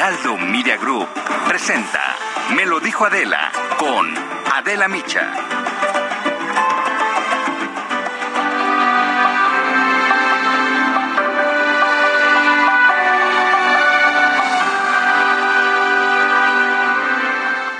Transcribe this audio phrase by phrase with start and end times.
[0.00, 1.08] Aldo Media Group
[1.46, 2.16] presenta
[2.54, 4.08] Me lo dijo Adela con
[4.54, 5.30] Adela Micha.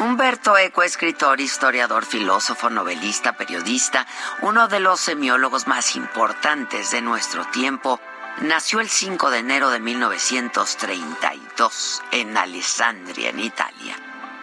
[0.01, 4.07] Humberto Eco, escritor, historiador, filósofo, novelista, periodista,
[4.43, 7.99] uno de los semiólogos más importantes de nuestro tiempo,
[8.43, 11.50] Nació el 5 de enero de 1932
[12.11, 13.95] en Alessandria, en Italia.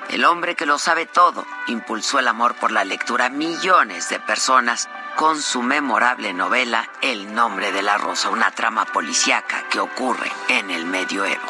[0.10, 4.20] El hombre que lo sabe todo impulsó el amor por la lectura a millones de
[4.20, 10.32] personas con su memorable novela El nombre de la rosa, una trama policíaca que ocurre
[10.48, 11.48] en el medioevo.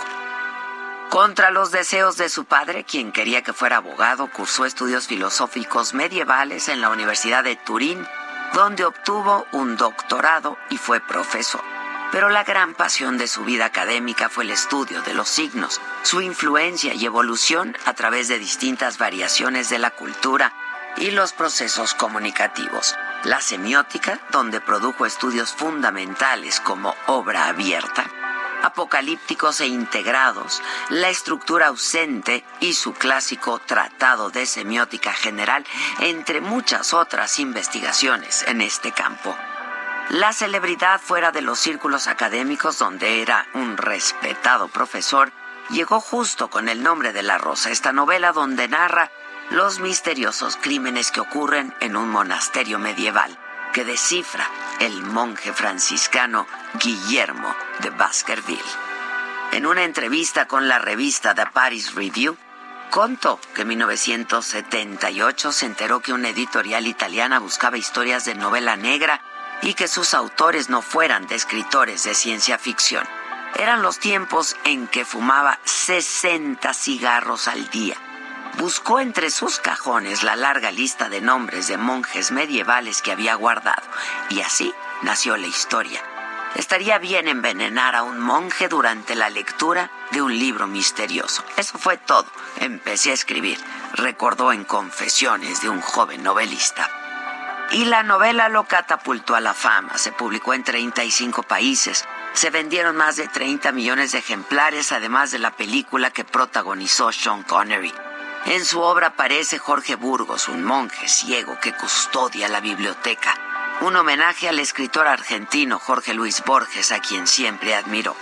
[1.10, 6.70] Contra los deseos de su padre, quien quería que fuera abogado, cursó estudios filosóficos medievales
[6.70, 8.08] en la Universidad de Turín,
[8.54, 11.77] donde obtuvo un doctorado y fue profesor.
[12.12, 16.22] Pero la gran pasión de su vida académica fue el estudio de los signos, su
[16.22, 20.54] influencia y evolución a través de distintas variaciones de la cultura
[20.96, 22.96] y los procesos comunicativos.
[23.24, 28.06] La semiótica, donde produjo estudios fundamentales como obra abierta,
[28.64, 35.66] apocalípticos e integrados, la estructura ausente y su clásico Tratado de Semiótica General,
[36.00, 39.36] entre muchas otras investigaciones en este campo.
[40.10, 45.34] La celebridad fuera de los círculos académicos, donde era un respetado profesor,
[45.70, 49.12] llegó justo con el nombre de La Rosa, esta novela donde narra
[49.50, 53.38] los misteriosos crímenes que ocurren en un monasterio medieval
[53.74, 56.48] que descifra el monje franciscano
[56.82, 58.64] Guillermo de Baskerville.
[59.52, 62.38] En una entrevista con la revista The Paris Review,
[62.92, 69.22] contó que en 1978 se enteró que una editorial italiana buscaba historias de novela negra
[69.62, 73.08] y que sus autores no fueran de escritores de ciencia ficción.
[73.56, 77.96] Eran los tiempos en que fumaba 60 cigarros al día.
[78.58, 83.84] Buscó entre sus cajones la larga lista de nombres de monjes medievales que había guardado
[84.30, 84.74] y así
[85.04, 86.02] nació la historia.
[86.56, 91.44] Estaría bien envenenar a un monje durante la lectura de un libro misterioso.
[91.56, 92.26] Eso fue todo.
[92.60, 93.60] Empecé a escribir,
[93.94, 96.90] recordó en Confesiones de un joven novelista
[97.72, 99.98] y la novela lo catapultó a la fama.
[99.98, 102.06] Se publicó en 35 países.
[102.34, 107.44] Se vendieron más de 30 millones de ejemplares, además de la película que protagonizó Sean
[107.44, 107.94] Connery.
[108.46, 113.34] En su obra aparece Jorge Burgos, un monje ciego que custodia la biblioteca.
[113.82, 118.16] Un homenaje al escritor argentino Jorge Luis Borges, a quien siempre admiró.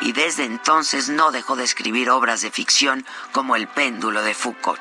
[0.00, 4.80] Y desde entonces no dejó de escribir obras de ficción como El péndulo de Foucault.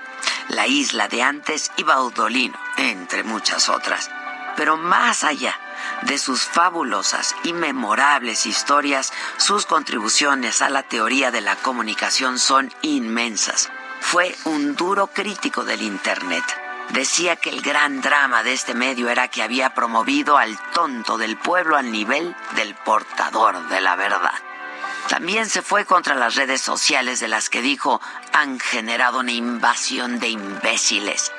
[0.50, 4.10] La isla de antes y Baudolino, entre muchas otras.
[4.56, 5.60] Pero más allá
[6.04, 12.74] de sus fabulosas y memorables historias, sus contribuciones a la teoría de la comunicación son
[12.82, 13.70] inmensas.
[14.00, 16.44] Fue un duro crítico del Internet.
[16.90, 21.38] Decía que el gran drama de este medio era que había promovido al tonto del
[21.38, 24.32] pueblo al nivel del portador de la verdad.
[25.10, 28.02] También se fue contra las redes sociales de las que dijo
[28.34, 31.32] han generado una invasión de imbéciles.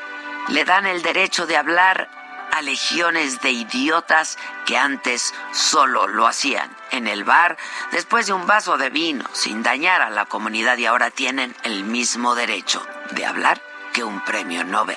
[0.49, 2.09] Le dan el derecho de hablar
[2.51, 7.59] a legiones de idiotas que antes solo lo hacían en el bar
[7.93, 11.85] después de un vaso de vino sin dañar a la comunidad y ahora tienen el
[11.85, 13.61] mismo derecho de hablar
[13.93, 14.97] que un premio Nobel.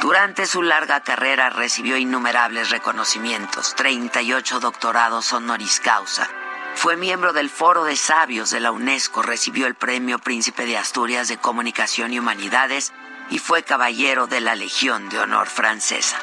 [0.00, 6.28] Durante su larga carrera recibió innumerables reconocimientos, 38 doctorados honoris causa,
[6.74, 11.28] fue miembro del Foro de Sabios de la UNESCO, recibió el Premio Príncipe de Asturias
[11.28, 12.92] de Comunicación y Humanidades
[13.30, 16.18] y fue caballero de la Legión de Honor francesa.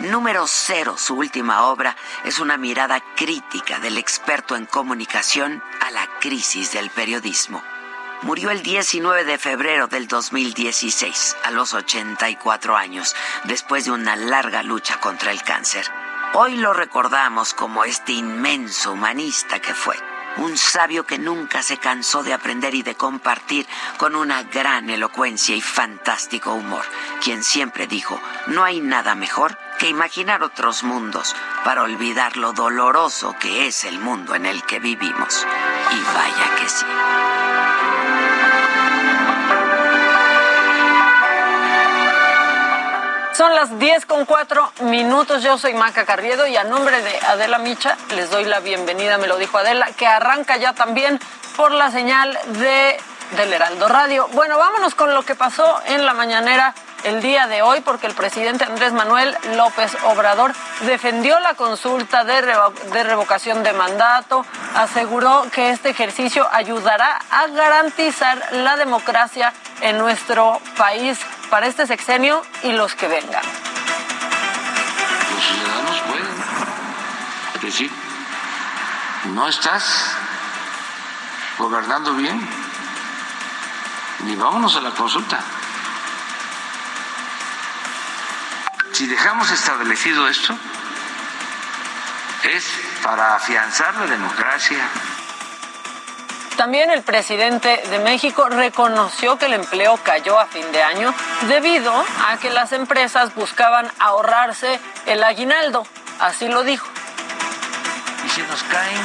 [0.00, 6.06] Número cero, su última obra, es una mirada crítica del experto en comunicación a la
[6.20, 7.62] crisis del periodismo.
[8.22, 14.62] Murió el 19 de febrero del 2016, a los 84 años, después de una larga
[14.62, 15.86] lucha contra el cáncer.
[16.34, 19.96] Hoy lo recordamos como este inmenso humanista que fue,
[20.36, 23.66] un sabio que nunca se cansó de aprender y de compartir
[23.96, 26.84] con una gran elocuencia y fantástico humor,
[27.22, 31.34] quien siempre dijo, no hay nada mejor que imaginar otros mundos
[31.64, 35.46] para olvidar lo doloroso que es el mundo en el que vivimos.
[35.92, 36.86] Y vaya que sí.
[43.36, 45.42] Son las 10 con 4 minutos.
[45.42, 49.26] Yo soy Maca Carriedo y a nombre de Adela Micha les doy la bienvenida, me
[49.26, 51.20] lo dijo Adela, que arranca ya también
[51.54, 52.96] por la señal de
[53.32, 54.26] del Heraldo Radio.
[54.32, 58.14] Bueno, vámonos con lo que pasó en la mañanera el día de hoy porque el
[58.14, 60.52] presidente Andrés Manuel López Obrador
[60.82, 62.40] defendió la consulta de,
[63.04, 64.44] revocación de mandato,
[64.74, 71.18] aseguró que este ejercicio ayudará a garantizar la democracia en nuestro país
[71.50, 73.44] para este sexenio y los que vengan.
[75.34, 77.90] Los ciudadanos pueden decir,
[79.26, 80.16] no estás
[81.58, 82.48] gobernando bien,
[84.24, 85.38] ni vámonos a la consulta.
[88.96, 90.56] Si dejamos establecido esto,
[92.44, 92.64] es
[93.02, 94.88] para afianzar la democracia.
[96.56, 101.12] También el presidente de México reconoció que el empleo cayó a fin de año
[101.46, 101.92] debido
[102.26, 105.86] a que las empresas buscaban ahorrarse el aguinaldo.
[106.18, 106.88] Así lo dijo.
[108.24, 109.02] Y se nos caen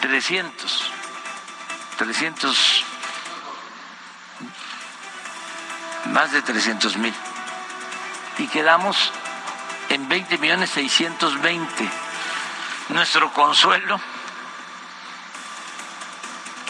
[0.00, 0.90] 300,
[1.98, 2.84] 300,
[6.06, 7.14] más de 300 mil.
[8.42, 9.12] Y quedamos
[9.88, 11.88] en 20 millones 620.
[12.88, 14.00] Nuestro consuelo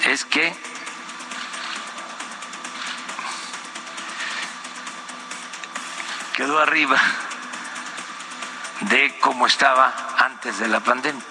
[0.04, 0.54] es que
[6.36, 6.98] quedó arriba
[8.80, 11.24] de cómo estaba antes de la pandemia.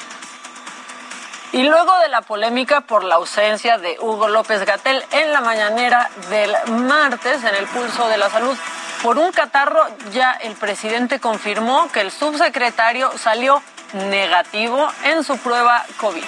[1.52, 6.10] Y luego de la polémica por la ausencia de Hugo López Gatel en la mañanera
[6.32, 8.58] del martes en el pulso de la salud
[9.02, 13.62] por un catarro, ya el presidente confirmó que el subsecretario salió
[13.94, 16.24] negativo en su prueba COVID.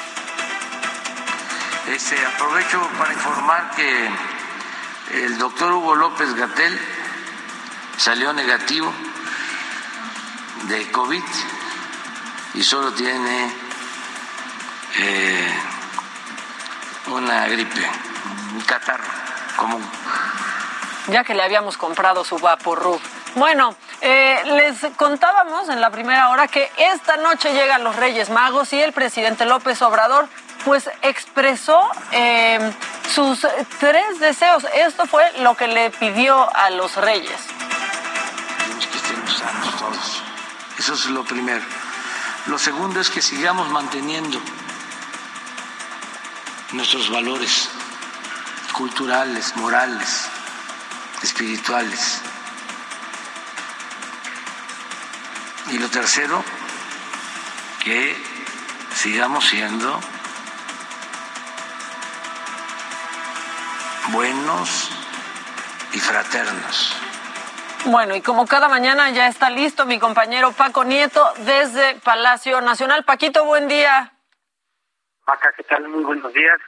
[1.89, 4.09] Este, aprovecho para informar que
[5.11, 6.79] el doctor Hugo López Gatel
[7.97, 8.91] salió negativo
[10.63, 11.23] de COVID
[12.55, 13.53] y solo tiene
[14.97, 15.53] eh,
[17.07, 17.85] una gripe,
[18.53, 19.03] un catarro
[19.57, 19.83] común.
[21.07, 22.99] Ya que le habíamos comprado su Vaporub.
[23.35, 28.71] Bueno, eh, les contábamos en la primera hora que esta noche llegan los Reyes Magos
[28.73, 30.27] y el presidente López Obrador
[30.63, 32.71] pues expresó eh,
[33.13, 33.45] sus
[33.79, 34.65] tres deseos.
[34.75, 37.41] Esto fue lo que le pidió a los Reyes.
[38.91, 40.23] Que estemos sanos todos.
[40.77, 41.63] Eso es lo primero.
[42.47, 44.39] Lo segundo es que sigamos manteniendo
[46.73, 47.69] nuestros valores
[48.73, 50.27] culturales, morales,
[51.23, 52.21] espirituales.
[55.71, 56.43] Y lo tercero,
[57.83, 58.15] que
[58.91, 59.99] sigamos siendo
[64.11, 64.91] buenos
[65.93, 66.99] y fraternos.
[67.85, 73.03] Bueno, y como cada mañana ya está listo mi compañero Paco Nieto desde Palacio Nacional.
[73.03, 74.13] Paquito, buen día.
[75.25, 75.87] Maca, ¿qué tal?
[75.87, 76.59] Muy buenos días.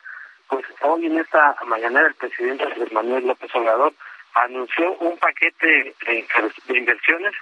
[0.48, 3.94] Pues hoy en esta mañana el presidente Manuel López Obrador
[4.36, 7.34] anunció un paquete de inversiones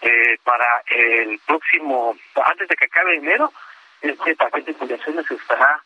[0.00, 2.16] eh, para el próximo,
[2.46, 3.52] antes de que acabe enero,
[4.00, 5.82] este paquete de inversiones estará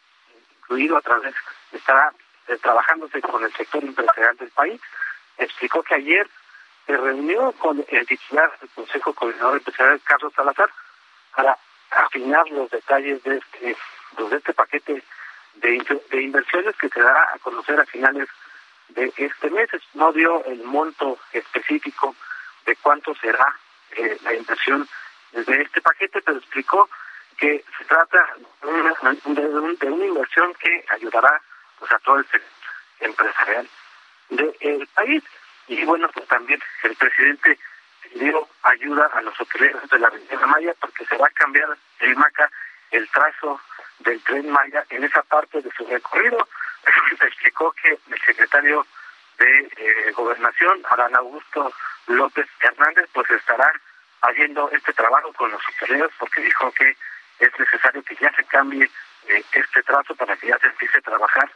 [0.60, 1.34] incluido a través,
[1.72, 2.12] estará
[2.46, 4.80] eh, trabajándose con el sector empresarial del país.
[5.38, 6.28] Explicó que ayer
[6.86, 10.70] se reunió con el titular del Consejo Coordinador Empresarial, Carlos Salazar,
[11.34, 11.58] para
[11.90, 13.76] afinar los detalles de este,
[14.16, 15.02] de este paquete
[15.54, 18.43] de, de inversiones que se dará a conocer a finales de
[19.16, 19.68] este mes.
[19.94, 22.14] No dio el monto específico
[22.66, 23.54] de cuánto será
[23.96, 24.88] eh, la inversión
[25.32, 26.88] de este paquete, pero explicó
[27.36, 28.94] que se trata de una,
[29.24, 31.40] de, una inversión que ayudará
[31.78, 32.50] pues, a todo el sector
[33.00, 33.68] empresarial
[34.30, 35.22] del país.
[35.66, 37.58] Y bueno, pues también el presidente
[38.14, 42.16] dio ayuda a los hoteleros de la Riviera Maya porque se va a cambiar el
[42.16, 42.50] MACA
[42.90, 43.60] el trazo
[44.00, 46.46] del tren Maya en esa parte de su recorrido.
[47.20, 48.86] explicó que el secretario
[49.38, 51.72] de eh, Gobernación, Adán Augusto
[52.06, 53.72] López Hernández, pues estará
[54.22, 56.96] haciendo este trabajo con los hoteleros porque dijo que
[57.40, 58.88] es necesario que ya se cambie
[59.28, 61.50] eh, este trazo para que ya se empiece a trabajar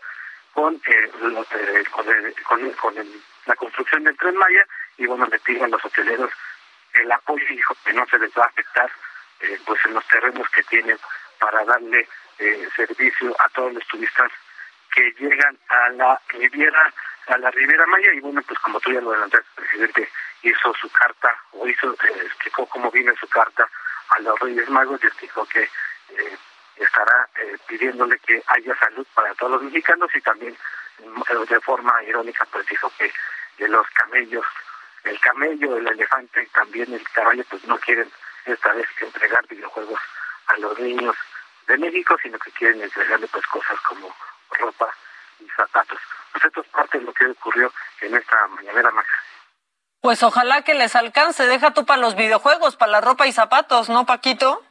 [0.52, 1.10] con, eh,
[1.52, 2.94] eh con, con,
[3.46, 4.66] la construcción del tren Maya
[4.96, 6.30] y bueno, le piden los hoteleros
[6.94, 8.90] el apoyo y dijo que no se les va a afectar
[9.64, 10.98] pues en los terrenos que tienen
[11.38, 14.30] para darle eh, servicio a todos los turistas
[14.94, 16.92] que llegan a la Riviera,
[17.26, 18.12] a la Riviera Maya.
[18.14, 20.08] Y bueno, pues como tú ya lo adelantaste, el presidente
[20.42, 23.68] hizo su carta o hizo, eh, explicó cómo viene su carta
[24.10, 26.38] a los Reyes Magos y explicó que eh,
[26.76, 27.28] estará
[27.66, 30.10] pidiéndole que haya salud para todos los mexicanos.
[30.14, 30.56] Y también
[31.48, 33.12] de forma irónica pues dijo que
[33.66, 34.46] los camellos,
[35.04, 38.10] el camello, el elefante y también el caballo pues no quieren
[38.44, 40.00] esta vez entregar videojuegos
[40.46, 41.16] a los niños
[41.68, 44.12] de México, sino que quieren entregarle pues cosas como
[44.50, 44.92] ropa
[45.38, 45.98] y zapatos.
[46.32, 49.06] Pues esto es parte de lo que ocurrió en esta mañanera más.
[50.00, 53.88] Pues ojalá que les alcance, deja tú para los videojuegos, para la ropa y zapatos,
[53.88, 54.64] ¿no, Paquito?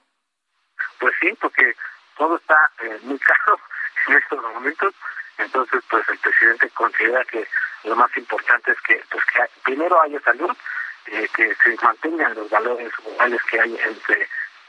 [0.99, 1.75] Pues sí, porque
[2.17, 3.59] todo está eh, muy caro
[4.07, 4.93] en estos momentos,
[5.37, 7.47] entonces pues el presidente considera que
[7.83, 10.55] lo más importante es que pues que primero haya salud,
[11.07, 14.27] eh, que se mantengan los valores morales que hay entre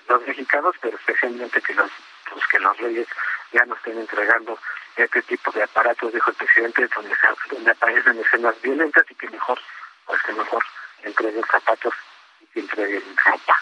[0.08, 1.90] los mexicanos, pero especialmente que los
[2.32, 3.06] pues, que los reyes
[3.52, 4.58] ya no estén entregando
[4.96, 9.30] este tipo de aparatos, dijo el presidente, donde, se, donde aparecen escenas violentas y que
[9.30, 9.58] mejor,
[10.06, 10.64] pues que mejor
[11.02, 11.94] entreguen zapatos
[12.40, 13.56] y que entreguen ropa.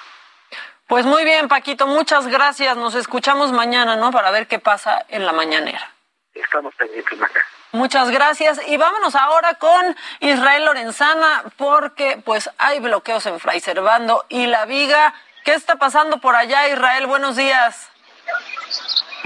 [0.87, 2.76] Pues muy bien, Paquito, muchas gracias.
[2.76, 4.12] Nos escuchamos mañana, ¿no?
[4.12, 5.90] Para ver qué pasa en la mañanera.
[6.32, 7.44] Estamos pendientes, Maca.
[7.73, 14.25] Muchas gracias y vámonos ahora con Israel Lorenzana porque pues hay bloqueos en Fray Servando
[14.28, 15.12] y La Viga.
[15.44, 17.06] ¿Qué está pasando por allá, Israel?
[17.06, 17.90] Buenos días.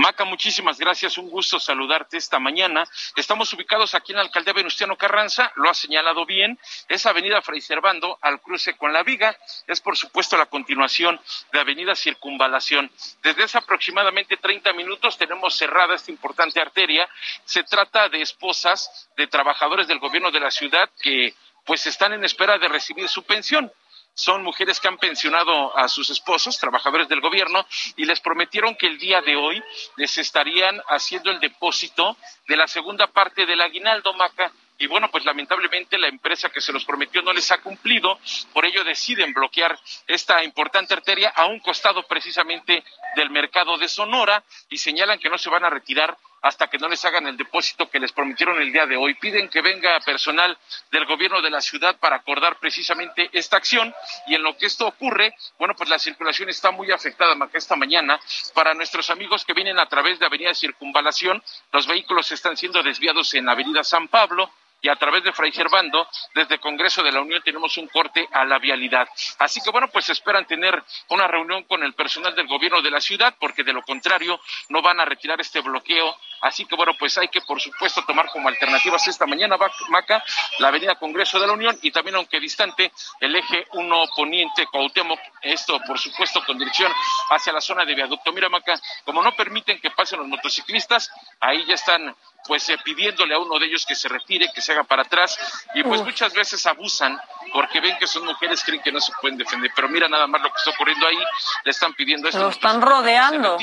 [0.00, 1.18] Maca, muchísimas gracias.
[1.18, 2.88] Un gusto saludarte esta mañana.
[3.16, 6.58] Estamos ubicados aquí en la alcaldía Venustiano Carranza, lo ha señalado bien.
[6.88, 9.36] Es Avenida Fray Servando al cruce con la Viga.
[9.66, 11.20] Es, por supuesto, la continuación
[11.52, 12.90] de Avenida Circunvalación.
[13.22, 17.06] Desde hace aproximadamente 30 minutos tenemos cerrada esta importante arteria.
[17.44, 21.34] Se trata de esposas de trabajadores del gobierno de la ciudad que
[21.66, 23.70] pues están en espera de recibir su pensión
[24.14, 28.86] son mujeres que han pensionado a sus esposos, trabajadores del gobierno, y les prometieron que
[28.86, 29.62] el día de hoy
[29.96, 34.52] les estarían haciendo el depósito de la segunda parte del aguinaldo, Maca.
[34.78, 38.18] Y bueno, pues lamentablemente la empresa que se los prometió no les ha cumplido,
[38.54, 42.82] por ello deciden bloquear esta importante arteria a un costado precisamente
[43.14, 46.88] del mercado de Sonora y señalan que no se van a retirar hasta que no
[46.88, 49.14] les hagan el depósito que les prometieron el día de hoy.
[49.14, 50.56] Piden que venga personal
[50.90, 53.94] del gobierno de la ciudad para acordar precisamente esta acción
[54.26, 58.18] y en lo que esto ocurre, bueno, pues la circulación está muy afectada esta mañana.
[58.54, 61.42] Para nuestros amigos que vienen a través de Avenida Circunvalación,
[61.72, 64.50] los vehículos están siendo desviados en Avenida San Pablo,
[64.82, 68.44] y a través de Fray Servando, desde Congreso de la Unión tenemos un corte a
[68.44, 69.08] la vialidad.
[69.38, 73.00] Así que bueno, pues esperan tener una reunión con el personal del gobierno de la
[73.00, 76.16] ciudad, porque de lo contrario no van a retirar este bloqueo.
[76.40, 79.56] Así que bueno, pues hay que por supuesto tomar como alternativas esta mañana,
[79.88, 80.24] Maca,
[80.58, 85.20] la avenida Congreso de la Unión y también aunque distante, el eje 1 poniente Cuauhtémoc,
[85.42, 86.92] esto por supuesto con dirección
[87.30, 88.32] hacia la zona de viaducto.
[88.32, 92.14] Mira Maca, como no permiten que pasen los motociclistas, ahí ya están
[92.46, 95.38] pues eh, pidiéndole a uno de ellos que se retire, que se haga para atrás,
[95.74, 97.20] y pues muchas veces abusan
[97.52, 100.40] porque ven que son mujeres, creen que no se pueden defender, pero mira nada más
[100.42, 101.18] lo que está ocurriendo ahí,
[101.64, 102.40] le están pidiendo esto.
[102.40, 103.58] Lo están rodeando.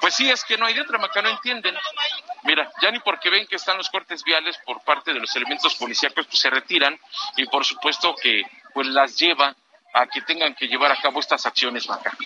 [0.00, 1.30] Pues sí, es que no hay de otra, Maca, no
[2.42, 5.74] Mira, ya ni porque ven que están los cortes viales por parte de los elementos
[5.74, 6.98] policíacos, pues se retiran,
[7.36, 8.42] y por supuesto que
[8.72, 9.54] pues las lleva
[9.94, 12.16] a que tengan que llevar a cabo estas acciones, Maca.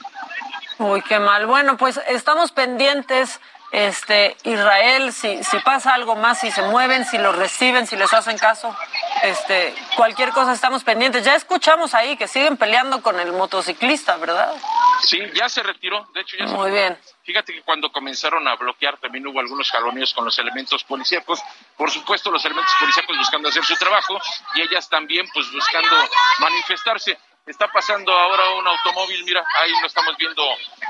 [0.79, 1.47] Uy, qué mal.
[1.47, 7.19] Bueno, pues estamos pendientes este Israel, si, si pasa algo más, si se mueven, si
[7.19, 8.75] los reciben, si les hacen caso,
[9.23, 11.25] este, cualquier cosa estamos pendientes.
[11.25, 14.55] Ya escuchamos ahí que siguen peleando con el motociclista, ¿verdad?
[15.03, 16.99] Sí, ya se retiró, de hecho ya Muy bien.
[17.25, 21.41] Fíjate que cuando comenzaron a bloquear también hubo algunos jaloneos con los elementos policíacos,
[21.77, 24.19] por supuesto los elementos policíacos buscando hacer su trabajo
[24.55, 25.95] y ellas también pues buscando
[26.41, 27.19] manifestarse.
[27.47, 30.43] Está pasando ahora un automóvil, mira, ahí lo estamos viendo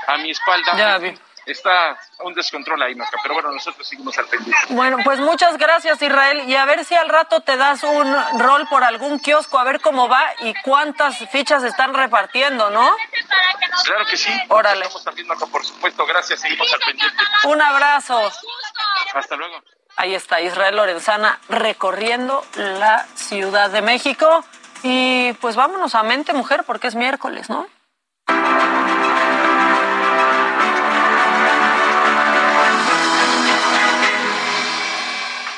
[0.07, 0.75] a mi espalda.
[0.75, 1.17] Ya vi
[1.51, 3.17] está un descontrol ahí, Maca.
[3.21, 4.73] Pero bueno, nosotros seguimos al pendiente.
[4.73, 6.43] Bueno, pues muchas gracias, Israel.
[6.47, 9.81] Y a ver si al rato te das un rol por algún kiosco, a ver
[9.81, 12.95] cómo va y cuántas fichas están repartiendo, ¿no?
[13.85, 14.31] Claro que sí.
[14.49, 14.81] Órale.
[14.81, 16.05] Estamos también, Maca, por supuesto.
[16.05, 17.23] Gracias, seguimos al pendiente.
[17.45, 18.31] Un abrazo.
[19.13, 19.61] Hasta luego.
[19.97, 24.45] Ahí está Israel Lorenzana recorriendo la Ciudad de México.
[24.81, 27.67] Y pues vámonos a Mente Mujer porque es miércoles, ¿no?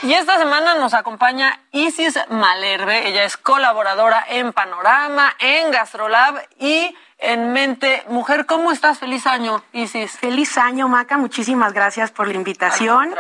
[0.04, 3.08] Y esta semana nos acompaña Isis Malerbe.
[3.08, 8.48] Ella es colaboradora en Panorama, en Gastrolab y en Mente Mujer.
[8.48, 8.98] ¿Cómo estás?
[8.98, 10.14] Feliz año, Isis.
[10.14, 11.20] Feliz año, Maca.
[11.20, 13.14] Muchísimas gracias por la invitación.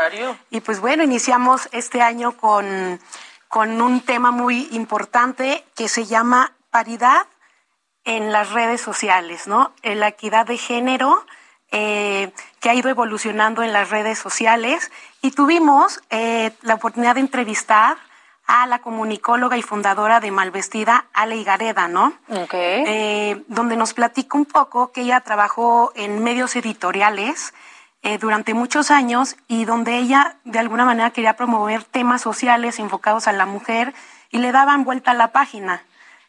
[0.50, 3.00] Y pues bueno, iniciamos este año con,
[3.48, 7.28] con un tema muy importante que se llama paridad
[8.06, 9.72] en las redes sociales, ¿no?
[9.84, 11.24] La equidad de género
[11.72, 17.22] eh, que ha ido evolucionando en las redes sociales y tuvimos eh, la oportunidad de
[17.22, 17.98] entrevistar
[18.46, 22.14] a la comunicóloga y fundadora de Malvestida, Ale Igareda, ¿no?
[22.28, 27.54] Eh, donde nos platica un poco que ella trabajó en medios editoriales
[28.20, 33.32] durante muchos años y donde ella de alguna manera quería promover temas sociales enfocados a
[33.32, 33.94] la mujer
[34.32, 35.84] y le daban vuelta a la página.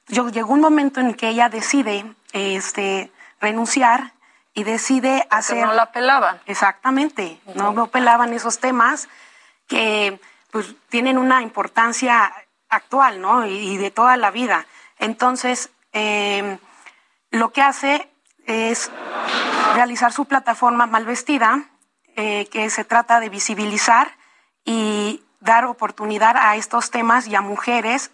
[0.09, 4.13] Yo, llegó un momento en que ella decide este, renunciar
[4.55, 5.65] y decide hacer...
[5.67, 6.41] no la pelaban.
[6.47, 9.09] Exactamente, no, no pelaban esos temas
[9.67, 12.33] que pues tienen una importancia
[12.69, 13.47] actual, ¿no?
[13.47, 14.67] Y, de toda la vida.
[14.99, 16.59] Entonces, em,
[17.31, 18.11] lo que hace
[18.47, 18.91] es
[19.75, 21.71] realizar su plataforma Malvestida,
[22.17, 24.17] eh, que se trata de visibilizar
[24.65, 28.11] y dar oportunidad a estos temas y a mujeres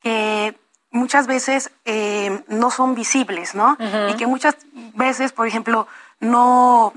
[0.00, 0.58] que
[0.90, 3.76] muchas veces em, no son visibles, ¿no?
[4.10, 4.56] Y que muchas
[4.94, 5.86] veces, por ejemplo,
[6.20, 6.92] no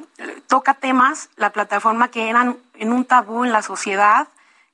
[0.48, 4.28] toca temas, la plataforma que eran en un tabú en la sociedad,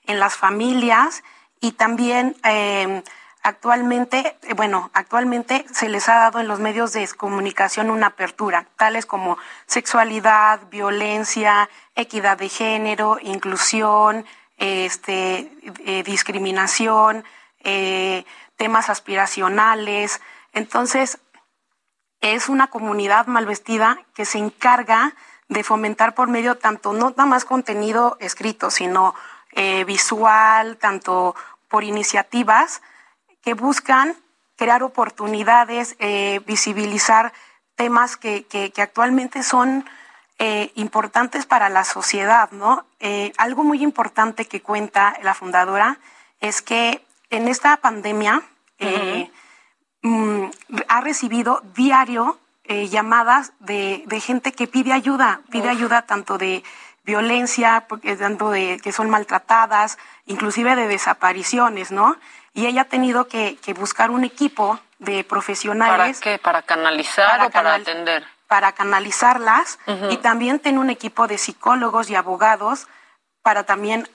[0.06, 1.24] en las familias
[1.60, 3.04] y también eh,
[3.44, 8.66] actualmente, eh, bueno, actualmente se les ha dado en los medios de comunicación una apertura,
[8.78, 14.26] tales como sexualidad, violencia, equidad de género, inclusión,
[14.58, 15.52] este,
[15.86, 17.24] eh, discriminación,
[18.58, 20.20] temas aspiracionales.
[20.52, 21.20] Entonces,
[22.20, 25.16] es una comunidad mal vestida que se encarga
[25.48, 29.16] de fomentar por medio tanto, no nada más contenido escrito, sino
[29.54, 31.36] eh, visual, tanto
[31.70, 32.82] por iniciativas
[33.42, 34.16] que buscan
[34.58, 37.32] crear oportunidades, eh, visibilizar
[37.76, 39.86] temas que, que, actualmente son
[40.40, 42.86] eh, importantes para la sociedad, ¿no?
[43.38, 46.00] algo muy importante que cuenta la fundadora
[46.40, 48.44] es que en esta pandemia,
[50.02, 50.52] Mm,
[50.88, 56.64] ha recibido diario eh, llamadas de, gente que pide ayuda, pide ayuda tanto de
[57.04, 57.88] violencia,
[58.20, 62.16] tanto de que son maltratadas, inclusive de desapariciones, ¿no?
[62.54, 66.20] Y ella ha tenido que, buscar un equipo de profesionales.
[66.20, 66.40] ¿Para qué?
[66.40, 68.26] ¿Para canalizar o para atender?
[68.48, 69.78] Para canalizarlas
[70.10, 72.88] y también tiene un equipo de psicólogos y abogados
[73.42, 74.08] para también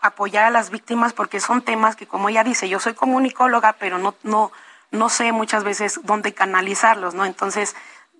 [0.00, 3.98] apoyar a las víctimas porque son temas que, como ella dice, yo soy comunicóloga, pero
[3.98, 4.52] no, no,
[4.90, 7.24] no sé muchas veces dónde canalizarlos, ¿no?
[7.24, 7.74] Entonces,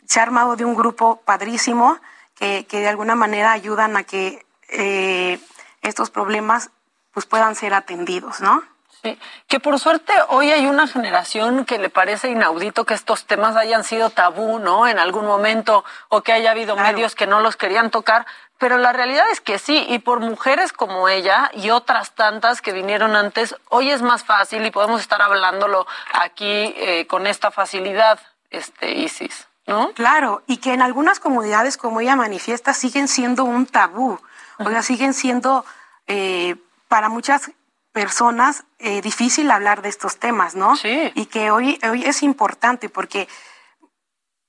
[0.06, 1.98] se ha armado de un grupo padrísimo
[2.34, 5.40] que, que de alguna manera ayudan a que eh,
[5.82, 6.70] estos problemas
[7.12, 8.62] pues puedan ser atendidos, ¿no?
[9.02, 13.56] Sí, que por suerte hoy hay una generación que le parece inaudito que estos temas
[13.56, 14.86] hayan sido tabú, ¿no?
[14.86, 18.26] En algún momento, o que haya habido medios que no los querían tocar,
[18.58, 22.72] pero la realidad es que sí, y por mujeres como ella y otras tantas que
[22.72, 28.20] vinieron antes, hoy es más fácil y podemos estar hablándolo aquí eh, con esta facilidad,
[28.50, 29.92] este Isis, ¿no?
[29.94, 34.20] Claro, y que en algunas comunidades, como ella manifiesta, siguen siendo un tabú,
[34.58, 35.64] o sea, siguen siendo
[36.06, 36.56] eh,
[36.88, 37.52] para muchas
[37.92, 40.76] personas eh, difícil hablar de estos temas, ¿no?
[40.76, 41.12] Sí.
[41.14, 43.28] Y que hoy, hoy es importante porque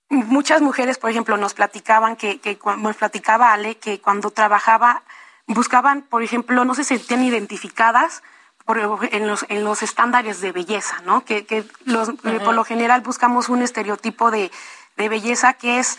[0.09, 5.03] muchas mujeres, por ejemplo, nos platicaban que, que nos platicaba Ale, que cuando trabajaba
[5.47, 8.21] buscaban, por ejemplo, no se sentían identificadas
[8.65, 8.79] por,
[9.11, 11.25] en, los, en los estándares de belleza, ¿no?
[11.25, 14.51] Que, que los, eh, por lo general buscamos un estereotipo de,
[14.97, 15.97] de belleza que es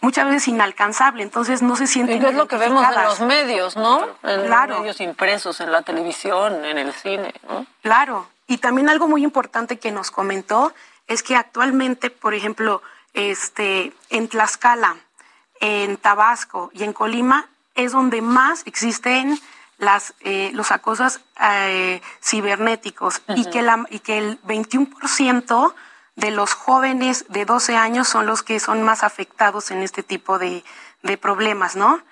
[0.00, 2.22] muchas veces inalcanzable, entonces no se sienten.
[2.22, 4.06] Y es lo que vemos en los medios, ¿no?
[4.22, 7.66] En los medios impresos, en la televisión, en el cine, ¿no?
[7.82, 8.28] Claro.
[8.46, 10.74] Y también algo muy importante que nos comentó
[11.06, 12.82] es que actualmente, por ejemplo,
[13.14, 14.96] este, en Tlaxcala,
[15.60, 19.38] en Tabasco y en Colima es donde más existen
[19.78, 25.74] las, eh, los acosos eh, cibernéticos y, que la, y que el 21%
[26.16, 30.38] de los jóvenes de 12 años son los que son más afectados en este tipo
[30.38, 30.64] de,
[31.02, 32.02] de problemas, ¿no?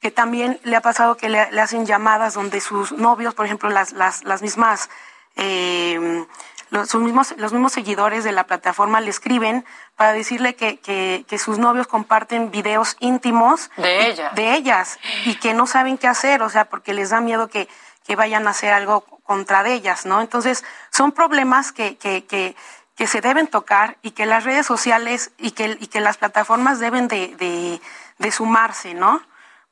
[0.00, 3.92] Que también le ha pasado que le, hacen llamadas donde sus novios, por ejemplo, las,
[3.92, 4.88] las, las mismas
[5.36, 6.24] eh,
[6.70, 9.64] los, mismos, los mismos seguidores de la plataforma le escriben
[9.96, 14.34] para decirle que, que, sus novios comparten videos íntimos de, ellas.
[14.34, 17.68] de ellas y que no saben qué hacer, o sea, porque les da miedo que,
[18.06, 20.20] que vayan a hacer algo contra de ellas, ¿no?
[20.20, 22.56] Entonces, son problemas que, que, que,
[23.00, 26.80] que se deben tocar y que las redes sociales y que, y que las plataformas
[26.80, 27.80] deben de, de,
[28.18, 29.22] de sumarse, ¿no?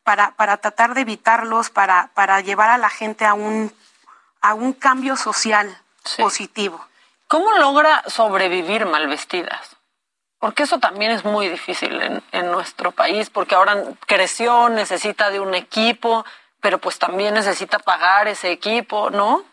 [0.02, 3.70] Para, para tratar de evitarlos, para, para llevar a la gente a un,
[4.40, 5.76] a un cambio social
[6.16, 6.82] positivo.
[7.26, 9.76] ¿Cómo logra sobrevivir mal vestidas?
[10.38, 15.54] Porque eso también es muy difícil en, nuestro país, porque ahora creció, necesita de un
[15.54, 16.24] equipo,
[16.62, 19.44] pero pues también necesita pagar ese equipo, ¿no?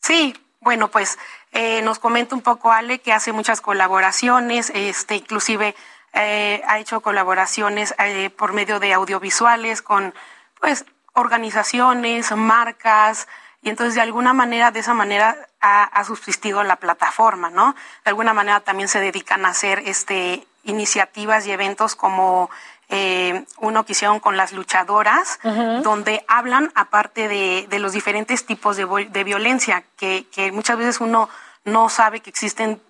[0.00, 1.18] Sí, bueno, pues
[1.52, 5.74] eh, nos comenta un poco Ale que hace muchas colaboraciones, este, inclusive
[6.12, 10.14] eh, ha hecho colaboraciones eh, por medio de audiovisuales con,
[10.60, 13.28] pues, organizaciones, marcas,
[13.62, 17.74] y entonces de alguna manera, de esa manera ha, subsistido la plataforma, ¿no?
[18.04, 22.48] De alguna manera también se dedican a hacer este, iniciativas y eventos como
[22.88, 25.40] eh, uno que hicieron con las luchadoras,
[25.82, 31.00] donde hablan aparte de, de, los diferentes tipos de, de violencia, que, que, muchas veces
[31.00, 31.28] uno
[31.64, 32.80] no sabe que existen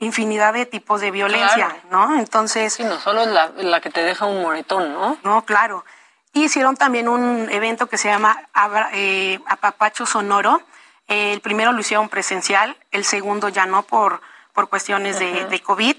[0.00, 2.18] infinidad de tipos de violencia, ¿no?
[2.18, 2.72] Entonces...
[2.72, 5.18] Sí, no solo la, la que te deja un moretón, ¿no?
[5.22, 5.84] No, claro.
[6.32, 8.48] Hicieron también un evento que se llama
[8.94, 10.62] eh, Apapacho Sonoro,
[11.06, 15.96] El primero lo hicieron presencial, el segundo ya no por, por cuestiones de, de COVID,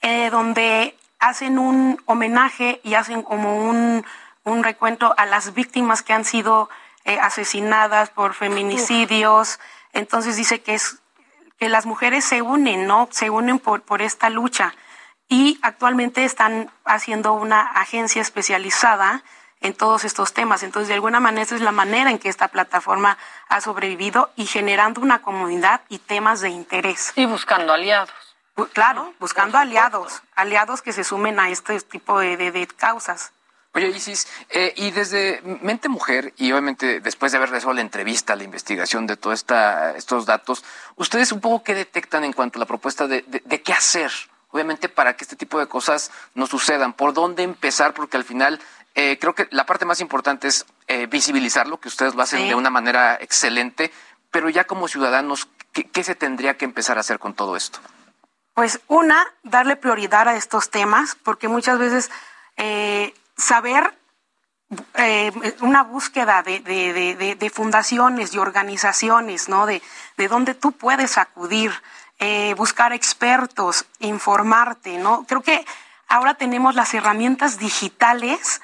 [0.00, 4.04] eh, donde hacen un homenaje y hacen como un,
[4.42, 6.68] un recuento a las víctimas que han sido
[7.04, 9.60] eh, asesinadas por feminicidios.
[9.92, 10.98] Entonces dice que es
[11.58, 13.08] que las mujeres se unen, ¿no?
[13.12, 14.74] Se unen por, por esta lucha
[15.28, 19.22] y actualmente están haciendo una agencia especializada
[19.60, 20.64] en todos estos temas.
[20.64, 23.16] Entonces, de alguna manera, esa es la manera en que esta plataforma
[23.48, 27.12] ha sobrevivido y generando una comunidad y temas de interés.
[27.14, 28.10] Y buscando aliados.
[28.72, 33.32] Claro, buscando aliados, aliados que se sumen a este tipo de, de, causas.
[33.74, 38.36] Oye, Isis, eh, y desde Mente Mujer, y obviamente después de haber resuelto la entrevista,
[38.36, 39.46] la investigación de todos
[39.96, 40.62] estos datos,
[40.96, 44.12] ¿ustedes un poco qué detectan en cuanto a la propuesta de, de, qué hacer?
[44.50, 47.94] Obviamente para que este tipo de cosas no sucedan, ¿por dónde empezar?
[47.94, 48.60] Porque al final
[48.94, 52.54] eh, creo que la parte más importante es eh, visibilizarlo, que ustedes lo hacen de
[52.54, 53.90] una manera excelente,
[54.30, 57.80] pero ya como ciudadanos, ¿qué, ¿qué se tendría que empezar a hacer con todo esto?
[58.54, 62.10] Pues una, darle prioridad a estos temas, porque muchas veces
[62.56, 63.94] eh, saber
[64.94, 69.66] eh, una búsqueda de, de, de, fundaciones y organizaciones, ¿no?
[69.66, 69.82] De,
[70.16, 71.72] de dónde tú puedes acudir,
[72.18, 75.24] eh, buscar expertos, informarte, ¿no?
[75.26, 75.64] Creo que
[76.08, 78.62] ahora tenemos las herramientas digitales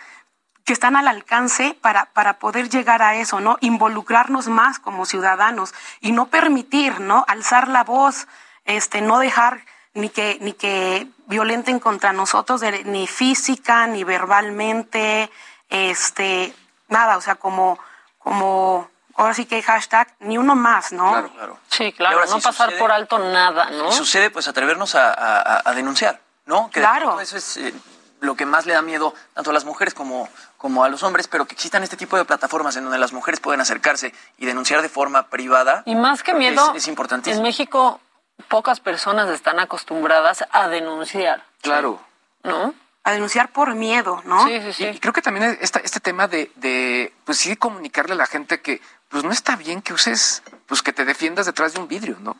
[0.64, 3.56] que están al alcance para, para poder llegar a eso, ¿no?
[3.60, 7.24] Involucrarnos más como ciudadanos y no permitir, ¿no?
[7.26, 8.28] Alzar la voz,
[8.64, 9.64] este, no dejar
[9.98, 15.30] ni que, ni que violenten contra nosotros, ni física, ni verbalmente,
[15.68, 16.54] este,
[16.88, 17.78] nada, o sea, como,
[18.18, 21.10] como, ahora sí que hay hashtag, ni uno más, ¿no?
[21.10, 21.58] Claro, claro.
[21.68, 23.88] Sí, claro, no pasar por alto nada, ¿no?
[23.88, 26.70] Y sucede, pues, atrevernos a, a, denunciar, ¿no?
[26.70, 27.20] Que claro.
[27.20, 27.74] Eso es eh,
[28.20, 31.28] lo que más le da miedo tanto a las mujeres como, como a los hombres,
[31.28, 34.80] pero que existan este tipo de plataformas en donde las mujeres pueden acercarse y denunciar
[34.80, 35.82] de forma privada.
[35.84, 37.36] Y más que miedo, es, es importantísimo.
[37.36, 38.00] En México
[38.48, 41.44] pocas personas están acostumbradas a denunciar.
[41.62, 42.00] Claro.
[42.44, 42.74] ¿No?
[43.04, 44.46] A denunciar por miedo, ¿no?
[44.46, 44.84] Sí, sí, sí.
[44.86, 48.60] Y, creo que también este, este tema de, de, pues sí, comunicarle a la gente
[48.60, 52.18] que, pues no está bien que uses, pues que te defiendas detrás de un vidrio,
[52.20, 52.36] ¿no?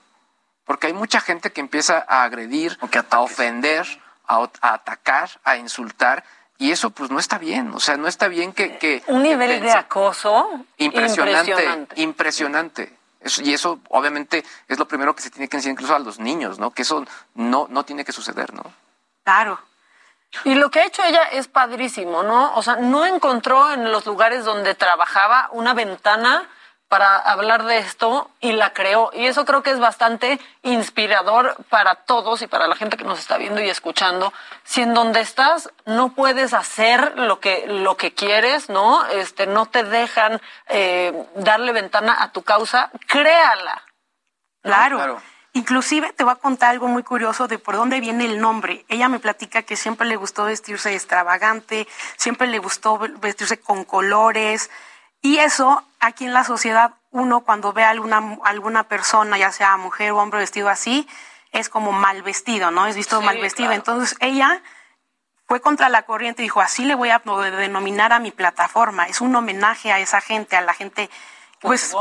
[0.65, 3.87] Porque hay mucha gente que empieza a agredir, o que a ofender,
[4.27, 6.25] a, a, atacar, a insultar,
[6.59, 8.77] y eso pues no está bien, o sea, no está bien que...
[8.77, 11.51] que un nivel de acoso impresionante.
[11.51, 12.03] impresionante.
[12.03, 12.98] impresionante
[13.39, 16.59] y eso obviamente es lo primero que se tiene que enseñar incluso a los niños,
[16.59, 16.71] ¿no?
[16.71, 17.05] Que eso
[17.35, 18.63] no, no tiene que suceder, ¿no?
[19.25, 19.59] Claro.
[20.45, 22.55] Y lo que ha hecho ella es padrísimo, ¿no?
[22.55, 26.49] O sea, no encontró en los lugares donde trabajaba una ventana
[26.89, 29.11] para hablar de esto y la creó.
[29.13, 33.19] Y eso creo que es bastante inspirador para todos y para la gente que nos
[33.19, 34.33] está viendo y escuchando.
[34.65, 39.05] Si en donde estás no puedes hacer lo que, lo que quieres, ¿no?
[39.07, 43.83] Este, no te dejan eh, darle ventana a tu causa, créala.
[44.63, 44.97] Claro.
[44.97, 45.23] claro.
[45.55, 48.85] Inclusive te voy a contar algo muy curioso de por dónde viene el nombre.
[48.89, 54.71] Ella me platica que siempre le gustó vestirse extravagante, siempre le gustó vestirse con colores,
[55.21, 59.77] y eso, aquí en la sociedad, uno cuando ve a alguna, alguna persona, ya sea
[59.77, 61.09] mujer o hombre vestido así,
[61.53, 62.87] es como mal vestido, ¿no?
[62.87, 63.73] Es visto mal vestido.
[63.73, 64.63] Entonces ella
[65.47, 67.23] fue contra la corriente y dijo, así le voy a
[67.59, 69.07] denominar a mi plataforma.
[69.07, 71.09] Es un homenaje a esa gente, a la gente
[71.61, 71.95] pues,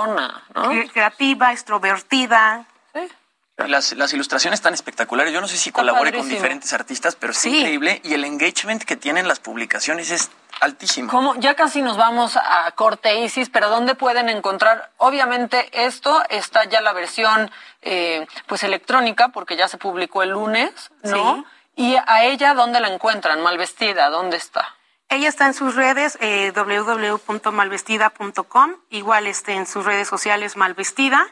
[0.92, 2.66] creativa, extrovertida.
[3.56, 5.34] Las, las, ilustraciones tan espectaculares.
[5.34, 8.02] Yo no sé si colabore con diferentes artistas, pero es increíble.
[8.04, 10.30] Y el engagement que tienen las publicaciones es
[10.60, 11.12] altísimo.
[11.12, 14.92] Como ya casi nos vamos a corte Isis, pero ¿dónde pueden encontrar?
[14.98, 20.72] Obviamente esto está ya la versión eh, pues electrónica, porque ya se publicó el lunes,
[21.04, 21.46] ¿no?
[21.76, 23.42] Y a ella, ¿dónde la encuentran?
[23.42, 24.78] Malvestida, ¿dónde está?
[25.10, 31.26] Ella está en sus redes, eh, www.malvestida.com, igual este, en sus redes sociales Malvestida.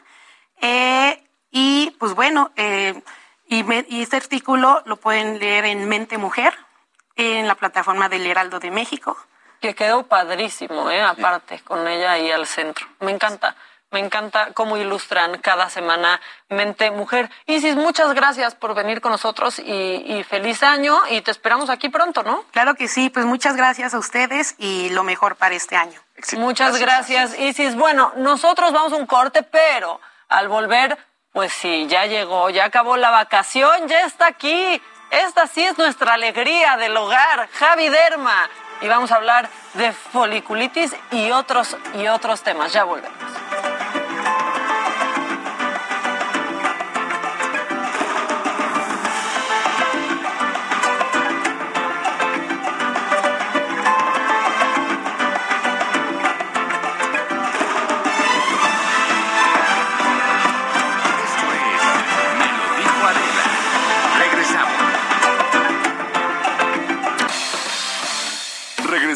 [0.62, 3.02] Eh, y pues bueno, eh,
[3.48, 3.64] y,
[4.00, 6.54] este artículo lo pueden leer en Mente Mujer,
[7.16, 9.16] en la plataforma del Heraldo de México.
[9.60, 11.02] Que quedó padrísimo, ¿eh?
[11.02, 12.86] aparte, con ella ahí al centro.
[13.00, 13.56] Me encanta.
[13.92, 17.30] Me encanta cómo ilustran cada semana Mente Mujer.
[17.46, 22.24] Isis, muchas gracias por venir con nosotros y, feliz año y te esperamos aquí pronto,
[22.24, 22.44] ¿no?
[22.50, 26.00] Claro que sí, pues muchas gracias a ustedes y lo mejor para este año.
[26.36, 27.76] Muchas gracias, gracias, Isis.
[27.76, 30.98] Bueno, nosotros vamos a un corte, pero al volver
[31.36, 34.80] pues sí, ya llegó, ya acabó la vacación, ya está aquí.
[35.10, 38.48] Esta sí es nuestra alegría del hogar, Javi Derma.
[38.80, 42.72] Y vamos a hablar de foliculitis y otros, y otros temas.
[42.72, 43.16] Ya volvemos.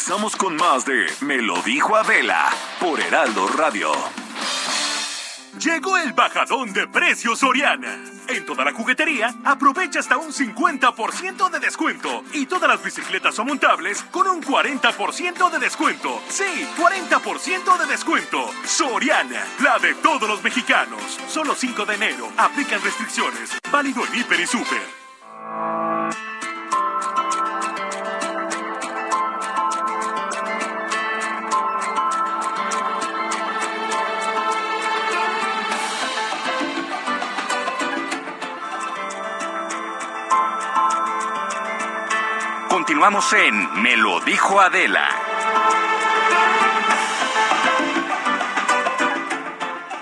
[0.01, 2.49] Regresamos con más de Me lo dijo Adela
[2.81, 3.93] por Heraldo Radio.
[5.59, 8.03] Llegó el bajadón de precios Soriana.
[8.29, 12.25] En toda la juguetería, aprovecha hasta un 50% de descuento.
[12.33, 16.23] Y todas las bicicletas o montables con un 40% de descuento.
[16.31, 18.51] Sí, 40% de descuento.
[18.65, 21.21] Soriana, la de todos los mexicanos.
[21.29, 22.33] Solo 5 de enero.
[22.39, 23.51] Aplican restricciones.
[23.71, 25.00] Válido en Hiper y Super.
[43.01, 45.09] Continuamos en Me lo dijo Adela.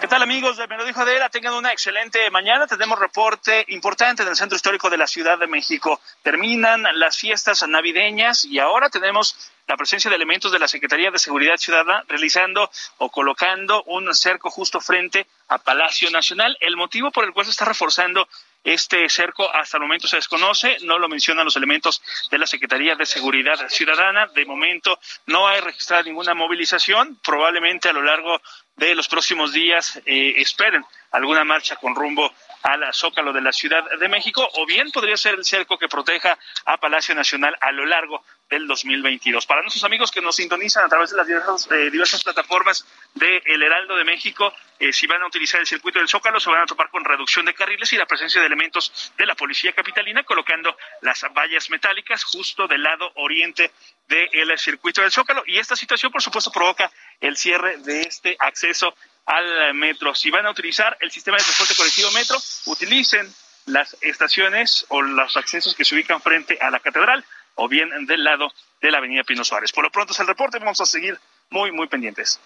[0.01, 1.29] ¿Qué tal amigos de Me lo dijo Adela?
[1.29, 2.67] Tengan una excelente mañana.
[2.67, 6.01] Tenemos reporte importante del Centro Histórico de la Ciudad de México.
[6.25, 11.21] Terminan las fiestas navideñas y ahora tenemos la presencia de elementos de la Secretaría de
[11.21, 16.57] Seguridad Ciudadana realizando o colocando un cerco justo frente a Palacio Nacional.
[16.59, 18.27] El motivo por el cual se está reforzando
[18.65, 22.97] este cerco hasta el momento se desconoce, no lo mencionan los elementos de la Secretaría
[22.97, 24.27] de Seguridad Ciudadana.
[24.35, 27.19] De momento no hay registrada ninguna movilización.
[27.25, 28.41] Probablemente a lo largo
[28.77, 33.85] de los próximos días eh, esperen alguna marcha con rumbo al Zócalo de la Ciudad
[33.99, 37.87] de México, o bien podría ser el cerco que proteja a Palacio Nacional a lo
[37.87, 39.47] largo del 2022.
[39.47, 43.43] Para nuestros amigos que nos sintonizan a través de las diversas, eh, diversas plataformas de
[43.45, 46.63] El Heraldo de México, eh, si van a utilizar el circuito del Zócalo, se van
[46.63, 50.23] a topar con reducción de carriles y la presencia de elementos de la Policía Capitalina
[50.23, 53.71] colocando las vallas metálicas justo del lado oriente
[54.07, 55.43] del circuito del Zócalo.
[55.47, 56.91] Y esta situación, por supuesto, provoca
[57.21, 58.95] el cierre de este acceso
[59.29, 60.15] al metro.
[60.15, 63.31] Si van a utilizar el sistema de transporte colectivo metro, utilicen
[63.67, 67.23] las estaciones o los accesos que se ubican frente a la catedral
[67.55, 69.71] o bien del lado de la avenida Pino Suárez.
[69.73, 71.19] Por lo pronto es el reporte, vamos a seguir
[71.51, 72.41] muy, muy pendientes.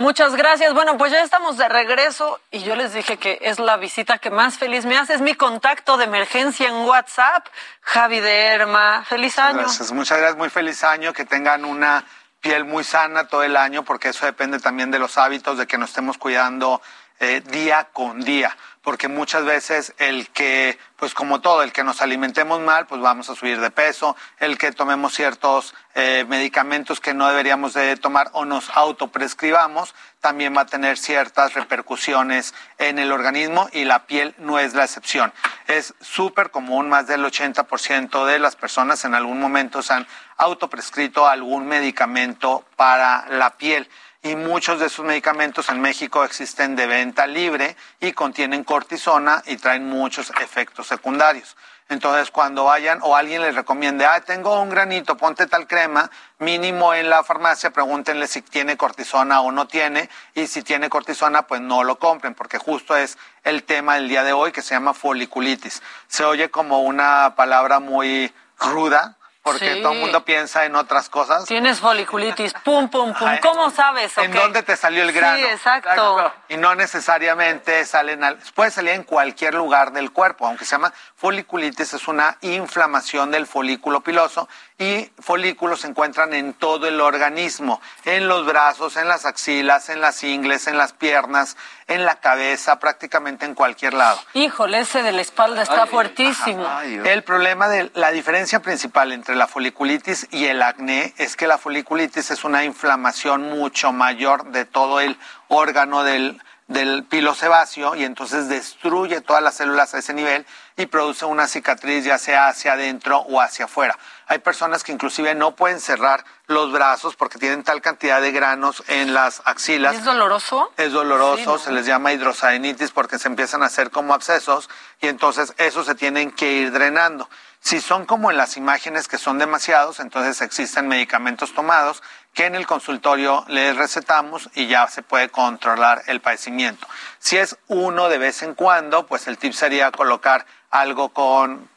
[0.00, 0.74] Muchas gracias.
[0.74, 4.30] Bueno, pues ya estamos de regreso y yo les dije que es la visita que
[4.30, 5.14] más feliz me hace.
[5.14, 7.46] Es mi contacto de emergencia en WhatsApp.
[7.80, 9.58] Javi Derma, feliz año.
[9.58, 11.12] Gracias, muchas gracias, muy feliz año.
[11.12, 12.04] Que tengan una
[12.40, 15.78] piel muy sana todo el año, porque eso depende también de los hábitos, de que
[15.78, 16.80] nos estemos cuidando
[17.20, 18.56] eh, día con día
[18.88, 23.28] porque muchas veces el que, pues como todo, el que nos alimentemos mal, pues vamos
[23.28, 28.30] a subir de peso, el que tomemos ciertos eh, medicamentos que no deberíamos de tomar
[28.32, 34.34] o nos autoprescribamos, también va a tener ciertas repercusiones en el organismo y la piel
[34.38, 35.34] no es la excepción.
[35.66, 40.06] Es súper común, más del 80% de las personas en algún momento se han
[40.38, 43.86] autoprescrito algún medicamento para la piel
[44.22, 49.56] y muchos de esos medicamentos en México existen de venta libre y contienen cortisona y
[49.56, 51.56] traen muchos efectos secundarios.
[51.90, 56.92] Entonces, cuando vayan o alguien les recomiende, ah, tengo un granito, ponte tal crema, mínimo
[56.92, 61.62] en la farmacia, pregúntenle si tiene cortisona o no tiene, y si tiene cortisona, pues
[61.62, 64.92] no lo compren, porque justo es el tema del día de hoy que se llama
[64.92, 65.82] foliculitis.
[66.08, 69.17] Se oye como una palabra muy ruda,
[69.52, 71.44] porque todo el mundo piensa en otras cosas.
[71.44, 73.28] Tienes foliculitis, pum, pum, pum.
[73.42, 74.16] ¿Cómo sabes?
[74.18, 75.38] ¿En dónde te salió el grano?
[75.38, 76.32] Sí, exacto.
[76.48, 80.92] Y no necesariamente salen, al, puede salir en cualquier lugar del cuerpo, aunque se llama
[81.16, 84.48] foliculitis, es una inflamación del folículo piloso
[84.78, 90.00] y folículos se encuentran en todo el organismo, en los brazos, en las axilas, en
[90.00, 91.56] las ingles, en las piernas,
[91.88, 94.20] en la cabeza, prácticamente en cualquier lado.
[94.34, 96.64] Híjole, ese de la espalda está fuertísimo.
[96.82, 101.58] el problema de la diferencia principal entre la foliculitis y el acné es que la
[101.58, 108.48] foliculitis es una inflamación mucho mayor de todo el órgano del del pilosebáceo y entonces
[108.48, 113.20] destruye todas las células a ese nivel y produce una cicatriz ya sea hacia adentro
[113.20, 113.98] o hacia afuera.
[114.26, 118.84] Hay personas que inclusive no pueden cerrar los brazos porque tienen tal cantidad de granos
[118.86, 119.96] en las axilas.
[119.96, 120.70] ¿Es doloroso?
[120.76, 124.68] Es doloroso, se les llama hidrosadenitis porque se empiezan a hacer como abscesos
[125.00, 127.30] y entonces eso se tienen que ir drenando.
[127.60, 132.02] Si son como en las imágenes que son demasiados, entonces existen medicamentos tomados
[132.34, 136.86] que en el consultorio les recetamos y ya se puede controlar el padecimiento.
[137.18, 141.68] Si es uno de vez en cuando, pues el tip sería colocar algo con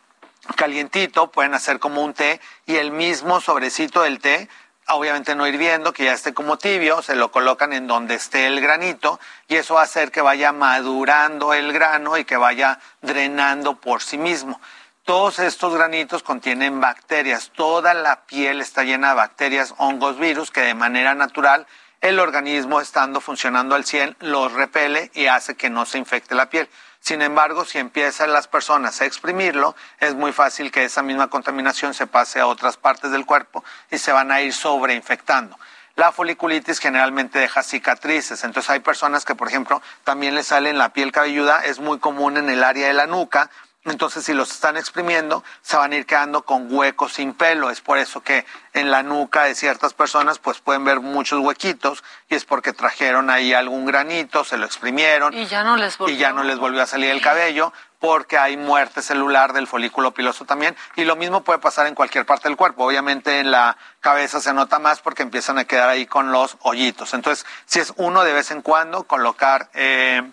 [0.56, 4.50] calientito, pueden hacer como un té y el mismo sobrecito del té,
[4.88, 8.62] obviamente no hirviendo, que ya esté como tibio, se lo colocan en donde esté el
[8.62, 13.76] granito y eso va a hacer que vaya madurando el grano y que vaya drenando
[13.76, 14.60] por sí mismo.
[15.12, 17.52] Todos estos granitos contienen bacterias.
[17.54, 21.67] Toda la piel está llena de bacterias, hongos, virus que de manera natural
[22.00, 26.50] el organismo estando funcionando al 100 los repele y hace que no se infecte la
[26.50, 26.69] piel.
[27.02, 31.93] Sin embargo, si empiezan las personas a exprimirlo, es muy fácil que esa misma contaminación
[31.93, 35.60] se pase a otras partes del cuerpo y se van a ir sobreinfectando.
[35.97, 40.93] La foliculitis generalmente deja cicatrices, entonces hay personas que, por ejemplo, también les sale la
[40.93, 43.50] piel cabelluda, es muy común en el área de la nuca,
[43.84, 47.72] entonces, si los están exprimiendo, se van a ir quedando con huecos sin pelo.
[47.72, 52.04] Es por eso que en la nuca de ciertas personas, pues pueden ver muchos huequitos
[52.30, 56.15] y es porque trajeron ahí algún granito, se lo exprimieron y ya no les volvió,
[56.15, 60.12] y ya no les volvió a salir el cabello porque hay muerte celular del folículo
[60.12, 60.76] piloso también.
[60.96, 62.86] Y lo mismo puede pasar en cualquier parte del cuerpo.
[62.86, 67.15] Obviamente en la cabeza se nota más porque empiezan a quedar ahí con los hoyitos.
[67.15, 70.24] Entonces, si es uno de vez en cuando, colocar eh,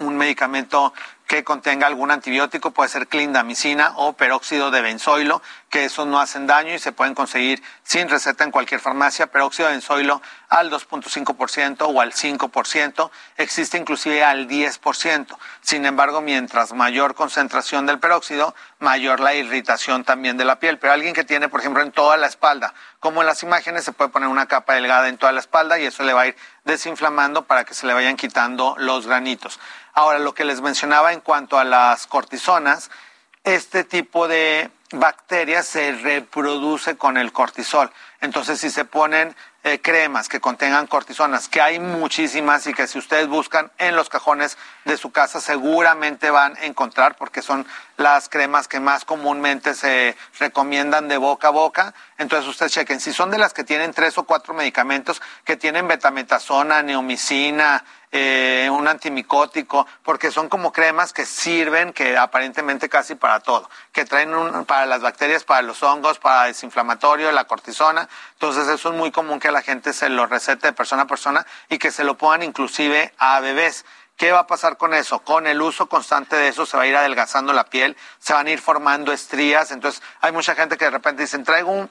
[0.00, 0.92] un medicamento
[1.30, 6.48] que contenga algún antibiótico, puede ser clindamicina o peróxido de benzoilo, que esos no hacen
[6.48, 9.28] daño y se pueden conseguir sin receta en cualquier farmacia.
[9.28, 15.38] Peróxido de benzoilo al 2.5% o al 5%, existe inclusive al 10%.
[15.60, 20.78] Sin embargo, mientras mayor concentración del peróxido, mayor la irritación también de la piel.
[20.80, 23.92] Pero alguien que tiene, por ejemplo, en toda la espalda, como en las imágenes, se
[23.92, 26.36] puede poner una capa delgada en toda la espalda y eso le va a ir
[26.64, 29.60] desinflamando para que se le vayan quitando los granitos.
[29.92, 32.90] Ahora, lo que les mencionaba en cuanto a las cortisonas,
[33.44, 37.90] este tipo de bacterias se reproduce con el cortisol.
[38.20, 42.98] Entonces, si se ponen eh, cremas que contengan cortisonas, que hay muchísimas y que si
[42.98, 47.66] ustedes buscan en los cajones de su casa seguramente van a encontrar porque son
[47.98, 51.92] las cremas que más comúnmente se recomiendan de boca a boca.
[52.16, 55.86] Entonces ustedes chequen, si son de las que tienen tres o cuatro medicamentos que tienen
[55.86, 63.38] betametasona, neomicina, eh, un antimicótico, porque son como cremas que sirven, que aparentemente casi para
[63.38, 68.08] todo, que traen para las bacterias, para los hongos, para desinflamatorio, la cortisona.
[68.32, 71.46] Entonces eso es muy común que la gente se lo recete de persona a persona
[71.68, 73.84] y que se lo pongan inclusive a bebés.
[74.20, 75.20] ¿Qué va a pasar con eso?
[75.20, 78.48] Con el uso constante de eso se va a ir adelgazando la piel, se van
[78.48, 79.70] a ir formando estrías.
[79.70, 81.90] Entonces, hay mucha gente que de repente dicen, traigo un,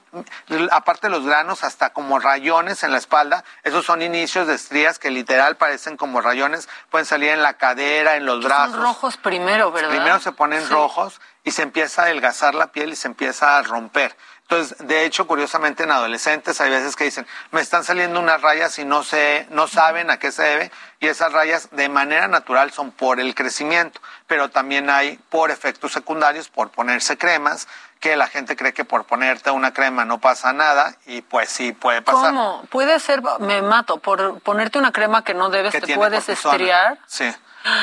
[0.69, 3.43] aparte de los granos, hasta como rayones en la espalda.
[3.63, 6.69] Esos son inicios de estrías que literal parecen como rayones.
[6.91, 8.75] Pueden salir en la cadera, en los brazos.
[8.75, 9.89] Son rojos primero, ¿verdad?
[9.89, 13.63] Primero se ponen rojos y se empieza a adelgazar la piel y se empieza a
[13.63, 14.15] romper.
[14.49, 18.79] Entonces, de hecho, curiosamente en adolescentes hay veces que dicen, me están saliendo unas rayas
[18.79, 22.71] y no sé, no saben a qué se debe, y esas rayas de manera natural
[22.71, 27.67] son por el crecimiento, pero también hay por efectos secundarios, por ponerse cremas,
[27.99, 31.71] que la gente cree que por ponerte una crema no pasa nada, y pues sí
[31.71, 32.31] puede pasar.
[32.31, 32.63] ¿Cómo?
[32.71, 36.97] Puede ser, me mato, por ponerte una crema que no debes, te puedes estriar.
[37.05, 37.31] Sí.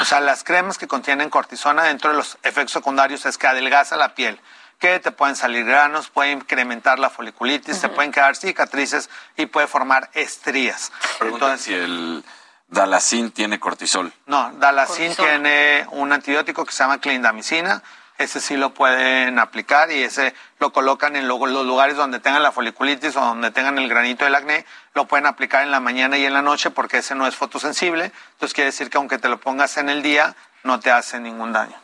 [0.01, 3.97] O sea, las cremas que contienen cortisona dentro de los efectos secundarios es que adelgaza
[3.97, 4.41] la piel
[4.79, 9.67] que te pueden salir granos, pueden incrementar la foliculitis, te pueden quedar cicatrices y puede
[9.67, 10.93] formar estrías.
[11.21, 12.25] Entonces, si el
[12.69, 14.13] Dalacin tiene cortisol.
[14.27, 17.83] No, Dalacin tiene un antibiótico que se llama clindamicina.
[18.19, 22.51] Ese sí lo pueden aplicar y ese lo colocan en los lugares donde tengan la
[22.51, 24.65] foliculitis o donde tengan el granito del acné.
[24.95, 28.13] Lo pueden aplicar en la mañana y en la noche porque ese no es fotosensible.
[28.33, 30.35] Entonces quiere decir que aunque te lo pongas en el día,
[30.65, 31.77] no te hace ningún daño.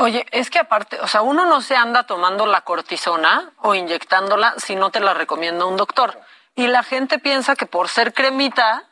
[0.00, 4.54] Oye, es que aparte, o sea, uno no se anda tomando la cortisona o inyectándola
[4.58, 6.20] si no te la recomienda un doctor.
[6.54, 8.84] Y la gente piensa que por ser cremita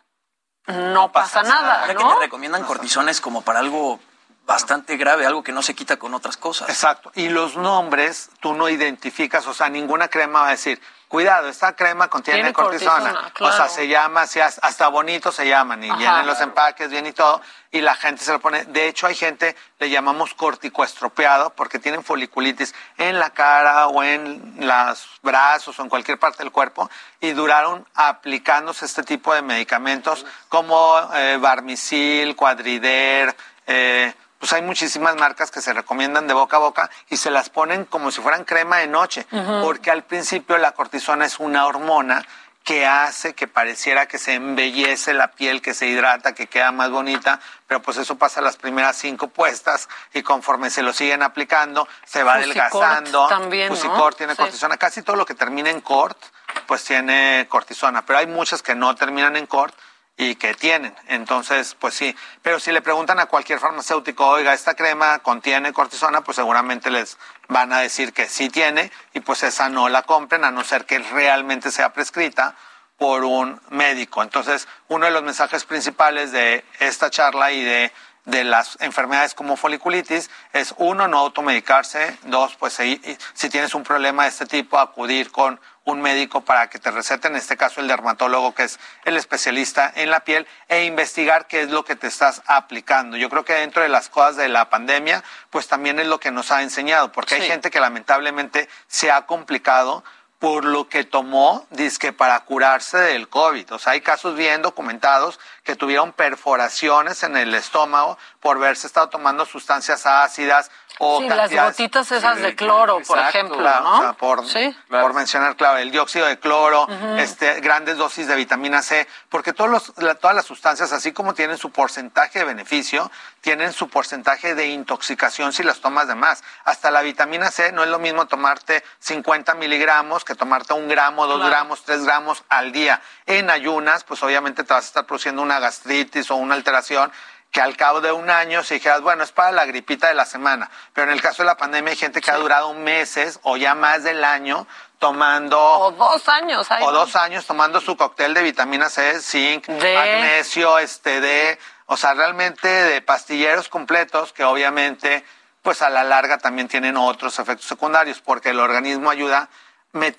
[0.66, 1.98] no, pasa, nada, ¿no?
[1.98, 4.00] que te recomiendan cortisones como para algo
[4.46, 6.68] bastante grave, algo que no se quita con otras cosas.
[6.68, 7.12] Exacto.
[7.14, 10.80] Y los nombres tú no identificas, o sea, ninguna crema va a decir,
[11.12, 13.30] cuidado, esta crema contiene cortisona.
[13.38, 17.42] O sea, se llama, hasta bonito se llaman y vienen los empaques bien y todo,
[17.70, 18.64] y la gente se lo pone.
[18.64, 24.54] De hecho, hay gente, le llamamos corticoestropeado, porque tienen foliculitis en la cara o en
[24.56, 26.88] los brazos o en cualquier parte del cuerpo,
[27.20, 35.14] y duraron aplicándose este tipo de medicamentos como eh, Barmisil, Cuadrider, eh, pues hay muchísimas
[35.14, 38.42] marcas que se recomiendan de boca a boca y se las ponen como si fueran
[38.42, 39.24] crema de noche,
[39.62, 42.26] porque al principio la cortisona es una hormona
[42.64, 46.90] que hace que pareciera que se embellece la piel, que se hidrata, que queda más
[46.90, 51.86] bonita, pero pues eso pasa las primeras cinco puestas y conforme se lo siguen aplicando,
[52.04, 53.28] se va adelgazando.
[53.28, 56.18] También, Fusicort tiene cortisona, casi todo lo que termina en cort,
[56.66, 59.72] pues tiene cortisona, pero hay muchas que no terminan en cort
[60.16, 60.94] y que tienen.
[61.08, 62.14] Entonces, pues sí.
[62.42, 67.18] Pero si le preguntan a cualquier farmacéutico, oiga, esta crema contiene cortisona, pues seguramente les
[67.48, 70.84] van a decir que sí tiene y pues esa no la compren a no ser
[70.84, 72.56] que realmente sea prescrita
[72.98, 74.22] por un médico.
[74.22, 77.92] Entonces, uno de los mensajes principales de esta charla y de
[78.24, 84.24] de las enfermedades como foliculitis es uno, no automedicarse, dos, pues si tienes un problema
[84.24, 87.88] de este tipo, acudir con un médico para que te recete, en este caso el
[87.88, 92.06] dermatólogo, que es el especialista en la piel, e investigar qué es lo que te
[92.06, 93.16] estás aplicando.
[93.16, 96.30] Yo creo que dentro de las cosas de la pandemia, pues también es lo que
[96.30, 100.04] nos ha enseñado, porque hay gente que lamentablemente se ha complicado
[100.42, 101.68] por lo que tomó,
[102.00, 103.74] que para curarse del COVID.
[103.74, 109.08] O sea, hay casos bien documentados que tuvieron perforaciones en el estómago por verse estado
[109.08, 110.72] tomando sustancias ácidas
[111.04, 113.98] o sí, las gotitas esas de cloro, por ejemplo, ¿no?
[113.98, 114.44] O sea, por,
[114.88, 116.86] por mencionar, claro, el dióxido de cloro,
[117.18, 121.58] este, grandes dosis de vitamina C, porque todos los, todas las sustancias, así como tienen
[121.58, 126.44] su porcentaje de beneficio, tienen su porcentaje de intoxicación si las tomas de más.
[126.64, 131.26] Hasta la vitamina C no es lo mismo tomarte 50 miligramos que tomarte un gramo,
[131.26, 133.02] dos gramos, tres gramos al día.
[133.26, 137.10] En ayunas, pues obviamente te vas a estar produciendo una gastritis o una alteración
[137.52, 140.24] que al cabo de un año, si dijeras, bueno, es para la gripita de la
[140.24, 143.58] semana, pero en el caso de la pandemia hay gente que ha durado meses o
[143.58, 144.66] ya más del año
[144.98, 145.60] tomando...
[145.60, 146.66] O dos años.
[146.80, 152.14] o dos años tomando su cóctel de vitamina C, zinc, magnesio, este, D, o sea,
[152.14, 155.22] realmente de pastilleros completos que obviamente,
[155.60, 159.50] pues a la larga también tienen otros efectos secundarios, porque el organismo ayuda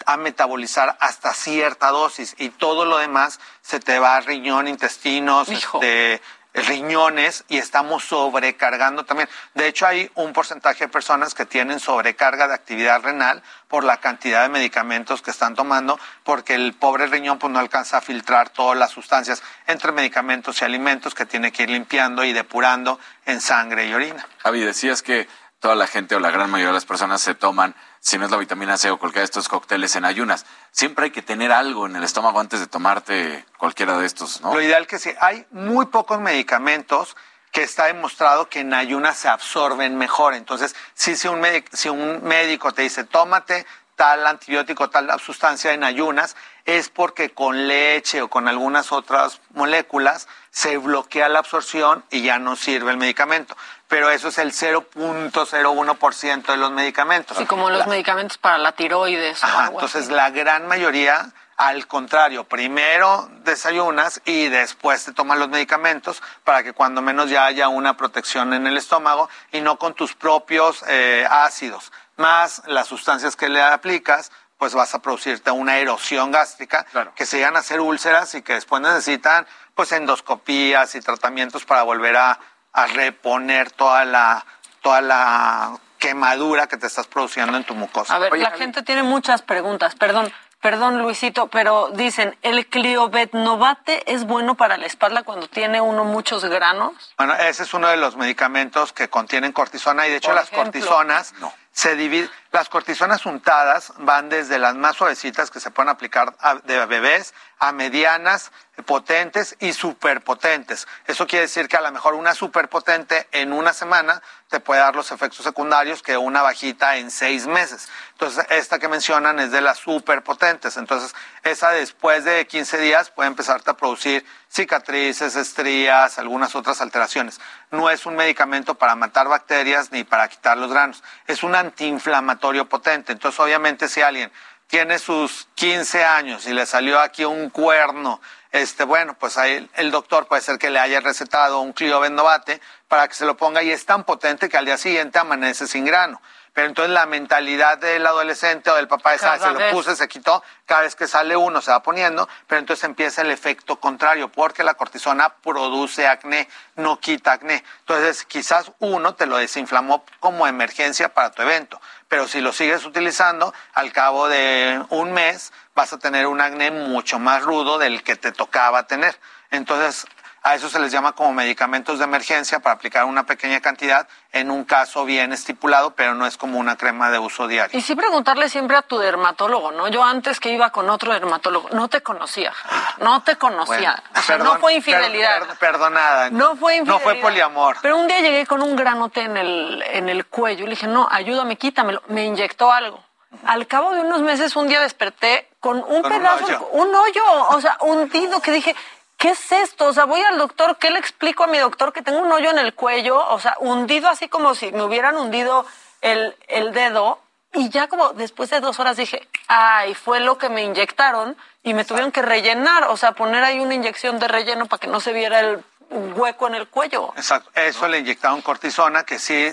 [0.05, 5.49] a metabolizar hasta cierta dosis y todo lo demás se te va a riñón, intestinos,
[5.49, 6.21] este,
[6.53, 9.29] riñones y estamos sobrecargando también.
[9.53, 13.97] De hecho, hay un porcentaje de personas que tienen sobrecarga de actividad renal por la
[13.97, 18.49] cantidad de medicamentos que están tomando, porque el pobre riñón pues, no alcanza a filtrar
[18.49, 23.41] todas las sustancias entre medicamentos y alimentos que tiene que ir limpiando y depurando en
[23.41, 24.27] sangre y orina.
[24.39, 25.27] Javi, decías que
[25.59, 28.31] toda la gente o la gran mayoría de las personas se toman si no es
[28.31, 30.45] la vitamina C o cualquiera de estos cócteles en ayunas.
[30.71, 34.53] Siempre hay que tener algo en el estómago antes de tomarte cualquiera de estos, ¿no?
[34.53, 37.15] Lo ideal que sí, hay muy pocos medicamentos
[37.53, 40.33] que está demostrado que en ayunas se absorben mejor.
[40.33, 41.41] Entonces, si, si, un,
[41.71, 46.35] si un médico te dice, tómate tal antibiótico, tal sustancia en ayunas,
[46.65, 52.37] es porque con leche o con algunas otras moléculas se bloquea la absorción y ya
[52.37, 53.55] no sirve el medicamento.
[53.93, 57.37] Pero eso es el 0.01% de los medicamentos.
[57.37, 59.43] Sí, como los medicamentos para la tiroides.
[59.43, 66.23] Ajá, entonces la gran mayoría, al contrario, primero desayunas y después te toman los medicamentos
[66.43, 70.15] para que cuando menos ya haya una protección en el estómago y no con tus
[70.15, 76.31] propios eh, ácidos, más las sustancias que le aplicas pues vas a producirte una erosión
[76.31, 76.85] gástrica
[77.15, 81.83] que se llegan a hacer úlceras y que después necesitan pues endoscopías y tratamientos para
[81.83, 82.39] volver a,
[82.73, 84.45] reponer toda la,
[84.81, 88.15] toda la quemadura que te estás produciendo en tu mucosa.
[88.15, 89.95] A ver, la gente tiene muchas preguntas.
[89.95, 96.03] Perdón, perdón Luisito, pero dicen, ¿el cliobetnovate es bueno para la espalda cuando tiene uno
[96.03, 97.13] muchos granos?
[97.17, 101.33] Bueno, ese es uno de los medicamentos que contienen cortisona y de hecho las cortisonas
[101.73, 106.85] se dividen las cortisonas untadas van desde las más suavecitas que se pueden aplicar de
[106.85, 108.51] bebés a medianas,
[108.85, 110.87] potentes y superpotentes.
[111.07, 114.95] Eso quiere decir que a lo mejor una superpotente en una semana te puede dar
[114.95, 117.89] los efectos secundarios que una bajita en seis meses.
[118.11, 120.77] Entonces, esta que mencionan es de las superpotentes.
[120.77, 127.39] Entonces, esa después de 15 días puede empezarte a producir cicatrices, estrías, algunas otras alteraciones.
[127.71, 131.03] No es un medicamento para matar bacterias ni para quitar los granos.
[131.25, 133.11] Es un antiinflamatorio potente.
[133.11, 134.31] Entonces, obviamente, si alguien
[134.67, 139.91] tiene sus 15 años y le salió aquí un cuerno, este, bueno, pues ahí el
[139.91, 143.71] doctor puede ser que le haya recetado un cliovendovate para que se lo ponga y
[143.71, 146.21] es tan potente que al día siguiente amanece sin grano.
[146.53, 150.07] Pero entonces la mentalidad del adolescente o del papá es, ah, se lo puse, se
[150.07, 154.29] quitó, cada vez que sale uno se va poniendo, pero entonces empieza el efecto contrario,
[154.29, 157.63] porque la cortisona produce acné, no quita acné.
[157.79, 162.85] Entonces quizás uno te lo desinflamó como emergencia para tu evento, pero si lo sigues
[162.85, 168.03] utilizando, al cabo de un mes vas a tener un acné mucho más rudo del
[168.03, 169.19] que te tocaba tener.
[169.49, 170.05] Entonces,
[170.43, 174.51] a eso se les llama como medicamentos de emergencia para aplicar una pequeña cantidad en
[174.51, 177.79] un caso bien estipulado, pero no es como una crema de uso diario.
[177.79, 179.87] Y sí preguntarle siempre a tu dermatólogo, ¿no?
[179.87, 182.51] Yo antes que iba con otro dermatólogo, no te conocía,
[182.99, 184.03] no te conocía.
[184.39, 185.47] no fue infidelidad.
[185.59, 186.29] perdonada.
[186.29, 187.05] No fue infidelidad.
[187.05, 187.77] No fue poliamor.
[187.81, 190.87] Pero un día llegué con un granote en el, en el cuello y le dije,
[190.87, 192.03] no, ayúdame, quítamelo.
[192.07, 193.01] Me inyectó algo.
[193.45, 197.77] Al cabo de unos meses, un día desperté con un pedazo, un hoyo, o sea,
[197.79, 198.75] hundido, que dije,
[199.23, 199.85] ¿qué es esto?
[199.85, 202.49] O sea, voy al doctor, ¿qué le explico a mi doctor que tengo un hoyo
[202.49, 203.25] en el cuello?
[203.29, 205.65] O sea, hundido así como si me hubieran hundido
[206.01, 207.19] el, el dedo.
[207.53, 211.73] Y ya como después de dos horas dije, ay, fue lo que me inyectaron y
[211.73, 214.99] me tuvieron que rellenar, o sea, poner ahí una inyección de relleno para que no
[214.99, 217.13] se viera el hueco en el cuello.
[217.15, 217.49] Exacto.
[217.55, 219.47] Eso le inyectaron cortisona, que sí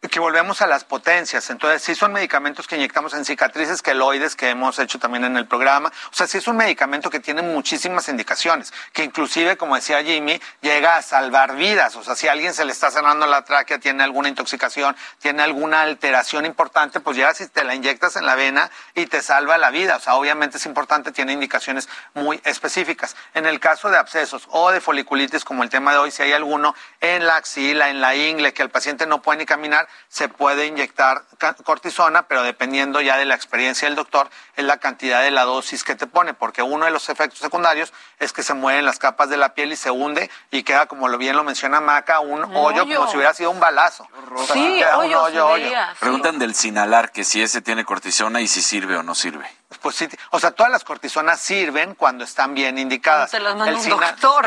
[0.00, 1.50] que volvemos a las potencias.
[1.50, 5.48] Entonces, sí son medicamentos que inyectamos en cicatrices queloides que hemos hecho también en el
[5.48, 5.92] programa.
[6.12, 10.40] O sea, sí es un medicamento que tiene muchísimas indicaciones, que inclusive, como decía Jimmy,
[10.60, 11.96] llega a salvar vidas.
[11.96, 15.82] O sea, si alguien se le está cerrando la tráquea, tiene alguna intoxicación, tiene alguna
[15.82, 19.70] alteración importante, pues ya si te la inyectas en la vena y te salva la
[19.70, 19.96] vida.
[19.96, 23.16] O sea, obviamente es importante, tiene indicaciones muy específicas.
[23.34, 26.34] En el caso de abscesos o de foliculitis, como el tema de hoy, si hay
[26.34, 30.28] alguno en la axila, en la ingle, que el paciente no puede ni caminar, se
[30.28, 31.24] puede inyectar
[31.64, 35.84] cortisona, pero dependiendo ya de la experiencia del doctor, es la cantidad de la dosis
[35.84, 39.28] que te pone, porque uno de los efectos secundarios es que se mueven las capas
[39.28, 42.44] de la piel y se hunde y queda, como lo bien lo menciona Maca, un,
[42.56, 44.08] hoyo, como si hubiera sido un balazo.
[44.52, 45.48] sí, hoyo, hoyo,
[46.00, 49.46] Preguntan del Sinalar, que si ese tiene cortisona y si sirve o no sirve.
[49.82, 53.32] Pues sí, o sea, todas las cortisonas sirven cuando están bien indicadas.
[53.34, 54.46] el, doctor.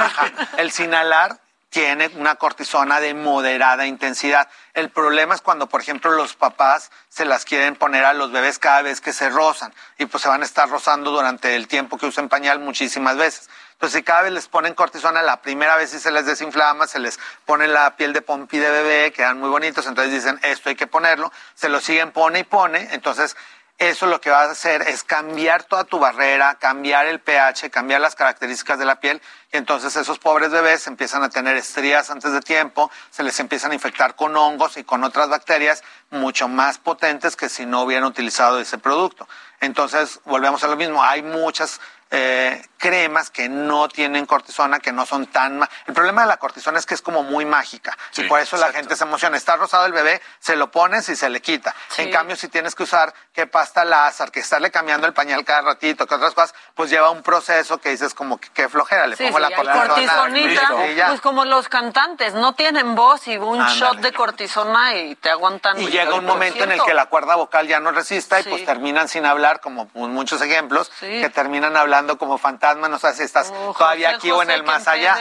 [0.58, 1.39] el Sinalar
[1.72, 4.50] tiene una cortisona de moderada intensidad.
[4.74, 8.60] El problema es cuando, por ejemplo, los papás se las quieren poner a los bebés
[8.60, 11.98] cada vez que se rozan y pues se van a estar rozando durante el tiempo
[11.98, 13.50] que usen pañal muchísimas veces.
[13.72, 17.00] Entonces, si cada vez les ponen cortisona, la primera vez sí se les desinflama, se
[17.00, 20.76] les pone la piel de pompi de bebé, quedan muy bonitos, entonces dicen, esto hay
[20.76, 23.38] que ponerlo, se lo siguen pone y pone, entonces
[23.78, 28.00] eso lo que va a hacer es cambiar toda tu barrera, cambiar el pH, cambiar
[28.00, 32.32] las características de la piel y entonces esos pobres bebés empiezan a tener estrías antes
[32.32, 36.78] de tiempo, se les empiezan a infectar con hongos y con otras bacterias mucho más
[36.78, 39.28] potentes que si no hubieran utilizado ese producto.
[39.60, 41.80] Entonces, volvemos a lo mismo, hay muchas
[42.14, 45.62] eh, cremas que no tienen cortisona, que no son tan...
[45.88, 48.74] El problema de la cortisona es que es como muy mágica y por eso la
[48.74, 49.38] gente se emociona.
[49.38, 51.74] Está rosado el bebé, se lo pones y se le quita.
[51.97, 55.62] En cambio, si tienes que usar que pasta láser, que estarle cambiando el pañal cada
[55.62, 59.39] ratito, que otras cosas, pues lleva un proceso que dices como que, flojera, le pongo
[59.39, 60.72] la cortisonita.
[61.07, 65.80] pues como los cantantes, no tienen voz y un shot de cortisona y te aguantan.
[65.80, 68.66] Y llega un momento en el que la cuerda vocal ya no resista y pues
[68.66, 73.52] terminan sin hablar, como muchos ejemplos, que terminan hablando como fantasma, no sé si estás
[73.78, 75.18] todavía aquí o en el más allá.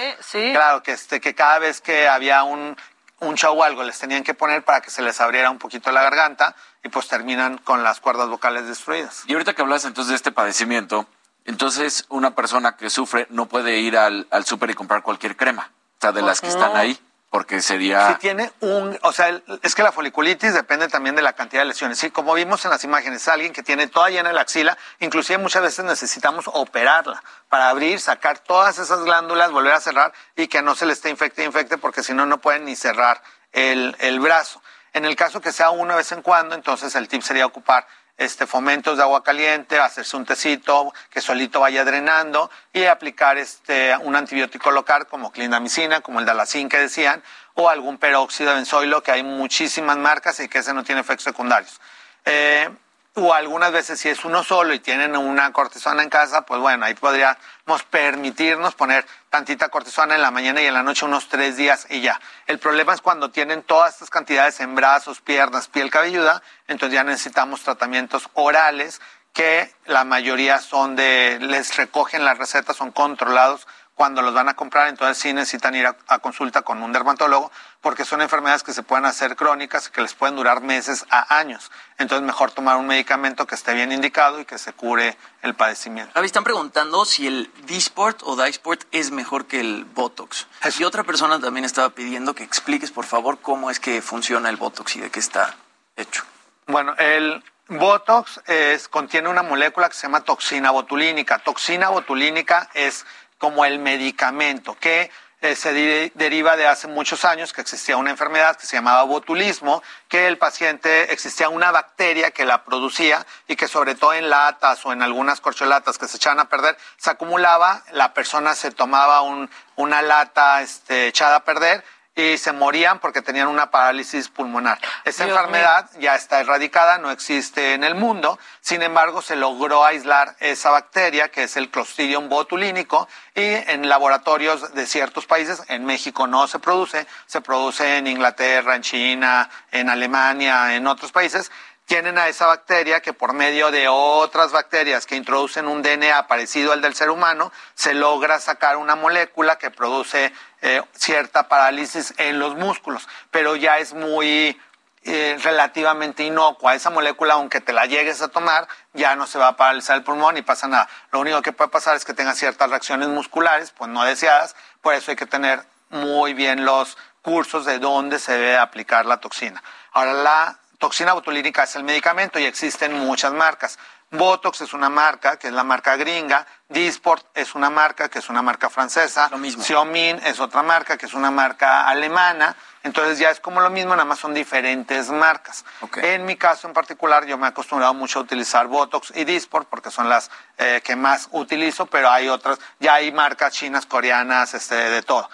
[0.53, 2.76] Claro, que, este, que cada vez que había un,
[3.20, 5.91] un show o algo les tenían que poner para que se les abriera un poquito
[5.93, 9.22] la garganta y pues terminan con las cuerdas vocales destruidas.
[9.26, 11.07] Y ahorita que hablas entonces de este padecimiento,
[11.45, 15.70] entonces una persona que sufre no puede ir al, al súper y comprar cualquier crema,
[15.99, 16.99] o sea, de las que están ahí
[17.31, 18.09] porque sería...
[18.09, 21.68] Si tiene un, o sea, es que la foliculitis depende también de la cantidad de
[21.68, 21.97] lesiones.
[21.97, 25.62] Sí, como vimos en las imágenes, alguien que tiene toda llena la axila, inclusive muchas
[25.62, 30.74] veces necesitamos operarla para abrir, sacar todas esas glándulas, volver a cerrar y que no
[30.74, 33.22] se le esté infecte, infecte, porque si no, no pueden ni cerrar
[33.53, 34.61] el, el brazo.
[34.93, 37.87] En el caso que sea una vez en cuando, entonces el tip sería ocupar
[38.21, 43.97] este, fomentos de agua caliente, hacerse un tecito que solito vaya drenando y aplicar este,
[43.97, 47.23] un antibiótico local como clindamicina, como el dalacin que decían,
[47.55, 51.25] o algún peróxido de benzoilo, que hay muchísimas marcas y que ese no tiene efectos
[51.25, 51.81] secundarios.
[52.27, 52.68] Eh,
[53.15, 56.87] o algunas veces si es uno solo y tienen una cortisona en casa, pues bueno,
[56.87, 61.57] ahí podríamos permitirnos poner tantita cortisona en la mañana y en la noche unos tres
[61.57, 62.21] días y ya.
[62.47, 67.05] El problema es cuando tienen todas estas cantidades en brazos, piernas, piel cabelluda, entonces ya
[67.05, 69.01] necesitamos tratamientos orales
[69.33, 73.67] que la mayoría son de, les recogen las recetas, son controlados
[74.01, 78.05] cuando los van a comprar, entonces sí necesitan ir a, consulta con un dermatólogo porque
[78.05, 81.70] son enfermedades que se pueden hacer crónicas y que les pueden durar meses a años.
[81.99, 86.12] Entonces mejor tomar un medicamento que esté bien indicado y que se cure el padecimiento.
[86.14, 90.47] Javi, están preguntando si el Dysport o Dysport es mejor que el Botox.
[90.78, 94.57] Y otra persona también estaba pidiendo que expliques por favor cómo es que funciona el
[94.57, 95.57] Botox y de qué está
[95.97, 96.24] hecho.
[96.66, 101.39] Bueno, el, Botox es, contiene una molécula que se llama toxina botulínica.
[101.39, 103.07] Toxina botulínica es
[103.39, 105.11] como el medicamento que
[105.41, 109.82] eh, se deriva de hace muchos años que existía una enfermedad que se llamaba botulismo,
[110.09, 114.84] que el paciente existía una bacteria que la producía y que sobre todo en latas
[114.84, 119.22] o en algunas corcholatas que se echaban a perder, se acumulaba, la persona se tomaba
[119.22, 121.82] un, una lata este, echada a perder
[122.15, 124.79] y se morían porque tenían una parálisis pulmonar.
[125.05, 130.37] Esa enfermedad ya está erradicada, no existe en el mundo, sin embargo se logró aislar
[130.41, 136.27] esa bacteria que es el Clostridium botulínico y en laboratorios de ciertos países, en México
[136.27, 141.51] no se produce, se produce en Inglaterra, en China, en Alemania, en otros países,
[141.91, 146.72] tienen a esa bacteria que por medio de otras bacterias que introducen un DNA parecido
[146.72, 150.32] al del ser humano, se logra sacar una molécula que produce
[150.62, 154.57] eh, cierta parálisis en los músculos, pero ya es muy
[155.03, 156.76] eh, relativamente inocua.
[156.76, 160.05] Esa molécula, aunque te la llegues a tomar, ya no se va a paralizar el
[160.05, 160.88] pulmón y pasa nada.
[161.11, 164.95] Lo único que puede pasar es que tenga ciertas reacciones musculares, pues no deseadas, por
[164.95, 169.61] eso hay que tener muy bien los cursos de dónde se debe aplicar la toxina.
[169.91, 173.78] Ahora, la toxina botulínica es el medicamento y existen muchas marcas.
[174.11, 176.45] Botox es una marca, que es la marca gringa.
[176.68, 179.28] Disport es una marca, que es una marca francesa.
[179.31, 179.62] Lo mismo.
[179.62, 182.57] Xiaomin es otra marca, que es una marca alemana.
[182.83, 185.64] Entonces ya es como lo mismo, nada más son diferentes marcas.
[185.97, 189.68] En mi caso en particular, yo me he acostumbrado mucho a utilizar Botox y Disport
[189.68, 194.55] porque son las eh, que más utilizo, pero hay otras, ya hay marcas chinas, coreanas,
[194.55, 195.28] este, de todo.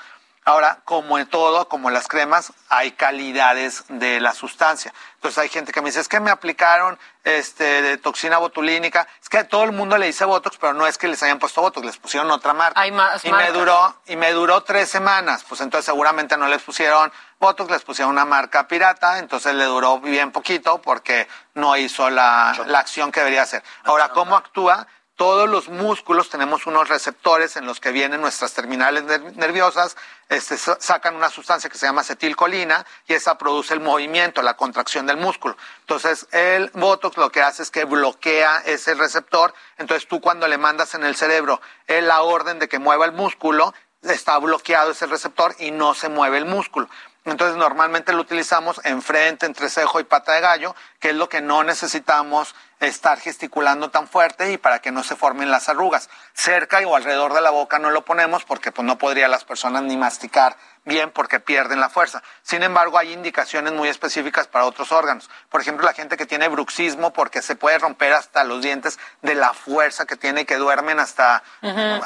[0.49, 4.94] Ahora, como en todo, como en las cremas, hay calidades de la sustancia.
[5.16, 9.09] Entonces hay gente que me dice, es que me aplicaron este, de toxina botulínica.
[9.20, 11.40] Es que a todo el mundo le dice Botox, pero no es que les hayan
[11.40, 12.80] puesto Botox, les pusieron otra marca.
[12.80, 15.42] Hay más y me duró Y me duró tres semanas.
[15.42, 19.99] Pues entonces seguramente no les pusieron Botox, les pusieron una marca pirata, entonces le duró
[19.99, 23.64] bien poquito porque no hizo la, la acción que debería hacer.
[23.82, 24.86] Ahora, ¿cómo actúa?
[25.17, 29.05] Todos los músculos tenemos unos receptores en los que vienen nuestras terminales
[29.35, 29.97] nerviosas,
[30.29, 35.07] este, sacan una sustancia que se llama acetilcolina y esa produce el movimiento, la contracción
[35.07, 35.57] del músculo.
[35.81, 39.55] Entonces, el Botox lo que hace es que bloquea ese receptor.
[39.79, 43.73] Entonces, tú cuando le mandas en el cerebro la orden de que mueva el músculo,
[44.03, 46.89] está bloqueado ese receptor y no se mueve el músculo.
[47.27, 51.41] Entonces normalmente lo utilizamos enfrente, entre cejo y pata de gallo, que es lo que
[51.41, 56.09] no necesitamos estar gesticulando tan fuerte y para que no se formen las arrugas.
[56.35, 59.83] Cerca o alrededor de la boca no lo ponemos porque pues no podría las personas
[59.83, 62.22] ni masticar bien porque pierden la fuerza.
[62.43, 65.29] Sin embargo, hay indicaciones muy específicas para otros órganos.
[65.51, 69.35] Por ejemplo, la gente que tiene bruxismo porque se puede romper hasta los dientes de
[69.35, 71.43] la fuerza que tiene que duermen hasta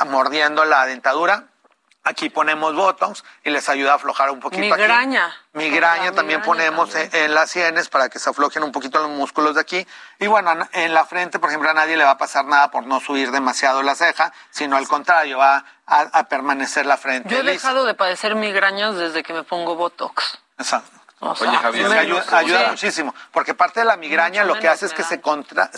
[0.07, 1.45] mordiendo la dentadura
[2.03, 4.63] Aquí ponemos Botox y les ayuda a aflojar un poquito.
[4.63, 5.35] Migraña.
[5.53, 9.61] Migraña también ponemos En, las sienes para que se aflojen un poquito los músculos de
[9.61, 9.87] aquí.
[10.19, 12.87] Y bueno, en la frente, por ejemplo, a nadie le va a pasar nada por
[12.87, 17.29] no subir demasiado la ceja, sino al contrario, va a, permanecer la frente.
[17.29, 20.39] Yo he dejado de padecer migrañas desde que me pongo Botox.
[20.59, 21.00] Exacto.
[21.23, 21.87] Oye, Javier,
[22.33, 25.71] ayuda, muchísimo, porque parte de la migraña lo que hace es que se, contra,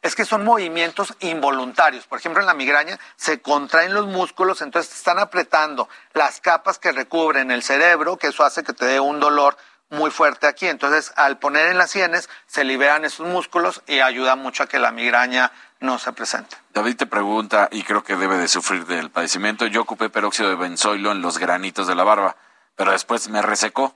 [0.00, 2.06] es que son movimientos involuntarios.
[2.06, 6.78] Por ejemplo, en la migraña se contraen los músculos, entonces te están apretando las capas
[6.78, 9.58] que recubren el cerebro, que eso hace que te dé un dolor
[9.90, 10.66] muy fuerte aquí.
[10.66, 14.78] Entonces, al poner en las sienes, se liberan esos músculos y ayuda mucho a que
[14.78, 16.56] la migraña no se presente.
[16.72, 20.56] David te pregunta, y creo que debe de sufrir del padecimiento, yo ocupé peróxido de
[20.56, 22.36] benzoilo en los granitos de la barba,
[22.76, 23.94] pero después me resecó.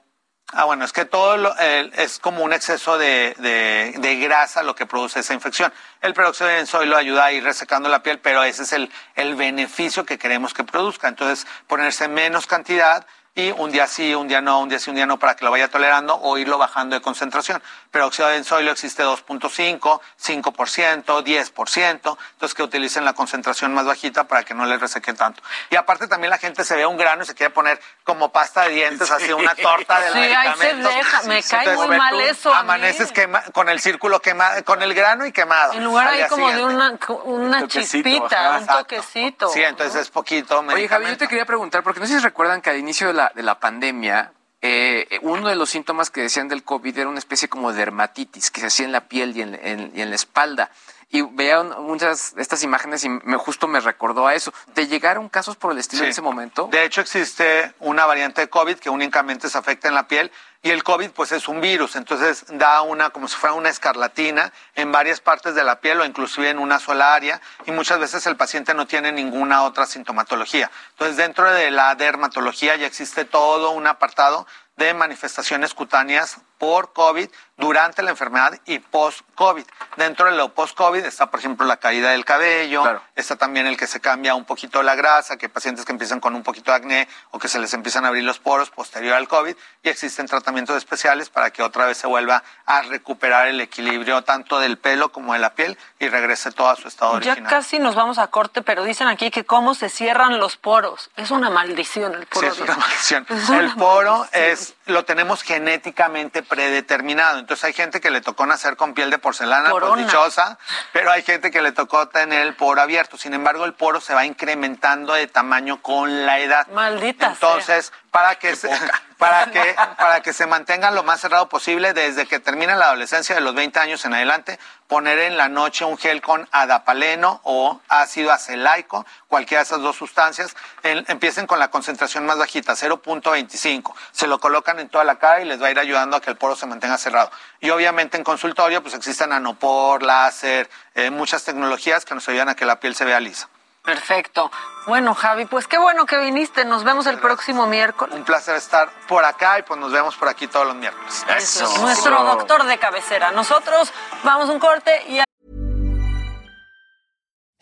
[0.53, 4.84] Ah, bueno, es que todo lo, es como un exceso de, de, grasa lo que
[4.84, 5.72] produce esa infección.
[6.01, 9.36] El peróxido de benzoilo ayuda a ir resecando la piel, pero ese es el, el
[9.36, 11.07] beneficio que queremos que produzca.
[11.07, 14.96] Entonces, ponerse menos cantidad y un día sí, un día no, un día sí, un
[14.96, 17.62] día no, para que lo vaya tolerando o irlo bajando de concentración.
[17.92, 24.24] Pero óxido de benzoilo existe 2.5, 5%, 10%, entonces que utilicen la concentración más bajita
[24.24, 25.42] para que no les reseque tanto.
[25.70, 28.62] Y aparte también la gente se ve un grano y se quiere poner como pasta
[28.62, 32.52] de dientes, así una torta de Sí, ahí se deja, me cae muy mal eso.
[32.52, 33.12] Amaneces
[33.52, 35.72] con el círculo quemado, con el grano y quemado.
[35.74, 39.48] En lugar ahí como de una, una chispita, un toquecito.
[39.50, 40.58] Sí, entonces es poquito.
[40.60, 43.14] Oye, Javi, yo te quería preguntar, porque no sé si recuerdan que al inicio de
[43.14, 47.18] la de la pandemia, eh, uno de los síntomas que decían del COVID era una
[47.18, 50.70] especie como de dermatitis que se hacía en la piel y en la espalda.
[51.12, 54.52] Y veía muchas de estas imágenes y me, justo me recordó a eso.
[54.74, 56.68] ¿Te llegaron casos por el estilo en ese momento?
[56.70, 60.30] De hecho, existe una variante de COVID que únicamente se afecta en la piel
[60.62, 64.52] y el COVID pues es un virus, entonces da una como si fuera una escarlatina
[64.74, 68.26] en varias partes de la piel o inclusive en una sola área y muchas veces
[68.26, 70.70] el paciente no tiene ninguna otra sintomatología.
[70.90, 74.46] Entonces dentro de la dermatología ya existe todo un apartado
[74.76, 79.64] de manifestaciones cutáneas por COVID durante la enfermedad y post-COVID.
[79.96, 82.84] Dentro de lo post-COVID está, por ejemplo, la caída del cabello,
[83.16, 86.34] está también el que se cambia un poquito la grasa, que pacientes que empiezan con
[86.34, 89.26] un poquito de acné o que se les empiezan a abrir los poros posterior al
[89.26, 94.22] COVID y existen tratamientos especiales para que otra vez se vuelva a recuperar el equilibrio
[94.22, 97.42] tanto del pelo como de la piel y regrese todo a su estado original.
[97.42, 101.11] Ya casi nos vamos a corte, pero dicen aquí que cómo se cierran los poros.
[101.16, 102.54] Es una maldición el poro.
[102.54, 103.26] Sí, es una maldición.
[103.54, 107.38] el poro es lo tenemos genéticamente predeterminado.
[107.38, 110.59] Entonces hay gente que le tocó nacer con piel de porcelana, pues dichosa,
[110.93, 113.16] pero hay gente que le tocó tener el poro abierto.
[113.16, 116.66] Sin embargo, el poro se va incrementando de tamaño con la edad.
[116.68, 118.68] Maldita Entonces, para que se,
[119.18, 123.34] para que para que se mantengan lo más cerrado posible desde que termina la adolescencia
[123.34, 127.80] de los 20 años en adelante, poner en la noche un gel con adapaleno o
[127.88, 133.94] ácido acelaico, cualquiera de esas dos sustancias, empiecen con la concentración más bajita, 0.25.
[134.11, 136.30] Se lo colocan en toda la cara y les va a ir ayudando a que
[136.30, 137.30] el poro se mantenga cerrado.
[137.61, 142.56] Y obviamente en consultorio pues existen nanopor, láser, eh, muchas tecnologías que nos ayudan a
[142.56, 143.48] que la piel se vea lisa.
[143.84, 144.50] Perfecto.
[144.86, 146.64] Bueno, Javi, pues qué bueno que viniste.
[146.64, 148.14] Nos vemos el próximo miércoles.
[148.14, 151.24] Un placer estar por acá y pues nos vemos por aquí todos los miércoles.
[151.36, 151.64] Eso.
[151.64, 153.30] Es nuestro doctor de cabecera.
[153.32, 155.20] Nosotros vamos un corte y...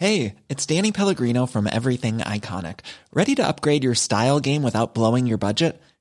[0.01, 2.81] Hey, it's Danny Pellegrino from Everything Iconic.
[3.13, 5.81] ¿Ready to upgrade your style game without blowing your budget?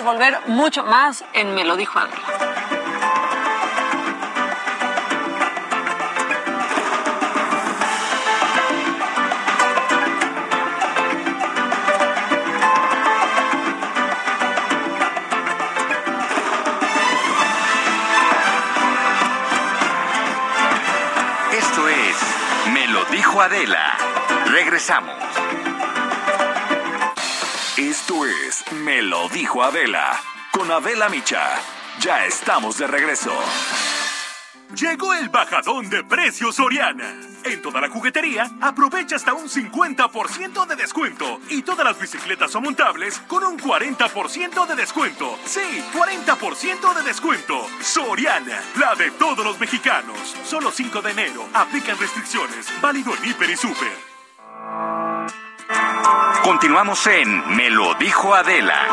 [0.00, 2.16] Volver mucho más en Me lo dijo Adela.
[23.10, 23.98] dijo Adela.
[24.46, 25.14] Regresamos.
[27.78, 30.20] Esto es Me lo dijo Adela.
[30.52, 31.58] Con Adela Micha.
[32.00, 33.32] Ya estamos de regreso.
[34.74, 37.14] Llegó el bajadón de precios Soriana.
[37.44, 41.40] En toda la juguetería, aprovecha hasta un 50% de descuento.
[41.48, 45.38] Y todas las bicicletas son montables con un 40% de descuento.
[45.46, 47.66] Sí, 40% de descuento.
[47.80, 50.36] Soriana, la de todos los mexicanos.
[50.44, 51.48] Solo 5 de enero.
[51.54, 52.66] Aplican restricciones.
[52.82, 54.11] Válido en Hiper y Super.
[56.42, 58.86] Continuamos en Me lo dijo Adela.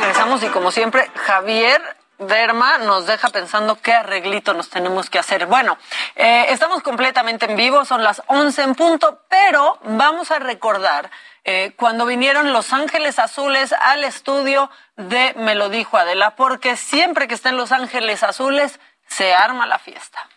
[0.00, 1.82] Regresamos y como siempre, Javier
[2.18, 5.46] Derma nos deja pensando qué arreglito nos tenemos que hacer.
[5.46, 5.76] Bueno,
[6.14, 11.10] eh, estamos completamente en vivo, son las 11 en punto, pero vamos a recordar
[11.44, 17.26] eh, cuando vinieron Los Ángeles Azules al estudio de Me lo dijo Adela, porque siempre
[17.26, 20.28] que estén Los Ángeles Azules se arma la fiesta.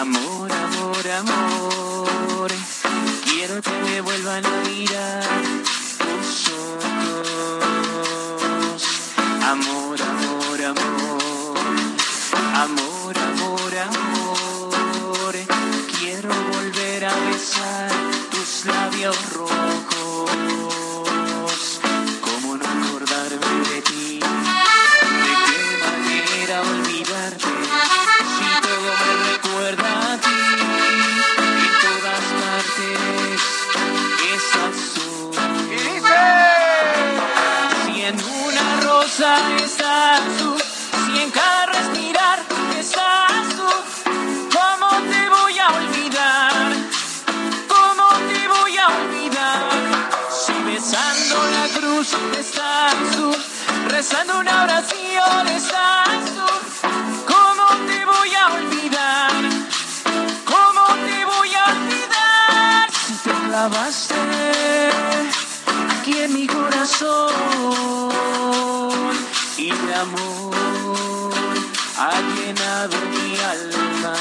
[0.00, 2.50] Amor, amor, amor,
[3.24, 5.24] quiero que me vuelvan a mirar
[9.42, 11.58] Amor, amor, amor,
[12.54, 15.34] amor, amor, amor.
[15.98, 17.90] Quiero volver a besar
[18.30, 19.67] tus labios rojos.
[51.98, 53.34] Cruz estás tú,
[53.88, 56.46] rezando una oración estás tú,
[57.26, 59.42] ¿cómo te voy a olvidar?
[60.44, 62.88] ¿Cómo te voy a olvidar?
[62.92, 64.14] Si te clavaste
[65.98, 67.32] aquí en mi corazón
[69.56, 71.34] y de amor
[71.98, 74.14] ha llenado mi alma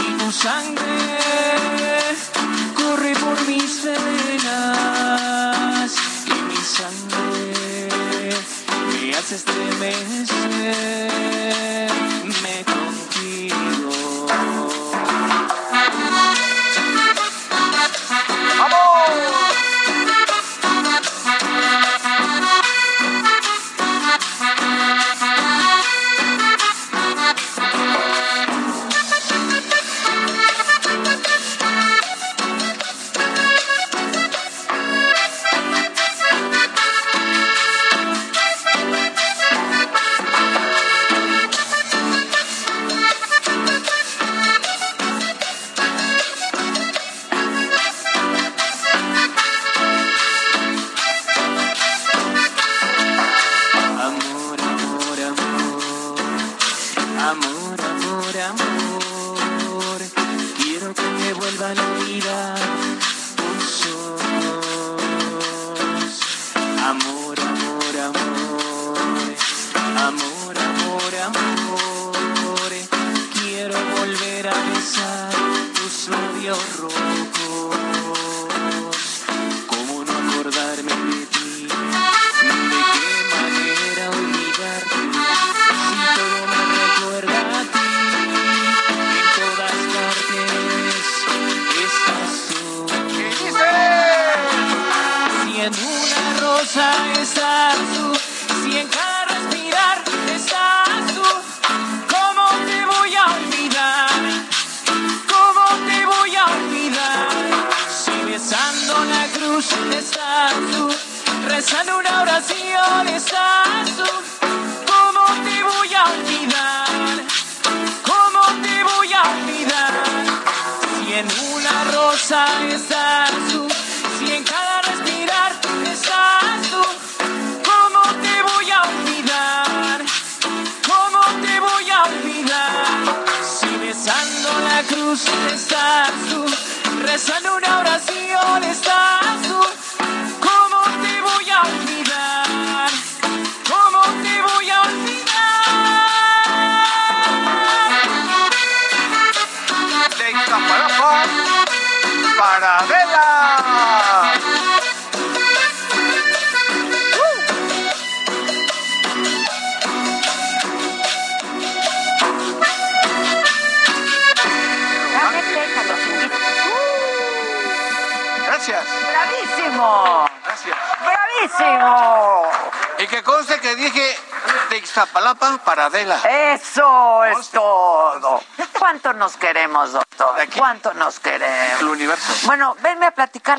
[0.00, 0.96] y tu sangre
[2.74, 5.53] corre por mis venas
[6.84, 8.36] grande,
[8.92, 10.28] me hace estremecer,
[12.42, 14.26] me contigo.
[18.58, 19.33] ¡Vamos!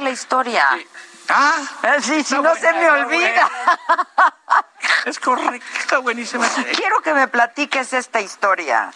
[0.01, 0.67] La historia.
[1.29, 3.49] Ah, Eh, sí, si no se me olvida.
[5.05, 6.47] Es correcto, está buenísima.
[6.75, 8.91] Quiero que me platiques esta historia.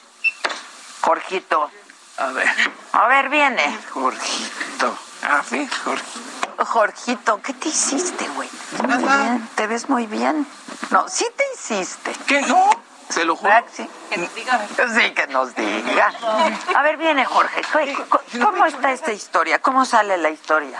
[1.01, 1.69] Jorgito.
[2.17, 2.47] A ver,
[2.93, 3.77] A ver, viene.
[3.91, 4.97] Jorgito.
[5.23, 6.65] A ver, Jorgito.
[6.65, 8.49] Jorgito, ¿qué te hiciste, güey?
[8.83, 10.45] Muy bien, te ves muy bien.
[10.89, 12.11] No, sí te hiciste.
[12.27, 12.41] ¿Qué?
[12.41, 12.69] No,
[13.19, 13.51] se lo juro.
[13.51, 13.89] ¿Verdad que Sí.
[14.09, 14.67] Que nos diga.
[14.95, 16.11] Sí, que nos diga.
[16.75, 17.61] A ver, viene Jorge.
[17.71, 19.59] ¿Cómo- ¿Cómo está esta historia?
[19.59, 20.79] ¿Cómo sale la historia?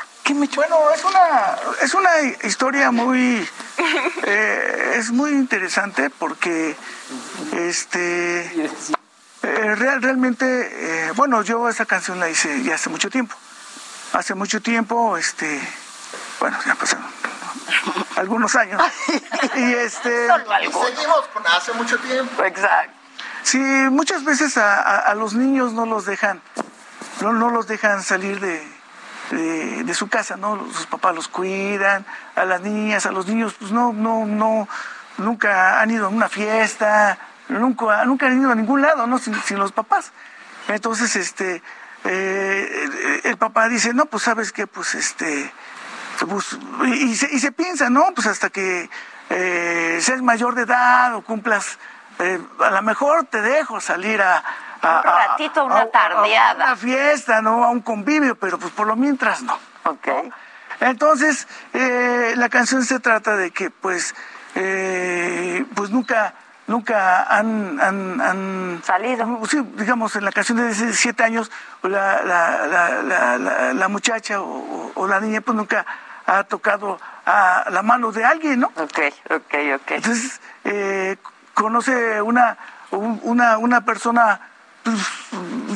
[0.55, 2.09] Bueno, es una, es una
[2.47, 3.47] historia muy,
[4.23, 6.75] eh, es muy interesante porque,
[7.53, 8.41] este,
[9.41, 10.45] eh, real- realmente,
[11.07, 13.35] eh, bueno, yo esa canción la hice ya hace mucho tiempo.
[14.13, 15.59] Hace mucho tiempo, este,
[16.39, 17.05] bueno, ya pasaron
[18.15, 18.81] algunos años.
[19.55, 20.27] y este,
[20.85, 22.43] seguimos con hace mucho tiempo.
[22.43, 22.93] Exacto.
[23.43, 26.41] Sí, muchas veces a, a- a los niños no los dejan,
[27.21, 28.61] no, no los dejan salir de,
[29.31, 30.57] de, de su casa, ¿no?
[30.73, 32.05] Sus papás los cuidan,
[32.35, 34.67] a las niñas, a los niños, pues no, no, no,
[35.17, 37.17] nunca han ido a una fiesta,
[37.47, 39.17] nunca, nunca han ido a ningún lado, ¿no?
[39.17, 40.11] Sin, sin los papás.
[40.67, 41.63] Entonces, este,
[42.03, 45.51] eh, el, el papá dice, no, pues sabes que, pues, este,
[46.27, 48.05] pues, y, se, y se piensa, ¿no?
[48.15, 48.89] Pues hasta que
[49.29, 51.77] eh, seas mayor de edad o cumplas,
[52.19, 54.43] eh, a lo mejor te dejo salir a...
[54.81, 56.51] a- Un ratito, una a- tardeada.
[56.51, 57.63] A una fiesta, ¿no?
[57.63, 59.57] A un convivio, pero pues por lo mientras no.
[59.85, 60.07] Ok.
[60.81, 64.15] Entonces, eh, la canción se trata de que, pues,
[64.55, 66.33] eh, pues nunca,
[66.67, 69.39] nunca han, han, han- Salido.
[69.49, 71.51] Sí, digamos, en la canción de 17 años,
[71.83, 75.85] la, la, la, la, la- la muchacha o, o la niña, pues nunca
[76.29, 78.67] ha tocado a la mano de alguien, ¿no?
[78.75, 78.99] Ok,
[79.29, 79.91] ok, ok.
[79.91, 81.17] Entonces, eh,
[81.53, 82.57] conoce una,
[82.91, 84.39] un- una, una persona,
[84.83, 84.97] pues,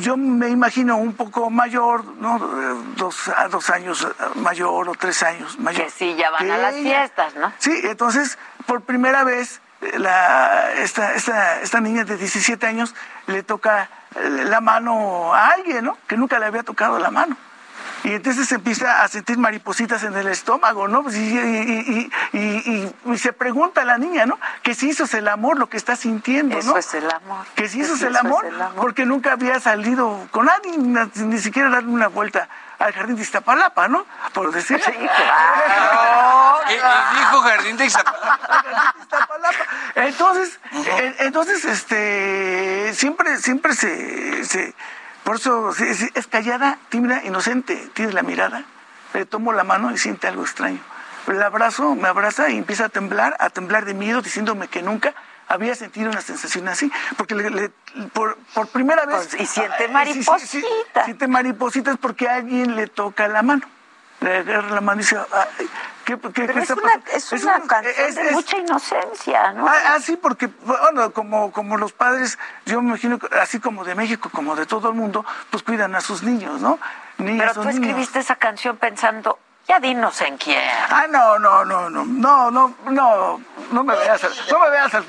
[0.01, 2.37] yo me imagino un poco mayor, ¿no?
[2.37, 5.83] Eh, Dos, a dos años eh, mayor o tres años mayor.
[5.85, 6.99] Que sí, ya van a las ella.
[6.99, 7.51] fiestas, ¿no?
[7.57, 8.37] Sí, entonces,
[8.67, 12.93] por primera vez, eh, la, esta, esta, esta niña de 17 años
[13.27, 15.97] le toca la mano a alguien, ¿no?
[16.07, 17.35] Que nunca le había tocado la mano.
[18.03, 21.03] Y entonces empieza a sentir maripositas en el estómago, ¿no?
[21.03, 24.37] Pues, y, y- y- y- y- y se pregunta a la niña, ¿no?
[24.61, 26.77] Que si eso es el amor, lo que está sintiendo, Eso ¿no?
[26.77, 27.45] es el amor.
[27.55, 28.75] Que si eso es el eso amor, es el amor.
[28.81, 32.49] porque nunca había salido con nadie, na- ni siquiera darle una vuelta
[32.79, 34.05] al jardín de Iztapalapa, ¿no?
[34.33, 34.81] Por decir.
[34.83, 35.09] Sí, claro.
[36.69, 38.37] Y, y dijo Jardín de Iztapalapa.
[39.95, 44.73] Entonces, en- entonces, este, siempre, siempre se, se
[45.23, 45.71] por eso
[46.15, 48.63] es callada, tímida, inocente, tiene la mirada,
[49.13, 50.79] le tomo la mano y siente algo extraño.
[51.27, 55.13] El abrazo, me abraza y empieza a temblar, a temblar de miedo, diciéndome que nunca
[55.47, 57.69] había sentido una sensación así, porque le- le-
[58.13, 59.27] por, por primera vez...
[59.31, 60.41] Pues, y siente Ah, sí, maripositas.
[60.41, 60.67] sí, sí,
[61.05, 63.61] siente maripositas porque alguien le toca la mano.
[64.19, 65.67] Le agarra la mano y dice, "Ay,
[66.05, 67.05] ¿qué, qué- qué Pero es una, pasando?".
[67.13, 69.67] es una canción es- de mucha inocencia, ¿no?
[69.67, 73.83] Ah, ah, sí, porque, bueno, como, como los padres, yo me imagino, que así como
[73.83, 76.79] de México, como de todo el mundo, pues cuidan a sus niños, ¿no?
[77.17, 77.75] Niñas Pero tú niños.
[77.75, 80.61] escribiste esa canción pensando, ya dinos en quién.
[80.89, 83.41] Ah, no, no, no, no, no, no, no,
[83.71, 85.01] no me veas, no me veas no,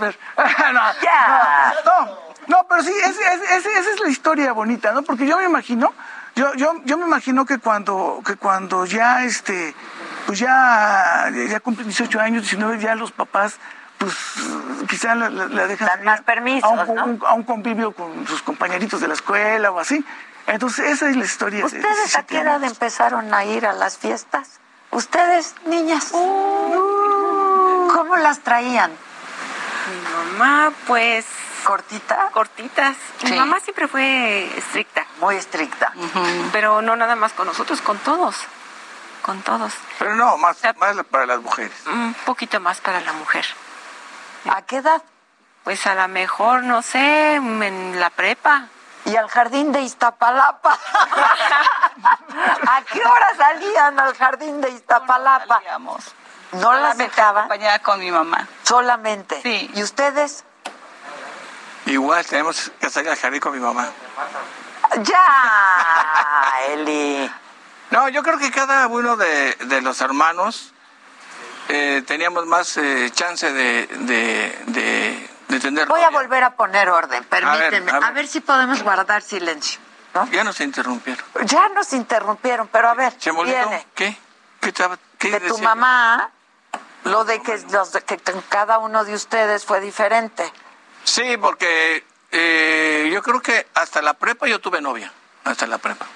[1.03, 1.75] Ya.
[1.85, 5.03] No, no, no, pero sí, es- es- es- esa es la historia bonita, ¿no?
[5.03, 5.93] Porque yo me imagino,
[6.37, 9.75] yo, yo, yo me imagino que cuando, que cuando ya, este,
[10.27, 13.57] pues ya, ya cumplen 18 años, 19, ya los papás
[13.99, 14.13] pues
[14.89, 17.05] quizá la, la- la dejan salir más permisos, a un, ¿no?
[17.05, 20.05] un- a un convivio con sus compañeritos de la escuela o así.
[20.47, 21.61] Entonces esa es la historia.
[21.61, 24.61] de ¿Ustedes a 17 qué edad empezaron a ir a las fiestas?
[24.91, 26.11] ¿Ustedes, niñas?
[27.93, 28.91] ¿Cómo las traían?
[28.91, 31.25] Mi mamá, pues...
[31.65, 32.29] ¿Cortita?
[32.33, 32.95] Cortitas.
[33.25, 33.33] Sí.
[33.33, 35.07] Mi mamá siempre fue estricta.
[35.21, 35.93] Muy estricta.
[36.53, 38.37] Pero no nada más con nosotros, con todos.
[39.25, 39.73] Con todos.
[39.99, 41.73] Pero no, más, más para las mujeres.
[41.87, 43.47] Un poquito más para la mujer.
[44.51, 45.03] ¿A qué edad?
[45.65, 48.67] Pues a lo mejor, no sé, en la prepa.
[49.07, 50.79] ¿Y al jardín de Iztapalapa?
[52.69, 55.63] ¿A qué hora salían al jardín de Iztapalapa?
[55.79, 55.99] ¿No
[56.53, 57.45] las Solamente dejaban?
[57.45, 58.47] acompañada con mi mamá.
[58.63, 59.41] Solamente.
[59.41, 59.71] Sí.
[59.75, 60.45] ¿Y ustedes?
[61.87, 63.89] Igual tenemos que salir al jardín con mi mamá.
[65.03, 66.53] ¡Ya!
[66.69, 67.33] Eli.
[67.95, 70.73] No, yo creo que cada uno de, de los hermanos
[71.69, 75.87] eh, teníamos más eh, chance de, de, de, de tener.
[75.87, 77.93] Voy a volver a poner orden, permíteme.
[77.93, 78.15] a A ver.
[78.15, 79.79] ver, si podemos guardar silencio.
[80.13, 80.27] ¿no?
[80.33, 81.25] Ya nos interrumpieron.
[81.45, 83.15] Ya nos interrumpieron, pero a ver,
[83.45, 84.17] viene ¿Qué?
[84.61, 86.31] ¿Qué, estaba- qué de tu mamá
[87.05, 88.19] lo de que, los de que
[88.49, 90.53] cada uno de ustedes fue diferente.
[91.05, 95.13] Sí, porque eh, yo creo que hasta la prepa yo tuve novia,
[95.45, 96.07] hasta la prepa.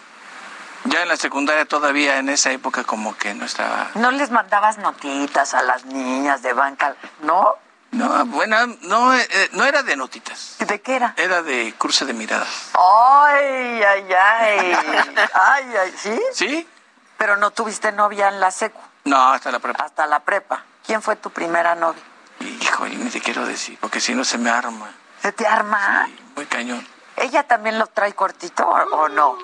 [0.90, 3.90] Ya en la secundaria todavía en esa época como que no estaba...
[3.94, 6.94] ¿No les mandabas notitas a las niñas de banca?
[7.20, 7.54] ¿No?
[7.90, 10.56] No, bueno, no, eh, no era de notitas.
[10.58, 11.14] ¿De qué era?
[11.16, 12.70] Era de cruce de miradas.
[12.74, 14.72] ¡Ay, ay, ay!
[15.34, 15.94] ¡Ay, ay!
[15.96, 16.20] ¿Sí?
[16.32, 16.68] ¿Sí?
[17.16, 19.84] Pero no tuviste novia en la secu, No, hasta la prepa.
[19.84, 20.64] hasta la prepa.
[20.86, 22.02] ¿Quién fue tu primera novia?
[22.40, 24.90] Hijo, y ni te quiero decir, porque si no se me arma.
[25.20, 26.08] ¿Se te arma?
[26.36, 26.86] Muy cañón.
[27.16, 29.36] ¿Ella también lo trae cortito o, o no?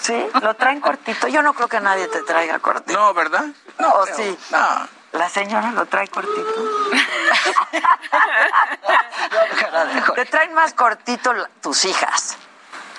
[0.00, 0.26] ¿Sí?
[0.40, 1.28] ¿Lo traen cortito?
[1.28, 2.98] Yo no creo que nadie te traiga cortito.
[2.98, 3.46] No, ¿verdad?
[3.78, 4.16] No, ¿O creo.
[4.16, 4.38] sí?
[4.50, 4.88] No.
[5.12, 6.44] La señora lo trae cortito.
[10.14, 12.36] te traen más cortito tus hijas.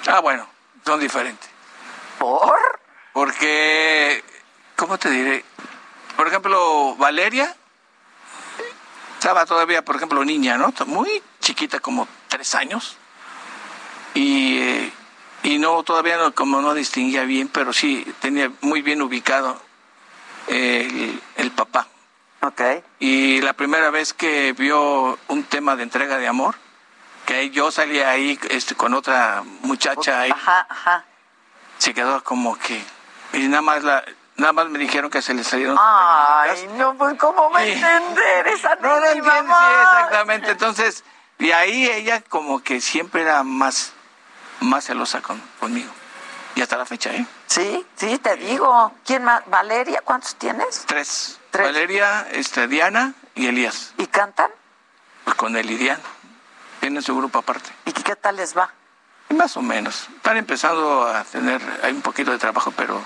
[0.07, 0.47] Ah, bueno,
[0.85, 1.49] son diferentes.
[2.19, 2.79] ¿Por?
[3.13, 4.23] Porque,
[4.75, 5.45] ¿cómo te diré?
[6.15, 7.55] Por ejemplo, Valeria
[9.21, 10.73] estaba todavía, por ejemplo, niña, ¿no?
[10.87, 12.97] Muy chiquita, como tres años.
[14.13, 14.93] Y, eh,
[15.43, 19.59] y no, todavía no, como no distinguía bien, pero sí tenía muy bien ubicado
[20.47, 21.87] el, el papá.
[22.41, 22.61] Ok.
[22.99, 26.55] Y la primera vez que vio un tema de entrega de amor,
[27.25, 31.05] que ahí yo salía ahí este, con otra muchacha ahí, Ajá, ajá.
[31.77, 32.81] se quedó como que
[33.33, 34.03] y nada más la
[34.37, 38.47] nada más me dijeron que se le salieron Ay, no, pues ¿cómo va a entender
[38.47, 41.03] esa no no entiende sí exactamente entonces
[41.37, 43.93] y ahí ella como que siempre era más
[44.61, 45.91] más celosa con, conmigo
[46.55, 48.93] y hasta la fecha eh Sí, sí, te digo.
[49.05, 49.41] ¿Quién más?
[49.47, 50.01] ¿Valeria?
[50.03, 50.83] ¿Cuántos tienes?
[50.85, 51.65] tres, Tres.
[51.67, 54.49] Valeria este Diana y Elías ¿Y cantan?
[55.25, 56.01] pues con él y Diana
[56.79, 58.71] tienen su grupo aparte ¿Y qué tal les va?
[59.29, 63.03] Y más o menos están empezando a tener hay un poquito de trabajo pero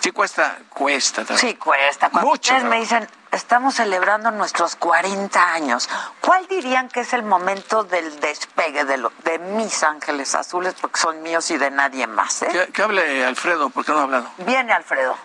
[0.00, 1.46] sí cuesta cuesta trabajo.
[1.46, 2.10] Sí, cuesta.
[2.10, 3.06] Cuando Mucho ustedes me trabajo.
[3.06, 5.88] dicen, estamos celebrando nuestros 40 años,
[6.20, 10.74] ¿cuál dirían que es el momento del despegue de, lo- de mis ángeles azules?
[10.80, 12.48] Porque son míos y de nadie más, ¿eh?
[12.50, 15.16] que, que hable Alfredo porque no ha hablado Viene Alfredo.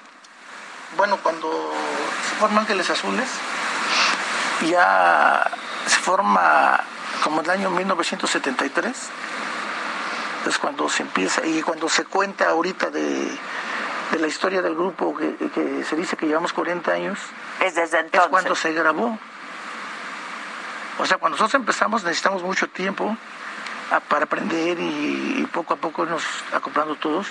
[0.97, 1.49] Bueno, cuando
[2.29, 3.27] se forman Ángeles Azules,
[4.69, 5.49] ya
[5.87, 6.79] se forma
[7.23, 8.95] como el año 1973.
[10.47, 13.31] Es cuando se empieza, y cuando se cuenta ahorita de,
[14.11, 17.19] de la historia del grupo, que, que se dice que llevamos 40 años,
[17.61, 18.21] Es desde entonces.
[18.23, 19.17] es cuando se grabó.
[20.99, 23.17] O sea, cuando nosotros empezamos necesitamos mucho tiempo
[23.91, 26.23] a- para aprender y, y poco a poco nos
[26.53, 27.27] acoplando todos.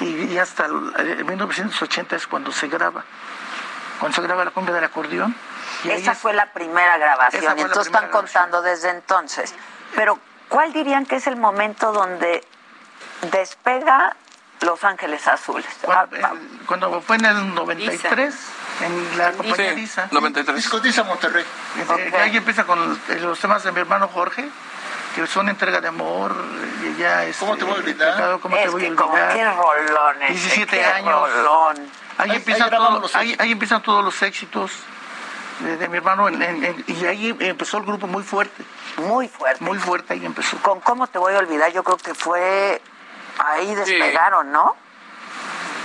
[0.00, 3.04] Y, y hasta el, el 1980 es cuando se graba.
[4.00, 5.34] Cuando se graba la cumbia del acordeón.
[5.84, 9.54] Y Esa es- fue la primera grabación y entonces están contando desde entonces.
[9.94, 12.44] Pero, ¿cuál dirían que es el momento donde
[13.30, 14.16] despega
[14.66, 15.64] Los Ángeles Azules?
[15.88, 18.34] Ah, Cuando, cuando fue en el 93,
[18.82, 20.08] en la compañía Sí, Lisa.
[20.10, 20.56] 93.
[20.56, 21.44] Disco Lisa Monterrey.
[21.98, 24.48] Eh, Ahí empieza con eh, los temas de mi hermano Jorge,
[25.14, 26.34] que son entrega de amor,
[26.84, 27.36] y ya es.
[27.38, 28.12] ¿Cómo te voy a olvidar?
[28.14, 29.32] pecado, ¿Cómo te es voy a que como olvidar?
[29.34, 30.28] qué rolones.
[30.30, 31.32] 17 qué años.
[31.32, 31.76] rolón.
[32.18, 33.44] Ahí, Ahí- empiezan ahí todos, los ahí, éxitos.
[33.44, 34.72] ahí empiezan todos los éxitos
[35.60, 38.64] de, de mi hermano en- en- en- y ahí empezó el grupo muy fuerte.
[38.98, 39.62] Muy fuerte.
[39.64, 40.56] Muy fuerte ahí empezó.
[40.58, 42.80] Con cómo te voy a olvidar, yo creo que fue
[43.38, 44.76] ahí despegaron, ¿no?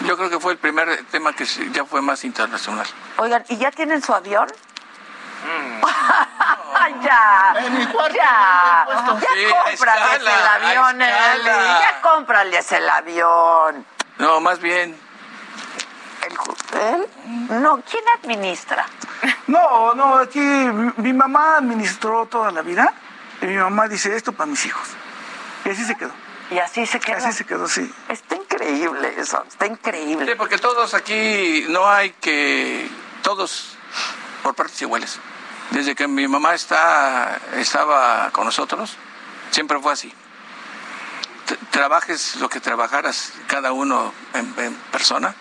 [0.05, 2.87] Yo creo que fue el primer tema que ya fue más internacional.
[3.17, 4.47] Oigan, ¿y ya tienen su avión?
[7.03, 9.19] ya, En mi cuarto, ya, en el puesto.
[9.19, 13.85] ya Sí, cómprales el escala, avión, Eli, ya cómprales el avión.
[14.17, 14.99] No, más bien,
[16.23, 17.07] El ¿Él?
[17.61, 18.85] No, ¿quién administra?
[19.47, 22.93] No, no, aquí mi, mi mamá administró toda la vida
[23.41, 24.87] y mi mamá dice esto para mis hijos.
[25.65, 26.11] Y así se quedó.
[26.51, 27.17] Y así se quedó.
[27.17, 27.91] Así se quedó, sí.
[28.09, 30.25] Está increíble eso, está increíble.
[30.25, 32.87] Sí, porque todos aquí no hay que.
[33.23, 33.77] Todos
[34.43, 35.19] por partes iguales.
[35.71, 38.97] Desde que mi mamá está, estaba con nosotros,
[39.51, 40.13] siempre fue así.
[41.45, 45.33] T- Trabajes lo que trabajaras cada uno en, en persona,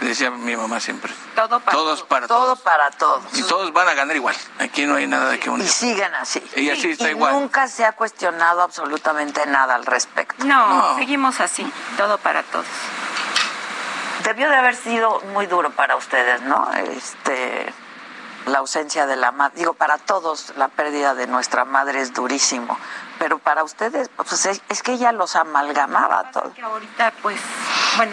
[0.00, 1.12] decía mi mamá siempre.
[1.34, 2.60] Todo para Todos para Todo todos.
[2.60, 3.22] para todos.
[3.38, 4.34] Y todos van a ganar igual.
[4.58, 5.66] Aquí no hay nada de que unir.
[5.66, 6.42] Y siguen así.
[6.56, 7.32] Y así está Y igual.
[7.34, 10.44] nunca se ha cuestionado absolutamente nada al respecto.
[10.44, 12.66] No, seguimos así, todo para todos.
[14.24, 16.68] Debió de haber sido muy duro para ustedes, ¿no?
[16.74, 17.72] Este,
[18.46, 19.54] la ausencia de la madre.
[19.58, 22.76] Digo, para todos la pérdida de nuestra madre es durísimo.
[23.18, 26.52] Pero para ustedes, pues es, es que ella los amalgamaba todo.
[26.54, 27.40] Que ahorita, pues,
[27.96, 28.12] bueno,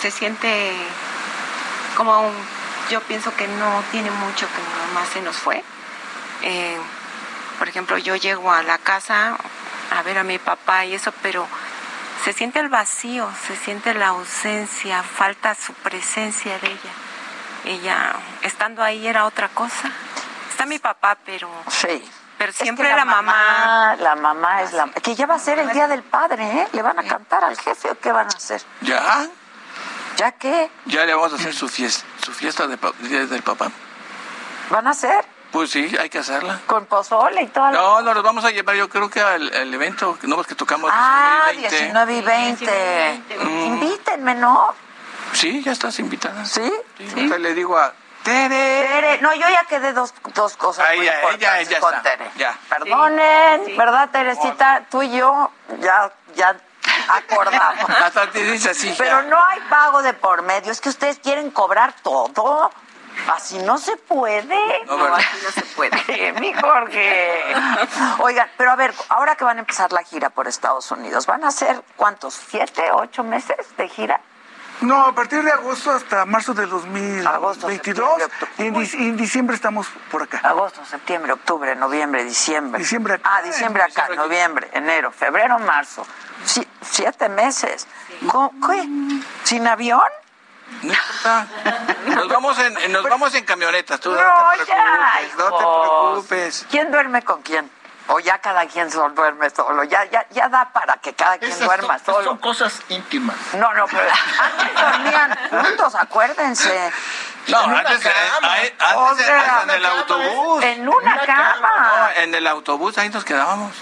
[0.00, 0.72] se siente
[1.96, 2.46] como un-
[2.90, 5.62] yo pienso que no tiene mucho que mi mamá se nos fue.
[6.42, 6.78] Eh,
[7.58, 9.36] por ejemplo, yo llego a la casa
[9.96, 11.46] a ver a mi papá y eso, pero
[12.24, 16.92] se siente el vacío, se siente la ausencia, falta su presencia de ella.
[17.64, 19.90] Ella, estando ahí, era otra cosa.
[20.50, 21.50] Está mi papá, pero.
[21.68, 22.02] Sí.
[22.38, 23.96] Pero Es que siempre la, mamá.
[23.98, 24.86] La mamá es la.
[24.88, 26.68] Que ya va a ser el día del padre, ¿eh?
[26.72, 28.62] ¿Le van a cantar al jefe o qué van a hacer?
[28.80, 29.26] ¿Ya?
[30.20, 30.70] ¿Ya qué?
[30.84, 32.76] Ya le vamos a hacer su fiesta, su fiesta de
[33.08, 33.70] Día del papá.
[34.68, 35.24] ¿Van a hacer?
[35.50, 36.60] Pues sí, hay que hacerla.
[36.66, 37.70] Con pozole y todo.
[37.70, 40.54] No, no, los vamos a llevar yo creo que al, al evento, no más que
[40.54, 42.64] tocamos Ah, 19 y 20.
[42.66, 43.44] 19 y 20.
[43.46, 43.64] Mm.
[43.64, 44.74] Invítenme, ¿no?
[45.32, 46.44] Sí, ya estás invitada.
[46.44, 46.70] ¿Sí?
[47.14, 47.90] Ahorita le digo a
[48.22, 48.88] Tere.
[48.88, 51.94] Tere, no, yo ya quedé dos, dos cosas Ahí, muy ya, importantes ella ya con
[51.94, 52.10] está.
[52.10, 52.30] Tere.
[52.36, 52.58] Ya.
[52.68, 54.82] Perdonen, ¿verdad, Teresita?
[54.90, 55.50] Tú y yo
[55.80, 56.54] ya, ya
[57.16, 57.90] acordamos.
[58.04, 58.94] Hasta te dice así.
[58.96, 62.70] Pero no hay pago de por medio, es que ustedes quieren cobrar todo.
[63.32, 64.84] Así no se puede.
[64.86, 65.18] No, ¿verdad?
[65.18, 66.32] así no se puede.
[66.40, 67.42] Mi Jorge.
[68.20, 71.44] Oigan, pero a ver, ahora que van a empezar la gira por Estados Unidos, ¿van
[71.44, 72.34] a ser cuántos?
[72.34, 74.20] ¿Siete, ocho meses de gira?
[74.82, 78.28] No, a partir de agosto hasta marzo del 2022 septiembre,
[78.58, 80.40] y en, dic- y en diciembre estamos por acá.
[80.42, 82.78] Agosto, septiembre, octubre, noviembre, diciembre.
[82.80, 83.30] Diciembre acá.
[83.36, 86.06] Ah, diciembre acá, noviembre, enero, febrero, marzo.
[86.44, 87.86] Si- siete meses.
[88.30, 88.88] ¿Cómo- qué?
[89.44, 90.00] ¿Sin avión?
[90.82, 91.46] No importa.
[92.06, 94.74] Nos vamos en, nos vamos en camionetas, tú no, No, te ya,
[95.18, 96.66] preocupes, no te preocupes.
[96.70, 97.70] ¿Quién duerme con quién?
[98.12, 99.84] O ya cada quien duerme solo.
[99.84, 102.24] Ya, ya, ya da para que cada quien Esas duerma son, solo.
[102.26, 103.36] son cosas íntimas.
[103.54, 106.92] No, no, pero antes dormían juntos, acuérdense.
[107.46, 108.52] No, En antes, eh, cama.
[108.52, 110.64] ahí- O antes sea, en el autobús.
[110.64, 111.70] En una cama.
[112.14, 113.76] No, en el autobús ahí nos quedábamos.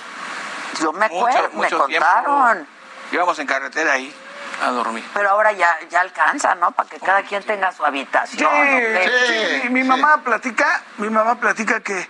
[0.81, 2.07] Yo me Mucho, acuerdo, me mucho tiempo.
[2.07, 2.69] contaron.
[3.11, 4.15] Íbamos en carretera ahí
[4.63, 5.05] a dormir.
[5.15, 6.71] Pero ahora ya, ya alcanza, ¿no?
[6.73, 8.53] Para que cada quien tenga su Sí, habitación.
[8.53, 9.61] ¿o qué?
[9.63, 12.07] sí, mi mamá platica, mi mamá platica que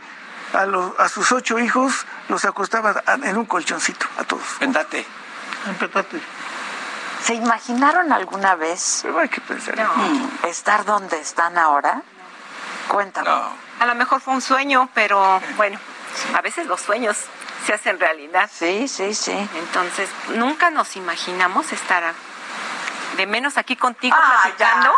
[0.55, 4.43] a, los, a sus ocho hijos los acostaba en un colchoncito, a todos.
[4.59, 5.05] Péntate.
[5.79, 6.21] Péntate.
[7.23, 9.75] ¿Se imaginaron alguna vez Pero hay que pensar.
[10.47, 12.03] estar donde están ahora?
[12.89, 13.29] Cuéntame.
[13.81, 15.79] A lo mejor fue un sueño, pero bueno,
[16.35, 17.17] a veces los sueños
[17.67, 18.49] se hacen realidad.
[18.53, 19.33] Sí, sí, sí.
[19.57, 22.15] Entonces, nunca nos imaginamos estar a-
[23.19, 24.93] de menos aquí contigo Ah, platicando.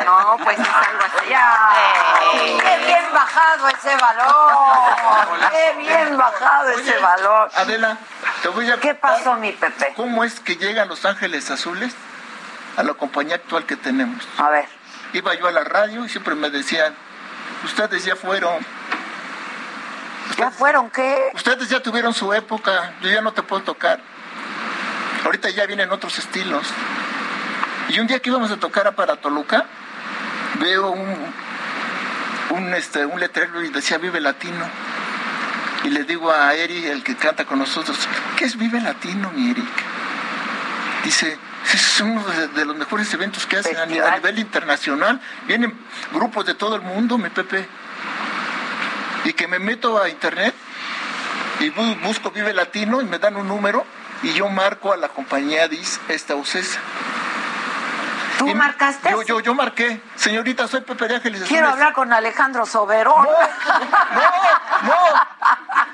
[0.00, 0.04] ya.
[0.06, 1.32] No, pues es algo así.
[1.34, 5.50] ¡Ay, ¡Qué bien bajado ese valor!
[5.50, 7.50] ¡Qué bien bajado ese valor!
[7.54, 7.98] Adela,
[8.42, 9.92] te voy a ¿Qué pasó, mi Pepe?
[9.96, 11.94] ¿Cómo es que llegan Los Ángeles Azules
[12.78, 14.26] a la compañía actual que tenemos?
[14.38, 14.66] A ver.
[15.12, 16.94] Iba yo a la radio y siempre me decían,
[17.64, 18.64] ustedes ya fueron,
[20.38, 21.32] ¿Ya fueron qué?
[21.34, 24.00] ustedes ya tuvieron su época, yo ya no te puedo tocar.
[25.24, 26.66] Ahorita ya vienen otros estilos.
[27.88, 29.64] Y un día que íbamos a tocar a para Toluca,
[30.60, 31.16] veo un,
[32.50, 34.66] un, este, un letrero y decía Vive Latino.
[35.84, 37.96] Y le digo a Eri, el que canta con nosotros,
[38.36, 39.64] ¿qué es Vive Latino, mi Eric?
[41.04, 41.38] Dice,
[41.72, 45.20] es uno de, de los mejores eventos que hacen a, ni- a nivel internacional.
[45.46, 45.78] Vienen
[46.12, 47.66] grupos de todo el mundo, mi Pepe.
[49.24, 50.54] Y que me meto a internet
[51.60, 53.84] y bu- busco Vive Latino y me dan un número
[54.22, 56.78] y yo marco a la compañía DIS esta UCESA.
[58.38, 59.10] ¿Tú marcaste?
[59.10, 60.00] Yo, yo, yo marqué.
[60.16, 61.72] Señorita, soy Pepe de Ángeles Quiero Azules.
[61.72, 63.26] hablar con Alejandro Soberón.
[64.82, 64.94] No,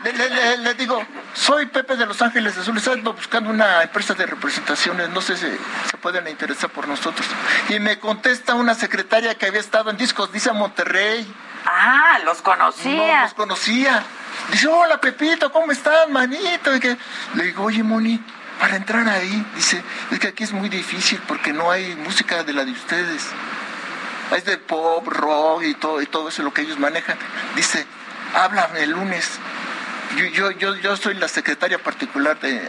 [0.04, 1.02] le, le- le- le digo,
[1.32, 5.46] soy Pepe de Los Ángeles Azules, ando buscando una empresa de representaciones, no sé si
[5.90, 7.26] se pueden interesar por nosotros.
[7.70, 11.32] Y me contesta una secretaria que había estado en Discos, dice Monterrey.
[11.66, 13.16] Ah, los conocía.
[13.16, 14.02] No, los conocía.
[14.50, 16.74] Dice, hola Pepito, ¿cómo estás, manito?
[16.74, 16.96] Y que,
[17.34, 18.22] le digo, oye, Moni,
[18.60, 22.52] para entrar ahí, dice, es que aquí es muy difícil porque no hay música de
[22.52, 23.26] la de ustedes.
[24.36, 27.16] es de pop, rock y todo, y todo eso lo que ellos manejan.
[27.56, 27.84] Dice,
[28.34, 29.38] háblame el lunes.
[30.16, 32.68] Yo, yo, yo, yo soy la secretaria particular de,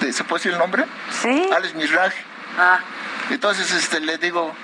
[0.00, 0.84] de ¿se puede decir el nombre?
[1.22, 1.48] Sí.
[1.54, 2.12] Alex Miraj.
[2.58, 2.80] Ah.
[3.30, 4.54] Entonces este, le digo,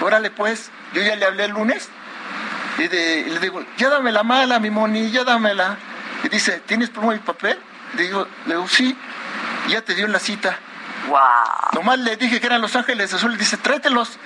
[0.00, 1.88] órale pues, yo ya le hablé el lunes
[2.78, 5.76] y, de- y le digo, ya dame la mala, mi moni, ya dámela.
[6.24, 7.58] Y dice, ¿tienes pluma y papel?
[7.96, 8.96] Le digo, le digo, sí,
[9.68, 10.58] ya te dio la cita.
[11.08, 11.18] Wow.
[11.72, 14.18] Nomás le dije que eran Los Ángeles Azules, dice, tráetelos,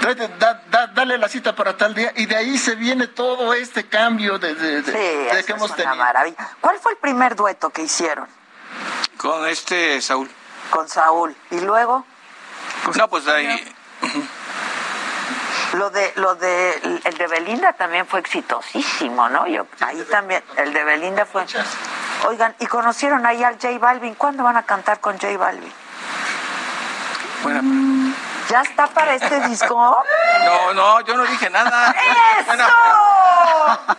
[0.00, 2.12] tráete, da- da- dale la cita para tal día.
[2.16, 5.40] Y de ahí se viene todo este cambio de, de- de- Sí, de eso que
[5.40, 5.96] es hemos una tenido.
[5.96, 6.50] maravilla.
[6.60, 8.26] ¿Cuál fue el primer dueto que hicieron?
[9.16, 10.30] Con este Saúl.
[10.70, 11.34] Con Saúl.
[11.50, 12.04] ¿Y luego?
[12.96, 13.74] No, pues ahí.
[15.74, 19.46] Lo de, lo de, el de Belinda también fue exitosísimo, ¿no?
[19.46, 21.46] Yo, ahí también, el de Belinda fue.
[22.26, 24.14] Oigan, y conocieron ahí al J Balvin.
[24.14, 25.72] ¿Cuándo van a cantar con J Balvin?
[27.42, 27.62] Buena
[28.48, 30.04] ¿Ya está para este disco?
[30.44, 31.94] No, no, yo no dije nada.
[32.38, 32.52] ¡Eso!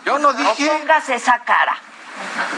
[0.04, 0.70] Yo no dije.
[0.70, 1.76] O pongas esa cara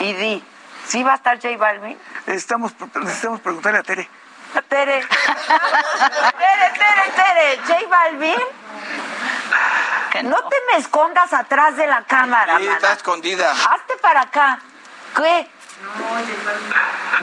[0.01, 0.45] y di,
[0.87, 1.99] ¿sí va a estar J Balvin?
[2.27, 4.09] Estamos, necesitamos preguntarle a Tere.
[4.69, 5.01] Tere.
[6.39, 7.61] Tere, Tere, Tere.
[7.67, 8.39] J Balvin.
[10.25, 10.37] no.
[10.49, 13.51] te me escondas atrás de la cámara, Sí, está escondida.
[13.53, 14.59] Hazte para acá.
[15.17, 15.51] ¿Qué?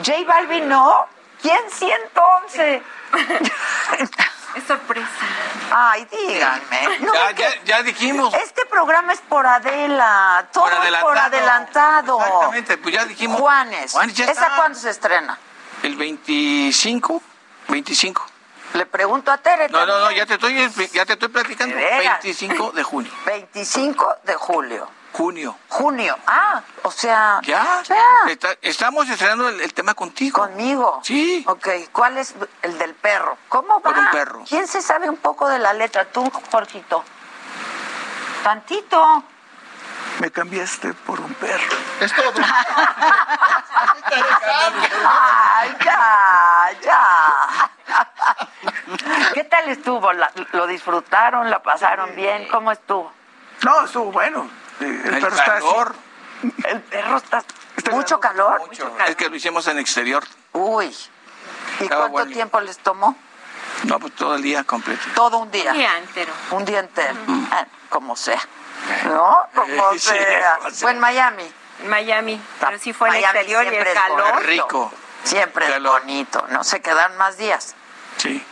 [0.04, 1.06] J Balvin no.
[1.40, 2.82] ¿Quién sí entonces?
[4.54, 5.08] Es sorpresa.
[5.72, 6.98] Ay, díganme.
[7.00, 7.12] No,
[7.64, 8.32] Ya, dijimos.
[8.34, 10.46] Este programa es por Adela.
[10.52, 12.20] Todo Por es por adelantado.
[12.20, 12.20] adelantado.
[12.20, 13.40] Exactamente, pues ya dijimos.
[13.40, 13.90] Juanes.
[13.90, 14.56] Juanes ya ¿Esa está.
[14.56, 15.36] cuándo se estrena?
[15.82, 17.20] El 25.
[17.66, 18.26] 25.
[18.74, 19.68] Le pregunto a Tere.
[19.70, 20.54] No, no, no, ya te estoy,
[20.92, 21.74] ya te estoy platicando.
[21.74, 22.22] ¿De veras?
[22.22, 23.12] 25 de junio.
[23.26, 24.88] 25 de julio.
[25.14, 25.56] Junio.
[25.68, 26.18] Junio.
[26.26, 27.38] Ah, o sea.
[27.44, 28.02] Ya, Ya.
[28.28, 30.40] Está- estamos estrenando el, el tema contigo.
[30.40, 31.00] Conmigo.
[31.04, 31.44] Sí.
[31.46, 33.38] Ok, ¿cuál es el del perro?
[33.48, 33.80] ¿Cómo va?
[33.82, 34.42] Por un perro.
[34.48, 36.04] ¿Quién se sabe un poco de la letra?
[36.06, 37.04] Tú, Jorgito.
[38.42, 39.22] Tantito.
[40.18, 41.76] Me cambiaste por un perro.
[42.00, 42.32] Es todo.
[45.06, 47.70] Ay, ya, ya.
[49.32, 50.12] ¿Qué tal estuvo?
[50.12, 51.50] ¿La- ¿Lo disfrutaron?
[51.50, 52.48] ¿La pasaron bien?
[52.48, 53.12] ¿Cómo estuvo?
[53.64, 54.48] No, estuvo bueno.
[54.80, 55.66] El, El perro está así.
[55.66, 55.94] calor.
[56.64, 57.44] El perro está...
[57.90, 58.62] ¿Mucho calor?
[59.08, 60.24] Es que lo hicimos en exterior.
[60.52, 60.86] Uy.
[61.80, 62.32] ¿Y Estaba cuánto bueno.
[62.32, 63.16] tiempo les tomó?
[63.84, 65.02] No, pues todo el día completo.
[65.14, 65.72] Todo un día.
[65.72, 66.32] Un día entero.
[66.52, 67.16] Un día entero.
[67.50, 68.40] Ah, como sea.
[69.04, 69.38] ¿No?
[69.54, 70.58] Como Sí, sea.
[70.72, 71.50] Fue en Miami.
[71.88, 74.42] Miami, pero sí fue el Miami exterior y el calor.
[74.44, 74.92] Rico.
[75.24, 75.98] Siempre Calor.
[75.98, 76.46] es bonito.
[76.50, 77.74] ¿No se quedan más días?
[78.18, 78.42] Sí.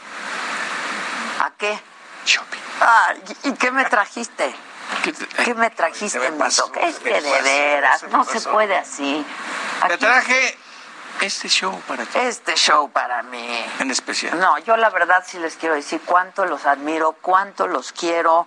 [1.41, 1.79] ¿A qué?
[2.27, 2.61] Shopping.
[2.81, 4.55] Ay, ¿Y qué me trajiste?
[5.05, 6.81] ¿Qué te- ¿Qué me trajiste, me pasó, Mito?
[6.81, 9.25] Es que de veras, no se puede así.
[9.89, 10.59] Te traje
[11.21, 12.19] este show para ti.
[12.19, 13.65] Este show para mí.
[13.81, 14.39] En especial.
[14.39, 18.47] No, yo la verdad sí les quiero decir cuánto los admiro, cuánto los quiero.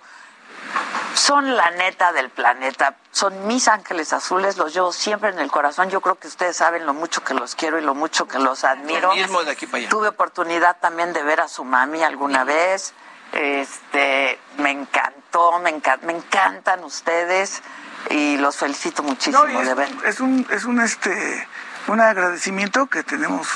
[1.14, 5.88] Son la neta del planeta, son mis ángeles azules, los llevo siempre en el corazón.
[5.90, 8.64] Yo creo que ustedes saben lo mucho que los quiero y lo mucho que los
[8.64, 9.08] admiro.
[9.08, 9.88] Lo mismo de aquí para allá.
[9.88, 12.92] Tuve oportunidad también de ver a su mami alguna vez.
[13.36, 17.62] Este, me encantó, me, encan- me encantan ustedes
[18.10, 19.88] y los felicito muchísimo No, y es, de ver.
[20.06, 21.46] es un, es un, este,
[21.88, 23.46] un agradecimiento que tenemos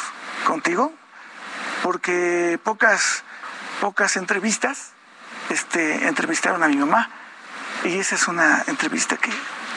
[0.45, 0.93] contigo,
[1.83, 3.23] porque pocas,
[3.81, 4.91] pocas entrevistas
[5.49, 7.09] este, entrevistaron a mi mamá.
[7.85, 9.31] Y esa es una entrevista que,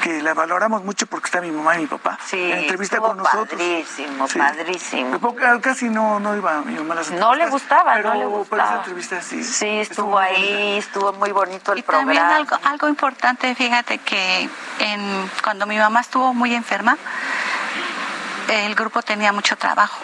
[0.04, 2.20] que la valoramos mucho porque está mi mamá y mi papá.
[2.26, 3.48] Sí, en entrevista con nosotros.
[3.48, 4.38] padrísimo, Sí.
[4.38, 5.18] padrísimo.
[5.20, 8.20] Poca- casi no, no iba mi mamá a las No le gustaba, pero, no le
[8.26, 8.64] Pero gustaba.
[8.66, 9.42] esa entrevista sí.
[9.42, 12.36] Sí, estuvo, ahí, estuvo muy bonito el Y también programa.
[12.36, 14.50] algo, algo importante, fíjate que
[14.80, 16.98] en, cuando mi mamá estuvo muy enferma,
[18.50, 20.00] el grupo tenía mucho trabajo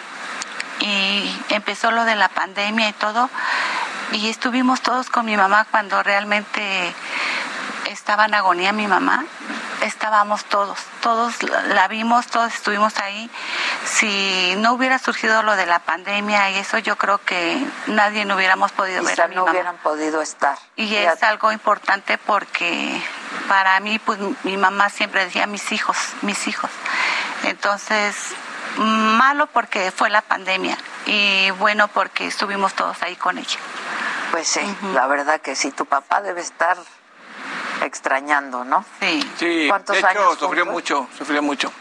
[0.80, 3.28] y empezó lo de la pandemia y todo
[4.12, 6.94] y estuvimos todos con mi mamá cuando realmente
[7.90, 9.24] estaba en agonía mi mamá
[9.82, 13.30] estábamos todos todos la vimos todos estuvimos ahí
[13.84, 18.36] si no hubiera surgido lo de la pandemia y eso yo creo que nadie no
[18.36, 20.58] hubiéramos podido ver a mi no mamá hubieran podido estar.
[20.76, 23.02] y es algo importante porque
[23.48, 26.70] para mí, pues mi mamá siempre decía mis hijos, mis hijos.
[27.44, 28.14] Entonces,
[28.76, 30.76] malo porque fue la pandemia
[31.06, 33.58] y bueno porque estuvimos todos ahí con ella.
[34.30, 34.60] Pues sí,
[34.94, 36.76] la verdad que sí, tu papá debe estar
[37.82, 38.84] extrañando, ¿no?
[39.00, 39.30] Sí.
[39.38, 40.72] Sí, ¿Cuántos de hecho, años sufrió juntos?
[40.72, 41.72] mucho, sufrió mucho.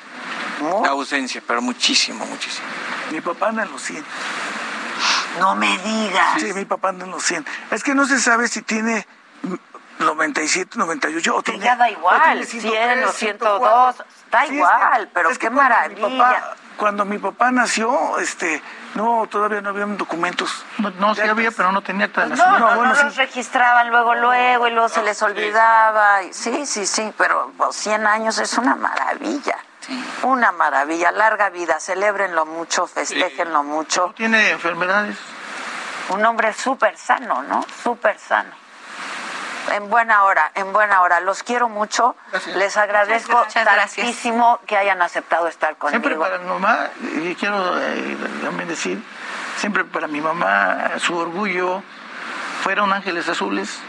[0.83, 2.67] La ausencia, pero muchísimo, muchísimo.
[3.11, 4.03] Mi papá anda en los 100.
[5.39, 6.41] No me digas.
[6.41, 7.45] Sí, mi papá anda en los 100.
[7.71, 9.07] Es que no se sabe si tiene
[9.43, 9.53] mm,
[10.03, 11.63] 97, 98 o tiene...
[11.63, 15.29] ya da o igual, tiene 100 o 103, 102, da Sí, es que- igual, pero
[15.29, 16.07] es que qué maravilla.
[16.07, 18.61] Mi papá, cuando mi papá nació, este,
[18.95, 20.65] no, todavía no había documentos.
[20.97, 22.59] No, sí había, pero no tenía acta de No, nacimiento.
[22.65, 26.21] no, no, bueno, los registraban luego, luego, y luego se les olvidaba.
[26.31, 29.57] Sí, sí, sí, pero pues, 100 años es una maravilla.
[30.23, 31.11] Una maravilla.
[31.11, 34.13] Larga vida, celébrenlo mucho, festéjenlo mucho.
[34.15, 35.17] Tiene enfermedades.
[36.09, 37.65] Un hombre súper sano, ¿no?
[37.83, 38.51] Súper sano.
[39.71, 41.19] En buena hora, en buena hora.
[41.19, 42.15] Los quiero mucho.
[42.55, 46.21] Les agradezco Muchas tantísimo que hayan aceptado estar Siempre conmigo.
[46.21, 49.01] para mi mamá, y quiero eh, también decir,
[49.57, 51.83] siempre para mi mamá, su orgullo
[52.63, 53.79] fueron ángeles azules.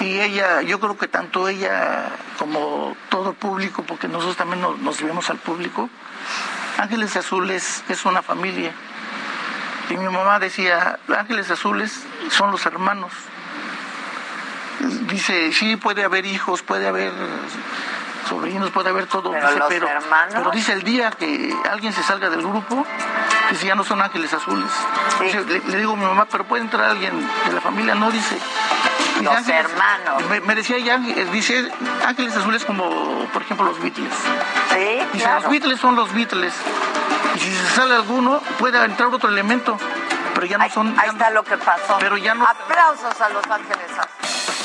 [0.00, 4.78] Y ella, yo creo que tanto ella como todo el público, porque nosotros también nos,
[4.78, 5.88] nos debemos al público,
[6.78, 8.72] Ángeles Azules es una familia.
[9.90, 13.12] Y mi mamá decía, Ángeles Azules son los hermanos.
[14.80, 17.12] Dice, sí, puede haber hijos, puede haber
[18.28, 19.30] sobrinos, puede haber todo.
[19.32, 19.88] Pero dice, pero,
[20.32, 22.84] pero dice el día que alguien se salga del grupo,
[23.50, 24.70] dice, ya no son ángeles azules.
[25.20, 27.12] Dice, le, le digo a mi mamá, pero puede entrar alguien
[27.46, 28.34] de la familia, no dice.
[28.34, 29.64] Dice, Los "Ángeles-".
[29.66, 30.22] hermanos.
[30.28, 31.70] Me, me decía ella, eh, dice,
[32.06, 34.12] ángeles azules como, por ejemplo, los Beatles.
[34.70, 35.42] Sí, Dice, claro.
[35.42, 36.52] los Beatles son los Beatles.
[37.36, 39.76] Y si se sale alguno, puede entrar otro elemento.
[40.34, 40.98] Pero ya no son.
[40.98, 41.96] Ahí está lo que pasó.
[42.00, 42.44] Pero ya no.
[42.44, 44.23] Aplausos a los ángeles azules.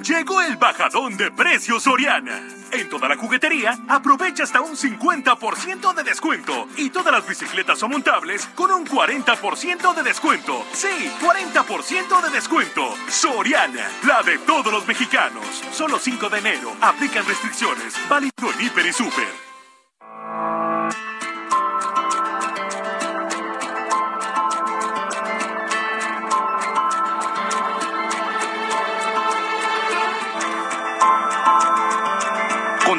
[0.00, 2.40] Llegó el bajadón de precios Soriana.
[2.72, 6.66] En toda la juguetería, aprovecha hasta un 50% de descuento.
[6.76, 10.64] Y todas las bicicletas son montables con un 40% de descuento.
[10.72, 12.94] Sí, 40% de descuento.
[13.08, 15.44] Soriana, la de todos los mexicanos.
[15.72, 16.72] Solo 5 de enero.
[16.80, 17.94] Aplican restricciones.
[18.08, 19.51] Válido en Hiper y Super.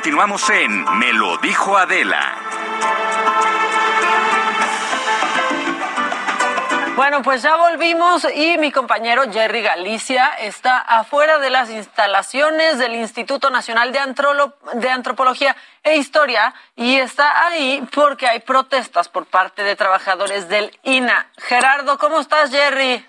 [0.03, 2.35] Continuamos en Me lo dijo Adela.
[6.97, 12.95] Bueno, pues ya volvimos y mi compañero Jerry Galicia está afuera de las instalaciones del
[12.95, 19.25] Instituto Nacional de, Antrolo- de Antropología e Historia y está ahí porque hay protestas por
[19.25, 21.27] parte de trabajadores del INA.
[21.38, 23.05] Gerardo, ¿cómo estás, Jerry?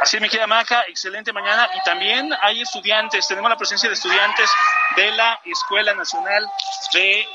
[0.00, 1.68] Así me queda Maca, excelente mañana.
[1.74, 4.50] Y también hay estudiantes, tenemos la presencia de estudiantes
[4.96, 6.46] de la Escuela Nacional
[6.92, 7.26] de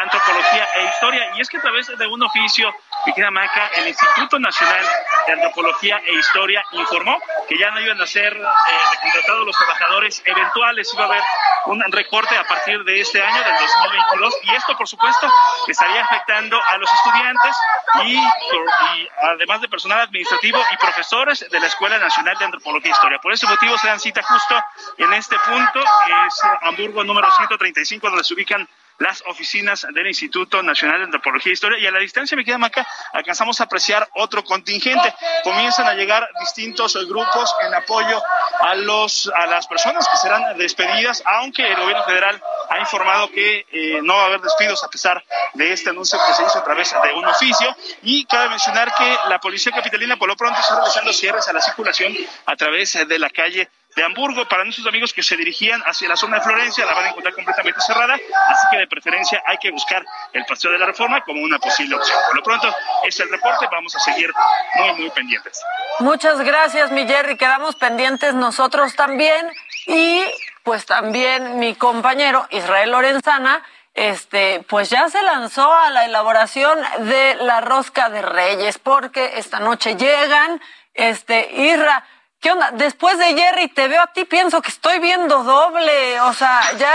[0.00, 1.30] Antropología e Historia.
[1.36, 2.72] Y es que a través de un oficio,
[3.04, 4.84] querida Maca, el Instituto Nacional
[5.26, 7.18] de Antropología e Historia informó
[7.48, 8.46] que ya no iban a ser eh,
[8.92, 11.22] recontratados los trabajadores eventuales, iba a haber
[11.66, 15.28] un recorte a partir de este año, del 2022, y esto, por supuesto,
[15.66, 17.56] estaría afectando a los estudiantes
[18.04, 22.92] y, y además de personal administrativo y profesores de la Escuela Nacional de Antropología e
[22.92, 23.18] Historia.
[23.18, 24.62] Por ese motivo se dan cita justo
[24.98, 28.68] en este punto, es Hamburgo número 135, donde se ubican
[28.98, 32.58] las oficinas del Instituto Nacional de Antropología e Historia y a la distancia me queda
[32.58, 35.14] Maca, alcanzamos a apreciar otro contingente.
[35.44, 38.22] Comienzan a llegar distintos grupos en apoyo
[38.60, 43.66] a los a las personas que serán despedidas, aunque el gobierno federal ha informado que
[43.70, 45.22] eh, no va a haber despidos a pesar
[45.54, 49.16] de este anuncio que se hizo a través de un oficio y cabe mencionar que
[49.28, 52.14] la policía capitalina por lo pronto está realizando cierres a la circulación
[52.46, 54.46] a través de la calle de Hamburgo.
[54.46, 57.34] Para nuestros amigos que se dirigían hacia la zona de Florencia, la van a encontrar
[57.34, 61.42] completamente cerrada, así que de preferencia hay que buscar el Paseo de la Reforma como
[61.42, 62.18] una posible opción.
[62.26, 64.30] Por lo pronto, es el reporte, vamos a seguir
[64.74, 65.60] muy, muy pendientes.
[65.98, 67.36] Muchas gracias, mi Jerry.
[67.36, 69.50] Quedamos pendientes nosotros también.
[69.86, 70.22] Y
[70.62, 73.62] pues también mi compañero Israel Lorenzana,
[73.94, 79.58] este, pues ya se lanzó a la elaboración de la rosca de Reyes, porque esta
[79.58, 80.60] noche llegan,
[80.92, 82.04] este, Isra.
[82.40, 82.70] ¿Qué onda?
[82.72, 86.20] Después de Jerry te veo a ti, pienso que estoy viendo doble.
[86.20, 86.92] O sea, ya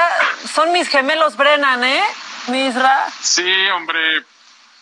[0.53, 2.03] son mis gemelos Brennan, ¿eh?
[2.47, 3.07] Mi Isra.
[3.21, 4.23] Sí, hombre.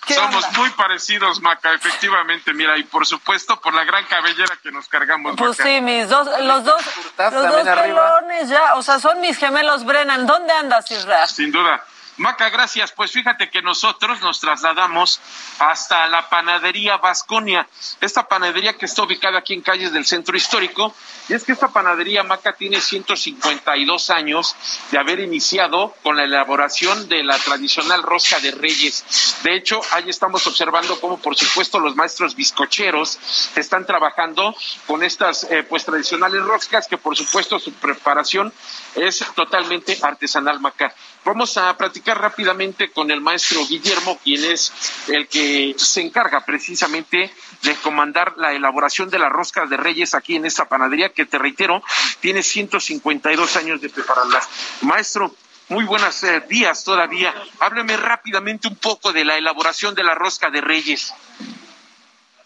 [0.05, 0.57] ¿Qué Somos onda?
[0.59, 2.53] muy parecidos, Maca, efectivamente.
[2.53, 5.35] Mira, y por supuesto por la gran cabellera que nos cargamos.
[5.37, 5.63] Pues Maca.
[5.69, 6.81] sí, mis dos, los dos,
[7.17, 8.15] los dos arriba.
[8.19, 10.25] pelones ya, o sea, son mis gemelos Brennan.
[10.25, 11.27] ¿Dónde andas, Isra?
[11.27, 11.83] Sin duda.
[12.19, 12.91] Maca, gracias.
[12.91, 15.21] Pues fíjate que nosotros nos trasladamos
[15.57, 17.65] hasta la panadería Vasconia,
[18.01, 20.93] esta panadería que está ubicada aquí en calles del centro histórico.
[21.29, 24.53] Y es que esta panadería Maca tiene 152 años
[24.91, 29.37] de haber iniciado con la elaboración de la tradicional rosca de reyes.
[29.43, 33.17] De hecho, ahí estamos observando cómo, por supuesto, los maestros bizcocheros
[33.55, 34.53] están trabajando
[34.87, 38.51] con estas eh, pues tradicionales roscas que, por supuesto, su preparación
[38.95, 40.93] es totalmente artesanal, Maca.
[41.25, 44.71] Vamos a platicar rápidamente con el maestro Guillermo, quien es
[45.07, 47.31] el que se encarga precisamente
[47.61, 51.37] de comandar la elaboración de las roscas de reyes aquí en esta panadería, que te
[51.37, 51.83] reitero,
[52.21, 54.47] tiene 152 años de prepararlas.
[54.81, 55.35] Maestro,
[55.67, 57.33] muy buenos eh, días todavía.
[57.59, 61.13] Hábleme rápidamente un poco de la elaboración de la rosca de reyes.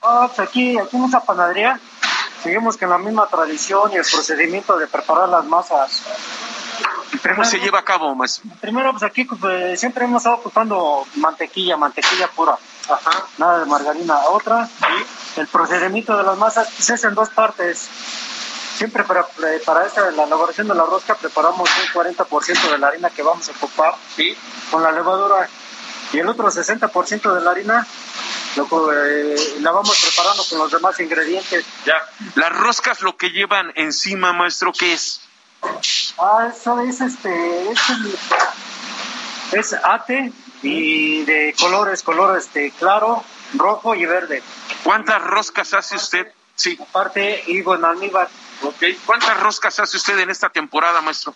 [0.02, 1.80] Ah, pues aquí, aquí en esta panadería
[2.44, 6.04] seguimos con la misma tradición y el procedimiento de preparar las masas.
[7.24, 8.50] ¿Cómo se lleva a cabo, maestro?
[8.60, 12.58] Primero, pues aquí pues, siempre hemos estado ocupando mantequilla, mantequilla pura.
[12.90, 13.26] Ajá.
[13.38, 14.18] Nada de margarina.
[14.30, 14.68] Otra,
[15.38, 17.90] el procedimiento de las masas pues, es en dos partes.
[18.76, 19.26] Siempre para,
[19.66, 23.48] para esta, la elaboración de la rosca preparamos un 40% de la harina que vamos
[23.48, 24.36] a ocupar ¿Sí?
[24.72, 25.48] con la levadura
[26.12, 27.88] y el otro 60% de la harina
[28.56, 31.66] lo, eh, la vamos preparando con los demás ingredientes.
[31.86, 31.96] Ya.
[32.36, 35.22] Las roscas lo que llevan encima, maestro, ¿qué es?
[36.20, 38.18] Ah, eso es este, es, el-
[39.60, 40.32] es ate
[40.62, 43.24] y de colores, color este claro,
[43.56, 44.42] rojo y verde.
[44.84, 46.28] ¿Cuántas roscas hace usted?
[46.56, 46.78] Sí.
[46.82, 48.30] Aparte, higo en almíbar.
[48.62, 48.84] Ok.
[49.06, 51.36] ¿Cuántas roscas hace usted en esta temporada, maestro?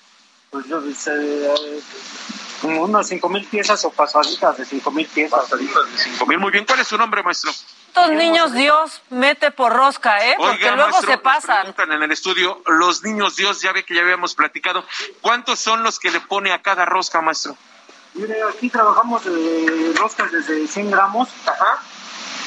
[0.51, 1.81] Pues yo eh,
[2.63, 5.41] unas cinco mil piezas o pasaditas de cinco mil piezas.
[5.41, 6.37] Pasaditas de cinco mil.
[6.39, 6.65] Muy bien.
[6.65, 7.51] ¿Cuál es su nombre, maestro?
[7.97, 10.35] Estos niños Dios mete por rosca, ¿eh?
[10.37, 11.57] Porque Oiga, luego maestro, se nos pasan.
[11.61, 14.85] preguntan en el estudio, los niños Dios, ya ve que ya habíamos platicado,
[15.21, 17.57] ¿cuántos son los que le pone a cada rosca, maestro?
[18.13, 21.29] Mire, aquí trabajamos de roscas desde 100 gramos.
[21.47, 21.81] Ajá.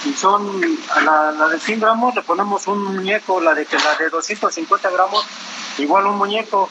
[0.04, 0.62] Y son,
[0.94, 4.88] a la, la de 100 gramos le ponemos un muñeco, la de, la de 250
[4.90, 5.26] gramos,
[5.78, 6.70] igual un muñeco.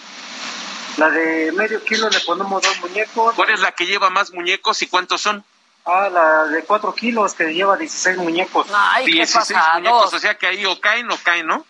[0.96, 3.36] La de medio kilo le ponemos dos muñecos.
[3.36, 5.44] ¿Cuál es la que lleva más muñecos y cuántos son?
[5.92, 8.68] Ah, la de 4 kilos que lleva 16 muñecos.
[8.72, 11.66] Ay, 16 muñecos, o sea que ahí o caen o caen, ¿no?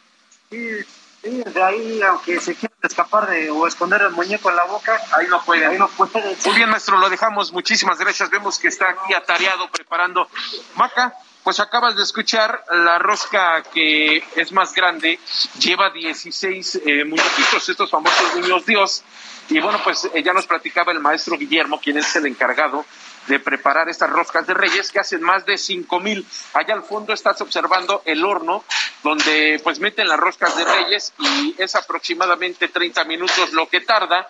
[0.49, 0.83] Sí,
[1.21, 5.01] sí, de ahí, aunque se quiera escapar de, o esconder el muñeco en la boca,
[5.17, 5.65] ahí no puede.
[5.65, 6.35] Ahí no puede.
[6.45, 7.53] Muy bien, maestro, lo dejamos.
[7.53, 8.29] Muchísimas gracias.
[8.29, 10.27] Vemos que está aquí atareado preparando.
[10.75, 11.13] Maca,
[11.43, 15.17] pues acabas de escuchar la rosca que es más grande,
[15.59, 19.03] lleva 16 eh, muñequitos, estos famosos niños Dios.
[19.47, 22.85] Y bueno, pues eh, ya nos platicaba el maestro Guillermo, quien es el encargado
[23.27, 26.25] de preparar estas roscas de reyes que hacen más de cinco mil.
[26.53, 28.63] Allá al fondo estás observando el horno
[29.03, 34.29] donde pues meten las roscas de reyes y es aproximadamente 30 minutos lo que tarda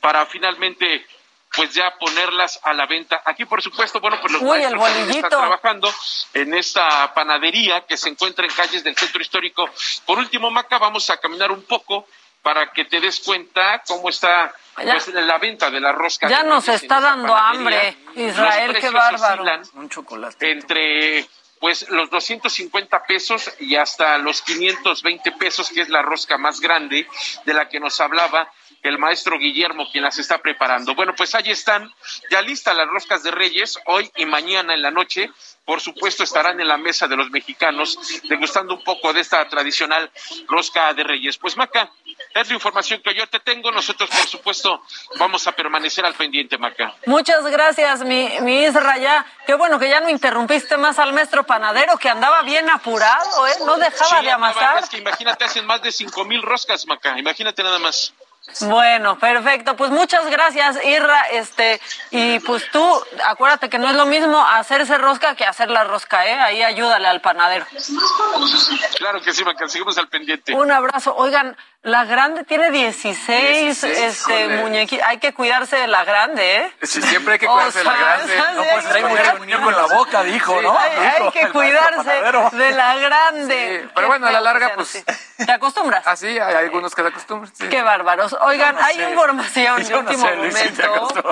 [0.00, 1.06] para finalmente
[1.54, 3.22] pues ya ponerlas a la venta.
[3.24, 5.92] Aquí, por supuesto, bueno, pues los Uy, maestros están trabajando
[6.32, 9.68] en esta panadería que se encuentra en calles del centro histórico.
[10.06, 12.06] Por último, Maca, vamos a caminar un poco
[12.42, 14.92] para que te des cuenta cómo está Ya.
[14.92, 16.28] pues, la venta de la rosca.
[16.28, 17.96] Ya nos está dando hambre.
[18.14, 19.44] Israel, qué bárbaro.
[19.74, 20.50] Un chocolate.
[20.50, 21.26] entre
[21.60, 27.06] pues los 250 pesos y hasta los 520 pesos, que es la rosca más grande
[27.44, 28.50] de la que nos hablaba
[28.82, 30.94] el maestro Guillermo, quien las está preparando.
[30.94, 31.90] Bueno, pues ahí están,
[32.30, 35.30] ya listas las roscas de Reyes, hoy y mañana en la noche.
[35.64, 40.10] Por supuesto, estarán en la mesa de los mexicanos, degustando un poco de esta tradicional
[40.48, 41.38] rosca de Reyes.
[41.38, 41.88] Pues Maca,
[42.34, 43.70] es la información que yo te tengo.
[43.70, 44.82] Nosotros, por supuesto,
[45.20, 46.96] vamos a permanecer al pendiente, Maca.
[47.06, 49.24] Muchas gracias, mi, mi Isra, ya.
[49.46, 53.52] Qué bueno que ya no interrumpiste más al maestro panadero, que andaba bien apurado, ¿eh?
[53.64, 54.82] No dejaba Sí, de andaba, amasar.
[54.82, 57.16] Es que imagínate, hacen más de cinco mil roscas, Maca.
[57.16, 58.12] Imagínate nada más.
[58.62, 59.76] Bueno, perfecto.
[59.76, 61.22] Pues muchas gracias, Irra.
[61.30, 65.84] Este, y pues tú, acuérdate que no es lo mismo hacerse rosca que hacer la
[65.84, 66.34] rosca, ¿eh?
[66.34, 67.66] Ahí ayúdale al panadero.
[68.98, 69.68] Claro que sí, Maca.
[69.68, 70.54] Seguimos al pendiente.
[70.54, 71.14] Un abrazo.
[71.16, 75.04] Oigan, la grande tiene 16, 16, este, muñequitos.
[75.06, 76.72] Hay que cuidarse de la grande, ¿eh?
[76.82, 78.36] Sí, siempre hay que O cuidarse de la grande.
[78.36, 78.54] ¿sabes?
[78.56, 80.78] No puedes traer Hay que un muñeco en la boca, dijo, ¿no?
[80.78, 82.10] Hay, hay Dijo que cuidarse
[82.56, 83.80] de la grande.
[83.82, 85.04] Sí, pero bueno, a la larga, pues.
[85.36, 86.06] ¿Te acostumbras?
[86.06, 87.52] Así, hay algunos que se acostumbran.
[87.54, 87.68] sí.
[87.68, 88.36] Qué bárbaros.
[88.40, 89.10] Oigan, no hay sé.
[89.10, 91.28] información de no último sé, momento.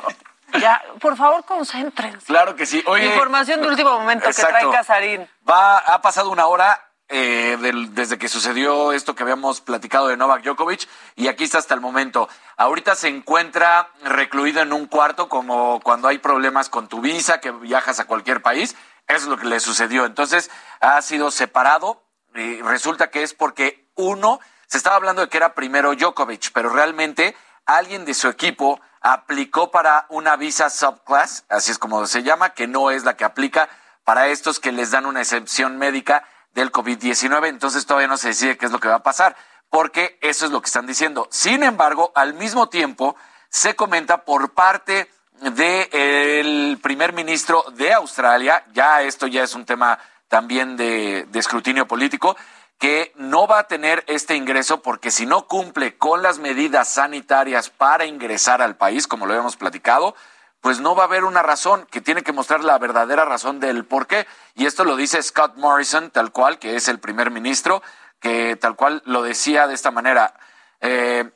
[0.58, 2.26] Ya, por favor, concéntrense.
[2.26, 2.82] Claro que sí.
[2.86, 4.68] Oye, Información de último momento que trae.
[4.68, 5.28] Casarín.
[5.48, 10.16] Va, ha pasado una hora eh, del- desde que sucedió esto que habíamos platicado de
[10.16, 12.28] Novak Djokovic y aquí está hasta el momento.
[12.56, 17.50] Ahorita se encuentra recluido en un cuarto como cuando hay problemas con tu visa, que
[17.50, 18.76] viajas a cualquier país.
[19.08, 20.06] Es lo que le sucedió.
[20.06, 20.50] Entonces
[20.80, 22.02] ha sido separado
[22.34, 24.38] y resulta que es porque uno,
[24.68, 29.70] se estaba hablando de que era primero Djokovic, pero realmente alguien de su equipo aplicó
[29.72, 33.68] para una visa subclass, así es como se llama, que no es la que aplica
[34.04, 36.24] para estos que les dan una excepción médica
[36.54, 37.48] del COVID-19.
[37.48, 39.36] Entonces todavía no se decide qué es lo que va a pasar,
[39.68, 41.28] porque eso es lo que están diciendo.
[41.30, 43.16] Sin embargo, al mismo tiempo,
[43.48, 45.10] se comenta por parte
[45.40, 49.98] del primer ministro de Australia, ya esto ya es un tema
[50.28, 52.36] también de, de escrutinio político,
[52.78, 57.68] que no va a tener este ingreso porque si no cumple con las medidas sanitarias
[57.68, 60.14] para ingresar al país, como lo habíamos platicado,
[60.60, 63.84] pues no va a haber una razón, que tiene que mostrar la verdadera razón del
[63.84, 64.26] por qué.
[64.54, 67.82] Y esto lo dice Scott Morrison, tal cual, que es el primer ministro,
[68.20, 70.34] que tal cual lo decía de esta manera.
[70.80, 71.30] Eh,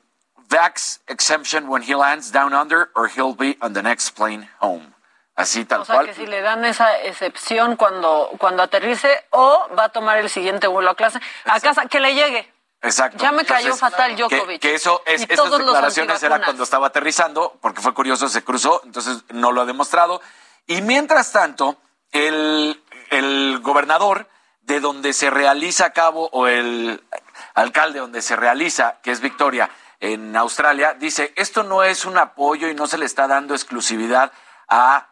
[0.49, 4.95] Vax exemption when he lands down under or he'll be on the next plane home.
[5.37, 6.07] Así tal o sea, cual.
[6.07, 10.69] que si le dan esa excepción cuando, cuando aterrice o va a tomar el siguiente
[10.69, 12.54] vuelo a clase, a casa, que le llegue.
[12.85, 13.19] Exacto.
[13.19, 14.61] Ya me cayó Entonces, fatal que- Djokovic.
[14.61, 18.83] Que, eso es, Y esas declaraciones era cuando estaba aterrizando, porque fue curioso, se cruzó,
[18.85, 20.21] entonces no lo ha demostrado.
[20.67, 21.79] Y mientras tanto,
[22.13, 24.29] el, el gobernador
[24.63, 27.03] de donde se realiza a cabo, o el
[27.55, 29.71] alcalde donde se realiza, que es Victoria,
[30.01, 34.33] en Australia, dice, esto no es un apoyo y no se le está dando exclusividad
[34.69, 35.09] a,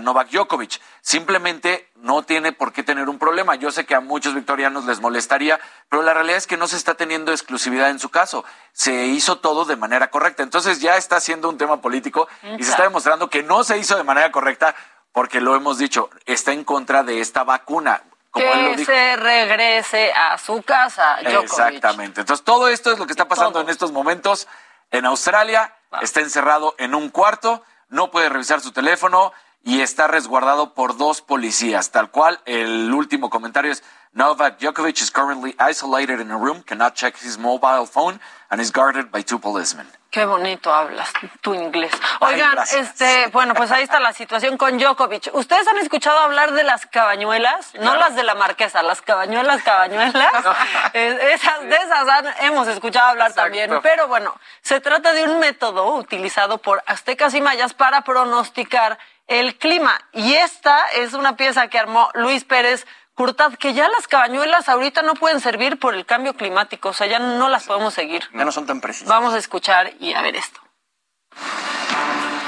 [0.00, 0.80] Novak Djokovic.
[1.00, 3.54] Simplemente no tiene por qué tener un problema.
[3.54, 6.76] Yo sé que a muchos victorianos les molestaría, pero la realidad es que no se
[6.76, 8.44] está teniendo exclusividad en su caso.
[8.72, 10.42] Se hizo todo de manera correcta.
[10.42, 12.28] Entonces ya está siendo un tema político
[12.58, 14.74] y se está demostrando que no se hizo de manera correcta
[15.12, 18.02] porque lo hemos dicho, está en contra de esta vacuna.
[18.30, 18.92] Como él lo Que dijo.
[18.92, 21.42] se regrese a su casa, Djokovic.
[21.42, 22.20] Exactamente.
[22.22, 24.48] Entonces, todo esto es lo que está pasando en estos momentos
[24.90, 25.74] en Australia.
[26.00, 27.62] Está encerrado en un cuarto,
[27.92, 29.32] no puede revisar su teléfono
[29.62, 31.92] y está resguardado por dos policías.
[31.92, 33.84] Tal cual, el último comentario es:
[34.14, 38.20] Novak Djokovic is currently isolated in a room, cannot check his mobile phone,
[38.50, 39.86] and is guarded by two policemen.
[40.10, 41.10] Qué bonito hablas
[41.40, 41.90] tu inglés.
[42.20, 45.30] Oigan, este, bueno, pues ahí está la situación con Djokovic.
[45.32, 47.72] ¿Ustedes han escuchado hablar de las cabañuelas?
[47.80, 50.30] No las de la marquesa, las cabañuelas, cabañuelas.
[50.92, 53.70] Esas, de esas han- hemos escuchado hablar también.
[53.82, 58.98] Pero bueno, se trata de un método utilizado por aztecas y mayas para pronosticar
[59.28, 59.98] el clima.
[60.12, 62.86] Y esta es una pieza que armó Luis Pérez
[63.22, 67.06] Curtad, que ya las cabañuelas ahorita no pueden servir por el cambio climático, o sea,
[67.06, 68.24] ya no las podemos seguir.
[68.34, 69.08] Ya no son tan precisas.
[69.08, 70.60] Vamos a escuchar y a ver esto.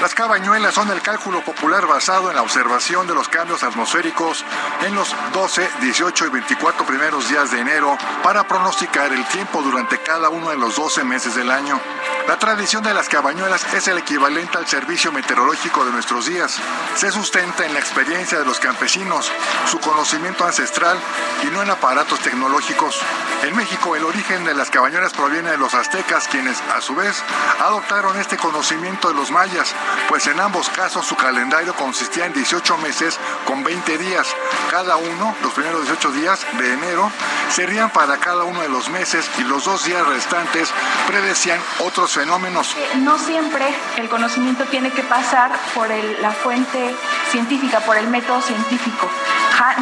[0.01, 4.43] Las cabañuelas son el cálculo popular basado en la observación de los cambios atmosféricos
[4.85, 9.97] en los 12, 18 y 24 primeros días de enero para pronosticar el tiempo durante
[9.99, 11.79] cada uno de los 12 meses del año.
[12.27, 16.59] La tradición de las cabañuelas es el equivalente al servicio meteorológico de nuestros días.
[16.95, 19.31] Se sustenta en la experiencia de los campesinos,
[19.69, 20.97] su conocimiento ancestral
[21.43, 22.99] y no en aparatos tecnológicos.
[23.43, 27.21] En México, el origen de las cabañuelas proviene de los aztecas, quienes, a su vez,
[27.59, 29.75] adoptaron este conocimiento de los mayas,
[30.07, 34.27] pues en ambos casos su calendario consistía en 18 meses con 20 días.
[34.69, 37.11] Cada uno, los primeros 18 días de enero,
[37.49, 40.71] serían para cada uno de los meses y los dos días restantes
[41.07, 42.75] predecían otros fenómenos.
[42.97, 43.65] No siempre
[43.97, 45.89] el conocimiento tiene que pasar por
[46.21, 46.95] la fuente
[47.31, 49.09] científica, por el método científico.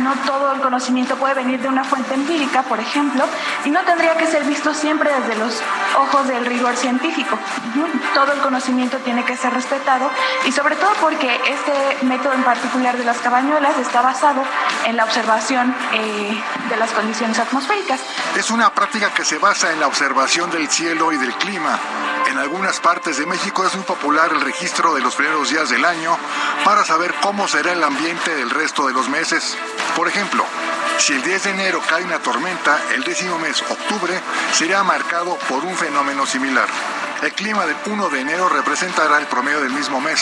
[0.01, 3.25] No todo el conocimiento puede venir de una fuente empírica, por ejemplo,
[3.65, 5.61] y no tendría que ser visto siempre desde los
[5.97, 7.37] ojos del rigor científico.
[8.13, 9.92] Todo el conocimiento tiene que ser respetado
[10.45, 14.43] y sobre todo porque este método en particular de las cabañuelas está basado
[14.85, 17.99] en la observación eh, de las condiciones atmosféricas.
[18.37, 21.79] Es una práctica que se basa en la observación del cielo y del clima.
[22.27, 25.85] En algunas partes de México es muy popular el registro de los primeros días del
[25.85, 26.17] año
[26.63, 29.57] para saber cómo será el ambiente del resto de los meses.
[29.95, 30.45] Por ejemplo,
[30.97, 34.19] si el 10 de enero cae una tormenta, el décimo mes, octubre,
[34.53, 36.67] será marcado por un fenómeno similar.
[37.23, 40.21] El clima del 1 de enero representará el promedio del mismo mes.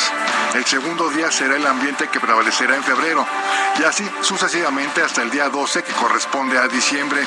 [0.53, 3.25] El segundo día será el ambiente que prevalecerá en febrero.
[3.79, 7.25] Y así sucesivamente hasta el día 12 que corresponde a diciembre.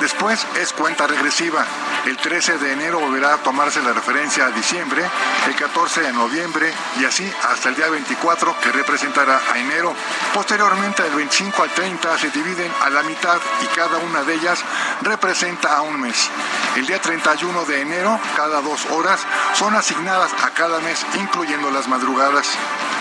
[0.00, 1.66] Después es cuenta regresiva.
[2.06, 5.02] El 13 de enero volverá a tomarse la referencia a diciembre,
[5.48, 9.92] el 14 de noviembre y así hasta el día 24 que representará a enero.
[10.32, 14.62] Posteriormente del 25 al 30 se dividen a la mitad y cada una de ellas
[15.02, 16.30] representa a un mes.
[16.76, 21.88] El día 31 de enero, cada dos horas, son asignadas a cada mes, incluyendo las
[21.88, 22.46] madrugadas.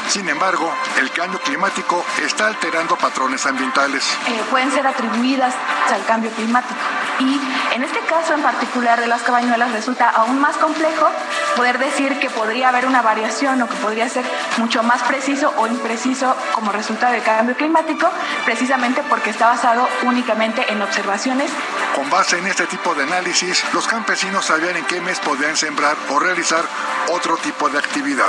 [0.07, 4.03] Sin embargo, el cambio climático está alterando patrones ambientales.
[4.27, 5.53] eh, pueden ser atribuidas
[5.93, 6.79] al cambio climático.
[7.19, 7.39] Y
[7.73, 11.09] en este caso en particular de las cabañuelas resulta aún más complejo
[11.55, 14.25] poder decir que podría haber una variación o que podría ser
[14.57, 18.07] mucho más preciso o impreciso como resultado del cambio climático,
[18.45, 21.49] precisamente porque está basado únicamente en observaciones
[21.95, 25.95] Con base en este tipo de análisis, los campesinos sabían en qué mes podían sembrar
[26.09, 26.61] o realizar
[27.09, 28.27] otro tipo de actividad.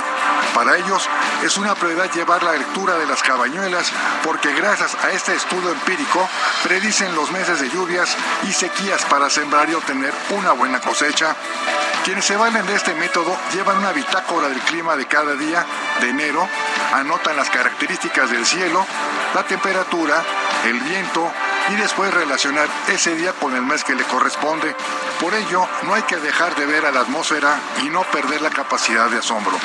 [0.55, 1.09] Para ellos
[1.43, 3.91] es una prioridad llevar la lectura de las cabañuelas
[4.23, 6.29] porque gracias a este estudio empírico
[6.63, 8.17] predicen los meses de lluvias
[8.49, 11.35] y sequías para sembrar y obtener una buena cosecha.
[12.05, 15.67] Quienes se valen de este método llevan una bitácora del clima de cada día
[16.01, 16.49] de enero,
[16.95, 18.87] anotan las características del cielo,
[19.35, 20.23] la temperatura,
[20.67, 21.33] el viento
[21.69, 24.75] y después relacionar ese día con el mes que le corresponde.
[25.21, 28.51] Por ello, no hay que dejar de ver a la atmósfera y no perder la
[28.51, 29.57] capacidad de asombro.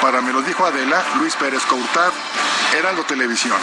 [0.00, 2.12] Para Me lo dijo Adela, Luis Pérez Courtad,
[2.76, 3.58] Heraldo Televisión.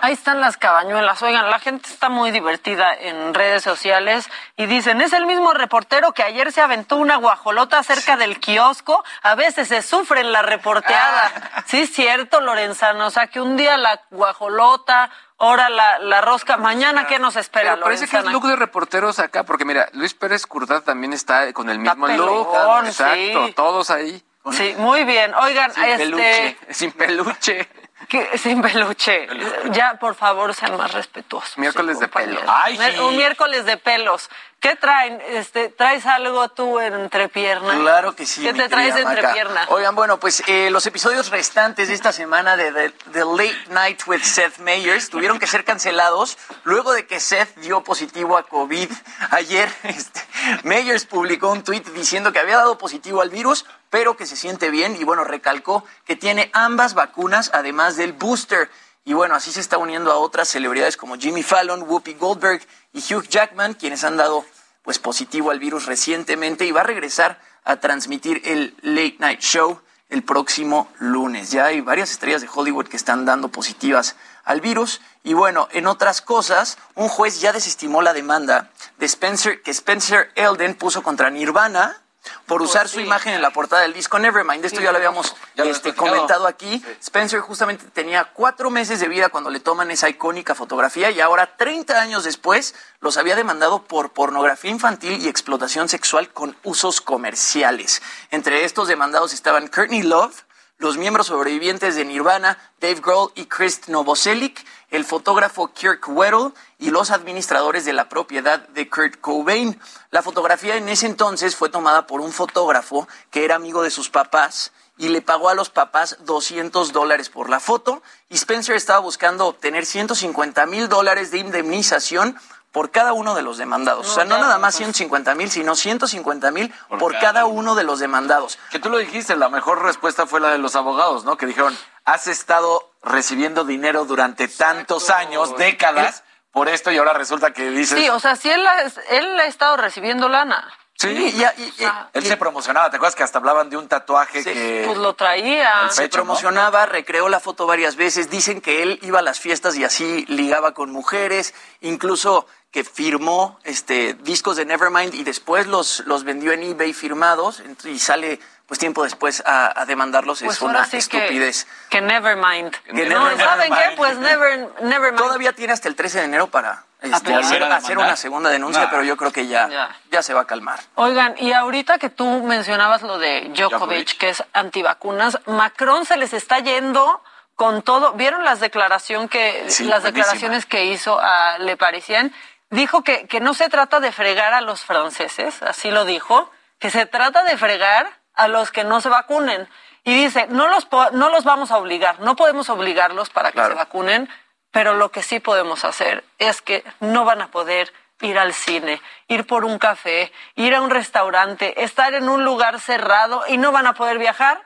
[0.00, 1.22] Ahí están las cabañuelas.
[1.22, 6.12] Oigan, la gente está muy divertida en redes sociales y dicen, es el mismo reportero
[6.12, 9.04] que ayer se aventó una guajolota cerca del kiosco.
[9.22, 11.32] A veces se sufre en la reporteada.
[11.54, 11.64] Ah.
[11.66, 13.06] Sí, es cierto, Lorenzano.
[13.06, 16.56] O sea, que un día la guajolota, ahora la, la rosca.
[16.56, 20.14] Mañana, ¿qué nos espera, Pero parece que es look de reporteros acá, porque mira, Luis
[20.14, 22.48] Pérez Curtad también está con el mismo look.
[22.84, 23.52] Exacto, sí.
[23.54, 24.22] todos ahí.
[24.52, 25.34] Sí, muy bien.
[25.34, 25.98] Oigan, Sin este...
[25.98, 27.68] peluche, sin peluche.
[28.08, 29.28] Que- sin peluche.
[29.72, 31.56] Ya, por favor, sean más respetuosos.
[31.58, 32.40] Miércoles de pelo.
[32.46, 34.28] Ay, Un miércoles de pelos.
[34.60, 35.20] ¿Qué traen?
[35.28, 37.78] Este, ¿Traes algo tú en entrepierna?
[37.78, 38.42] Claro que sí.
[38.42, 39.32] ¿Qué te traes entre Maca.
[39.32, 39.64] pierna?
[39.68, 44.02] Oigan, bueno, pues eh, los episodios restantes de esta semana de The, The Late Night
[44.08, 48.90] with Seth Meyers tuvieron que ser cancelados luego de que Seth dio positivo a COVID.
[49.30, 50.20] Ayer, este,
[50.64, 54.70] Meyers publicó un tuit diciendo que había dado positivo al virus, pero que se siente
[54.70, 58.70] bien y bueno, recalcó que tiene ambas vacunas además del booster.
[59.04, 62.60] Y bueno, así se está uniendo a otras celebridades como Jimmy Fallon, Whoopi Goldberg
[62.92, 64.44] y Hugh Jackman, quienes han dado
[64.82, 69.80] pues positivo al virus recientemente y va a regresar a transmitir el Late Night Show
[70.08, 71.50] el próximo lunes.
[71.50, 75.00] Ya hay varias estrellas de Hollywood que están dando positivas al virus.
[75.22, 80.32] Y bueno, en otras cosas, un juez ya desestimó la demanda de Spencer, que Spencer
[80.34, 82.00] Elden puso contra Nirvana
[82.46, 84.64] por usar su imagen en la portada del disco Nevermind.
[84.64, 86.82] Esto ya lo habíamos Ya lo este, comentado aquí.
[87.00, 91.56] Spencer justamente tenía cuatro meses de vida cuando le toman esa icónica fotografía y ahora,
[91.56, 98.02] 30 años después, los había demandado por pornografía infantil y explotación sexual con usos comerciales.
[98.30, 100.44] Entre estos demandados estaban Courtney Love,
[100.78, 106.90] los miembros sobrevivientes de Nirvana, Dave Grohl y Chris Novoselic, el fotógrafo Kirk Weddle y
[106.90, 109.78] los administradores de la propiedad de Kurt Cobain.
[110.10, 114.08] La fotografía en ese entonces fue tomada por un fotógrafo que era amigo de sus
[114.08, 118.98] papás y le pagó a los papás 200 dólares por la foto y Spencer estaba
[118.98, 122.36] buscando obtener 150 mil dólares de indemnización
[122.72, 124.06] por cada uno de los demandados.
[124.08, 127.98] o sea, no nada más 150 mil, sino 150 mil por, cada uno de los
[127.98, 128.58] demandados.
[128.70, 131.36] Que tú lo dijiste, la mejor respuesta fue la de los abogados, ¿no?
[131.36, 137.52] Que dijeron, has estado recibiendo dinero durante tantos años, décadas, por esto y ahora resulta
[137.52, 137.98] que dices...
[137.98, 140.66] Sí, o sea, si él, ha- él ha estado recibiendo lana.
[140.94, 141.74] Sí, y, y-
[142.12, 144.82] él se promocionaba, ¿te acuerdas que hasta hablaban de un tatuaje que...
[144.84, 145.88] Pues lo traía.
[145.90, 148.30] Se promocionaba, recreó la foto varias veces.
[148.30, 153.58] Dicen que él iba a las fiestas y así ligaba con mujeres, incluso que firmó
[153.64, 158.78] este discos de Nevermind y después los, los vendió en eBay firmados y sale pues
[158.78, 160.40] tiempo después a, a demandarlos.
[160.42, 161.66] Pues es ahora una sí que- estupidez.
[161.88, 162.70] Que Nevermind.
[162.84, 163.36] Que no.
[163.38, 163.94] ¿saben qué?
[163.96, 165.16] Pues never, Nevermind.
[165.22, 168.90] Todavía tiene hasta el 13 de enero para este, hacer, una segunda denuncia, Nah.
[168.90, 169.96] pero yo creo que ya, Ya.
[170.10, 170.78] ya se va a calmar.
[170.96, 174.18] Oigan, y ahorita que tú mencionabas lo de Djokovic, Djokovic.
[174.18, 177.22] que es antivacunas, Macron se les está yendo
[177.56, 178.12] con todo.
[178.12, 180.10] ¿Vieron las declaración que Sí, las buenísima.
[180.10, 182.34] declaraciones que hizo a Le Parisien?
[182.70, 186.90] Dijo que, que no se trata de fregar a los franceses, así lo dijo, que
[186.90, 189.68] se trata de fregar a los que no se vacunen.
[190.04, 193.54] Y dice, no los, po- no los vamos a obligar, no podemos obligarlos para que
[193.58, 193.70] Claro.
[193.74, 194.28] se vacunen,
[194.70, 199.00] pero lo que sí podemos hacer es que no van a poder ir al cine,
[199.28, 203.72] ir por un café, ir a un restaurante, estar en un lugar cerrado y no
[203.72, 204.60] van a poder viajar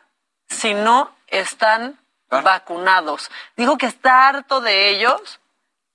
[0.49, 1.99] si no están
[2.31, 3.31] vacunados.
[3.57, 5.41] Dijo que está harto de ellos,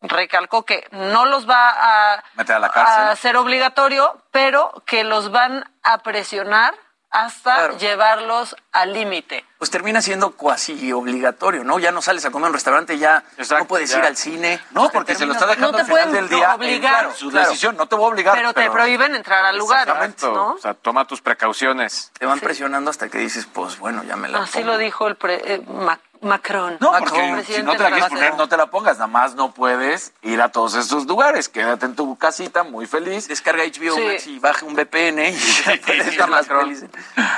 [0.08, 1.70] recalcó que no los va
[2.14, 3.04] a, Meter a la cárcel.
[3.04, 6.74] a hacer obligatorio, pero que los van a presionar
[7.10, 7.78] hasta Claro.
[7.78, 9.46] llevarlos al límite.
[9.58, 11.80] Pues termina siendo cuasi obligatorio, ¿no?
[11.80, 13.24] Ya no sales a comer a un restaurante, ya
[13.58, 14.00] no puedes ya.
[14.00, 14.60] ir al cine.
[14.72, 16.54] No, porque se lo está dejando No te al final pueden del día.
[16.54, 16.76] obligar.
[16.76, 18.36] eh, claro, su decisión, no te voy a obligar.
[18.36, 20.34] Pero te prohíben entrar a lugares, Exacto.
[20.34, 20.52] ¿no?
[20.52, 22.12] O sea, toma tus precauciones.
[22.20, 24.74] Te van presionando hasta que dices, pues bueno, ya me la Así pongo.
[24.74, 26.78] lo dijo el pre- eh, Mac- Macron.
[26.80, 28.98] No, Macron, porque si no te la quieres poner, no te la pongas.
[28.98, 31.50] Nada más no puedes ir a todos estos lugares.
[31.50, 33.28] Quédate en tu casita, muy feliz.
[33.28, 34.02] Descarga HBO Sí.
[34.08, 35.36] Max y baja un VPN y
[36.08, 36.90] está Macron.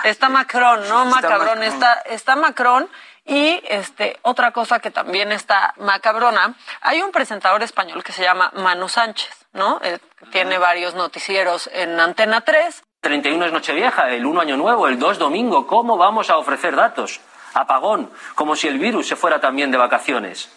[0.03, 1.63] Está Macron, no Está Macabrón, Macron.
[1.63, 2.89] está, está Macron.
[3.25, 8.49] Y este, otra cosa que también está macabrona, hay un presentador español que se llama
[8.55, 9.79] Manu Sánchez, ¿no?
[9.83, 9.99] Eh,
[10.31, 12.81] tiene varios noticieros en Antena 3.
[13.01, 15.67] 31 es Nochevieja, el 1 Año Nuevo, el 2 Domingo.
[15.67, 17.21] ¿Cómo vamos a ofrecer datos?
[17.53, 20.49] Apagón, como si el virus se fuera también de vacaciones.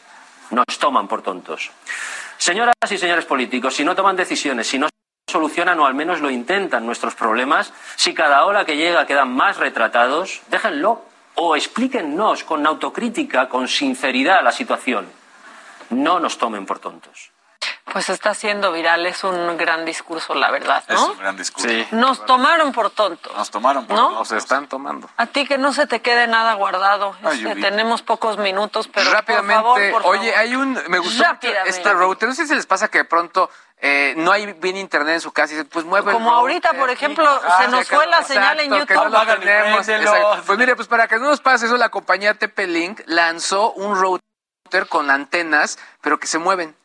[0.50, 1.70] Nos toman por tontos.
[2.36, 4.88] Señoras y señores políticos, si no toman decisiones, si no
[5.30, 9.56] solucionan o al menos lo intentan nuestros problemas, si cada ola que llega quedan más
[9.56, 11.02] retratados, déjenlo
[11.34, 15.06] o explíquennos con autocrítica, con sinceridad la situación.
[15.90, 17.30] No nos tomen por tontos.
[17.84, 19.04] Pues está haciendo viral.
[19.06, 21.12] Es un gran discurso, la verdad, Es ¿no?
[21.12, 21.68] un gran discurso.
[21.92, 23.34] Nos tomaron por tontos.
[23.36, 24.08] Nos tomaron por ¿No?
[24.08, 24.30] tontos.
[24.32, 25.10] Nos están tomando.
[25.16, 27.14] A ti que no se te quede nada guardado.
[27.22, 30.38] Ay, Este, tenemos pocos minutos, pero Rápidamente, por favor, por oye, favor.
[30.46, 31.24] hay un, me gustó
[31.66, 33.50] este router, no sé si les pasa que de pronto
[33.84, 36.68] eh, no hay bien internet en su casa y dicen, pues mueve el Como ahorita,
[36.68, 36.80] router.
[36.80, 39.10] por ejemplo, Ah, se nos que fue no- la señal en que no YouTube.
[39.12, 40.42] lo tenemos, exacto.
[40.46, 44.86] Pues mire, pues para que no nos pase eso, la compañía TP-Link lanzó un router
[44.88, 46.76] con antenas, pero que se mueven.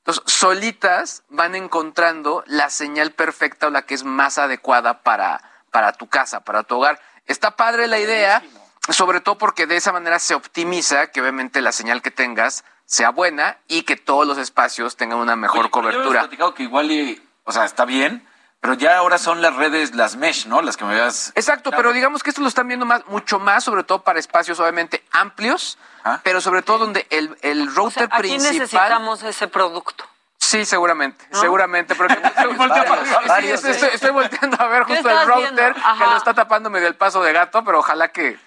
[0.00, 5.92] Entonces, solitas van encontrando la señal perfecta o la que es más adecuada para, para
[5.92, 7.00] tu casa, para tu hogar.
[7.26, 8.42] Está padre la idea,
[8.88, 13.10] sobre todo porque de esa manera se optimiza que obviamente la señal que tengas sea
[13.10, 16.20] buena y que todos los espacios tengan una mejor Oye, cobertura.
[16.20, 18.26] platicado que igual, y, o sea, está bien,
[18.60, 20.60] pero ya ahora son las redes, las mesh, ¿no?
[20.62, 21.32] Las que me veas.
[21.34, 24.60] Exacto, pero digamos que esto lo están viendo más, mucho más, sobre todo para espacios
[24.60, 25.78] obviamente amplios,
[26.22, 28.52] pero sobre todo donde el, el router Aquí principal.
[28.52, 30.04] necesitamos ese producto.
[30.38, 31.94] Sí, seguramente, seguramente.
[31.94, 36.04] Pero que- sí, varios, estoy, estoy- estoy volteando a ver ¿Qué justo el router que
[36.06, 38.38] lo está tapando medio el paso de gato, pero ojalá que,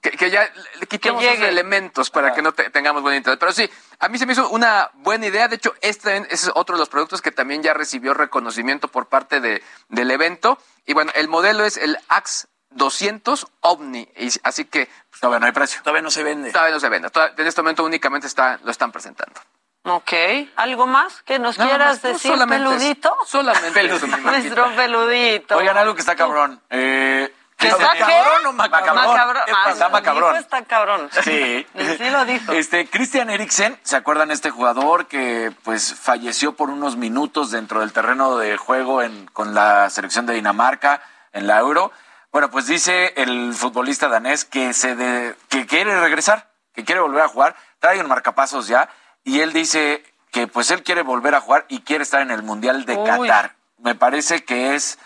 [0.00, 0.48] que, que ya
[0.80, 1.48] le quitemos esos llegue.
[1.48, 3.38] elementos para que no te- tengamos buen internet.
[3.40, 3.68] Pero sí,
[3.98, 5.48] a mí se me hizo una buena idea.
[5.48, 9.40] De hecho, este es otro de los productos que también ya recibió reconocimiento por parte
[9.40, 10.58] de, del evento.
[10.86, 14.08] Y bueno, el modelo es el AX 200 Omni.
[14.16, 14.88] Y así que...
[15.20, 15.80] todavía no hay precio.
[15.82, 16.52] Todavía no se vende.
[16.52, 17.10] Todavía no se vende.
[17.10, 19.40] Todavía- en este momento únicamente está, lo están presentando.
[19.84, 20.12] Ok.
[20.56, 23.16] ¿Algo más que nos Nada quieras más, no, decir, solamente peludito?
[23.26, 23.82] Solamente.
[24.22, 25.56] Nuestro peludito.
[25.56, 26.60] Oigan, algo que está cabrón.
[26.68, 27.98] Eh, ¿Que ¿está está qué?
[28.00, 28.94] cabrón o macabrón?
[28.96, 29.42] Macabrón.
[29.46, 29.64] ¿Qué pasa?
[29.66, 30.36] Ah, Está macabrón.
[30.36, 31.10] está cabrón.
[31.24, 31.66] Sí.
[31.98, 32.52] Sí lo dijo.
[32.52, 37.92] Este, Christian Eriksen, ¿se acuerdan este jugador que pues falleció por unos minutos dentro del
[37.92, 41.00] terreno de juego en, con la selección de Dinamarca
[41.32, 41.90] en la Euro?
[42.30, 47.22] Bueno, pues dice el futbolista danés que se de- que quiere regresar, que quiere volver
[47.22, 48.88] a jugar, trae un marcapasos ya
[49.24, 52.42] y él dice que pues él quiere volver a jugar y quiere estar en el
[52.42, 53.26] Mundial de Uy.
[53.28, 53.54] Qatar.
[53.78, 54.98] Me parece que es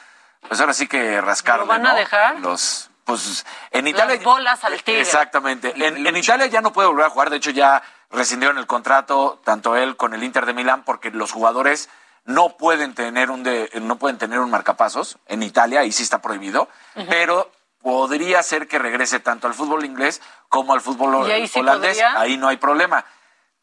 [0.49, 1.97] pues ahora sí que rascarle, ¿Lo van a ¿no?
[1.97, 2.41] dejar?
[2.41, 5.01] Los pues en Italia Las bolas al tigre.
[5.01, 5.73] Exactamente.
[5.77, 7.31] En, en Italia ya no puede volver a jugar.
[7.31, 11.33] De hecho, ya rescindieron el contrato, tanto él con el Inter de Milán, porque los
[11.33, 11.89] jugadores
[12.25, 16.23] no pueden tener un de, no pueden tener un marcapasos en Italia, ahí sí está
[16.23, 16.69] prohibido,
[17.09, 17.51] pero
[17.81, 22.01] podría ser que regrese tanto al fútbol inglés como al fútbol ¿Y ahí holandés.
[22.17, 23.05] Ahí no hay problema.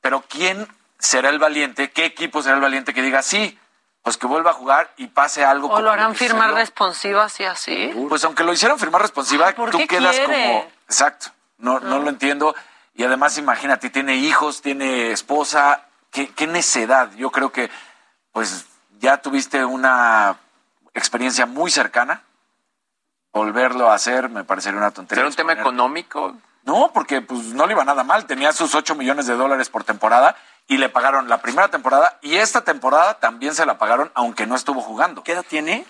[0.01, 1.91] Pero ¿quién será el valiente?
[1.91, 3.58] ¿Qué equipo será el valiente que diga sí?
[4.01, 5.67] Pues que vuelva a jugar y pase algo.
[5.67, 6.55] ¿O como lo harán firmar sucedió.
[6.55, 8.05] responsivas y así?
[8.07, 10.25] Pues aunque lo hicieron firmar responsiva, ¿por tú quedas quiere?
[10.25, 10.67] como.
[10.85, 11.27] Exacto.
[11.57, 12.55] No, no lo entiendo.
[12.93, 15.85] Y además, imagínate, tiene hijos, tiene esposa.
[16.11, 17.11] Qué, qué necedad.
[17.15, 17.69] Yo creo que,
[18.31, 18.65] pues,
[18.99, 20.37] ya tuviste una
[20.93, 22.23] experiencia muy cercana.
[23.31, 25.21] Volverlo a hacer me parecería una tontería.
[25.21, 26.35] ¿Será un tema económico?
[26.69, 28.25] No, porque pues no le iba nada mal.
[28.25, 30.35] Tenía sus 8 millones de dólares por temporada
[30.67, 34.55] y le pagaron la primera temporada y esta temporada también se la pagaron, aunque no
[34.55, 35.23] estuvo jugando.
[35.23, 35.85] ¿Qué edad tiene?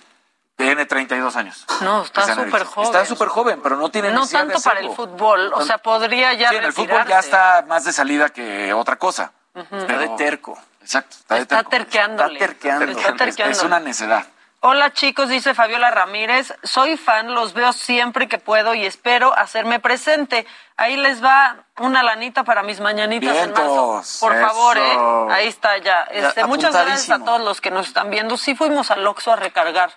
[0.56, 1.66] Tiene 32 años.
[1.82, 2.86] No, está súper joven.
[2.88, 6.34] Está súper joven, pero no tiene No de tanto para el fútbol, o sea, podría
[6.34, 9.32] ya Sí, en el fútbol ya está más de salida que otra cosa.
[9.54, 10.58] Está de terco.
[10.82, 11.70] Exacto, está de Está terco.
[11.72, 12.34] terqueándole.
[12.34, 12.86] Está terqueando.
[12.92, 13.52] Está Es- terqueando.
[13.58, 14.26] Es una necedad.
[14.62, 19.80] Hola chicos, dice Fabiola Ramírez, soy fan, los veo siempre que puedo y espero hacerme
[19.80, 20.46] presente.
[20.76, 24.04] Ahí les va una lanita para mis mañanitas en marzo.
[24.20, 24.98] Por favor, ¿eh?
[25.32, 26.02] Ahí está ya.
[26.12, 28.36] Este, Ya, muchas gracias a todos los que nos están viendo.
[28.36, 29.94] Sí fuimos al Oxxo a recargar,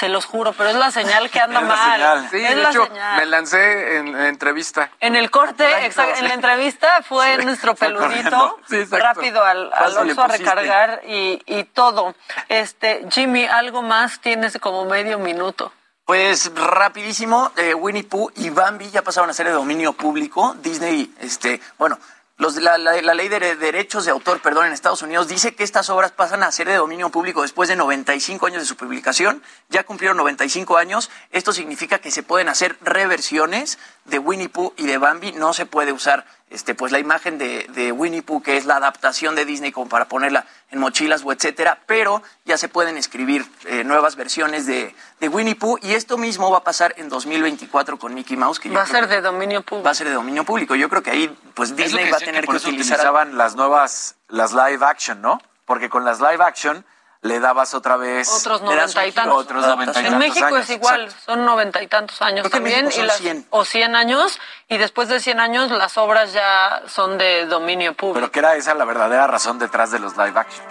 [0.00, 1.92] se los juro, pero es la señal que anda Es la mal.
[1.92, 2.28] señal.
[2.30, 3.16] Sí, es de la hecho, señal.
[3.18, 4.90] me lancé en, en entrevista.
[4.98, 8.58] En el corte, Exacto, en la entrevista fue nuestro peludito.
[8.68, 12.14] Sí, rápido al, al Oxxo a recargar y, y todo.
[12.48, 15.72] Este, Jimmy, algo más tienes como medio minuto.
[16.06, 20.56] Pues rapidísimo, eh, Winnie Pooh y Bambi ya pasaron a ser de dominio público.
[20.60, 21.98] Disney, este, bueno,
[22.40, 25.90] los la, la- ley de derechos de autor, perdón, en Estados Unidos dice que estas
[25.90, 29.42] obras pasan a ser de dominio público después de 95 años de su publicación.
[29.68, 31.10] Ya cumplieron 95 años.
[31.32, 35.32] Esto significa que se pueden hacer reversiones de Winnie Pooh y de Bambi.
[35.32, 38.76] No se puede usar este, pues la imagen de, de Winnie Pooh, que es la
[38.76, 43.46] adaptación de Disney como para ponerla en mochilas o etcétera, pero ya se pueden escribir
[43.66, 47.98] eh, nuevas versiones de, de Winnie Pooh y esto mismo va a pasar en 2024
[47.98, 49.84] con Mickey Mouse, que Va a ser que de dominio público.
[49.84, 50.74] va a ser de dominio público.
[50.74, 53.54] Yo creo que ahí pues Disney va a tener por que eso utilizar utilizaban las
[53.54, 55.40] nuevas, las live action, ¿no?
[55.66, 56.84] Porque con las live action
[57.22, 59.36] le dabas otra vez Otros noventa y tantos.
[59.44, 61.24] otros noventa y En México años, es igual, exacto.
[61.32, 63.02] son noventa y tantos años Creo que en también.
[63.04, 63.46] Y las- 100.
[63.50, 64.38] O 100 años,
[64.68, 68.14] y después de 100 años las obras ya son de dominio público.
[68.14, 70.64] Pero que era esa la verdadera razón detrás de los live action.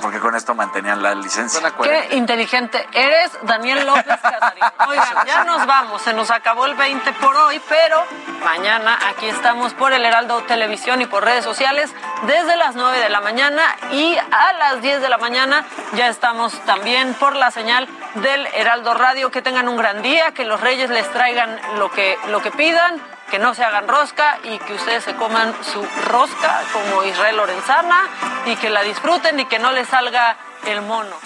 [0.00, 1.60] Porque con esto mantenían la licencia.
[1.82, 4.62] Qué inteligente eres, Daniel López Casarín.
[4.88, 8.02] Oigan, ya nos vamos, se nos acabó el 20 por hoy, pero
[8.44, 11.92] mañana aquí estamos por el Heraldo Televisión y por redes sociales
[12.26, 13.62] desde las 9 de la mañana
[13.92, 15.64] y a las 10 de la mañana
[15.94, 19.30] ya estamos también por la señal del Heraldo Radio.
[19.30, 23.00] Que tengan un gran día, que los reyes les traigan lo que, lo que pidan
[23.30, 28.08] que no se hagan rosca y que ustedes se coman su rosca como Israel Lorenzana
[28.46, 30.36] y que la disfruten y que no les salga
[30.66, 31.16] el mono.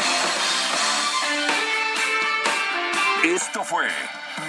[3.24, 3.88] Esto fue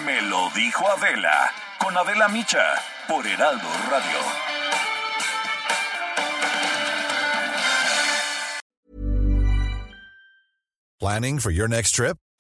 [0.06, 2.76] Me lo dijo Adela con Adela Micha
[3.08, 4.20] por Heraldo Radio.
[11.00, 12.16] Planning for your next trip?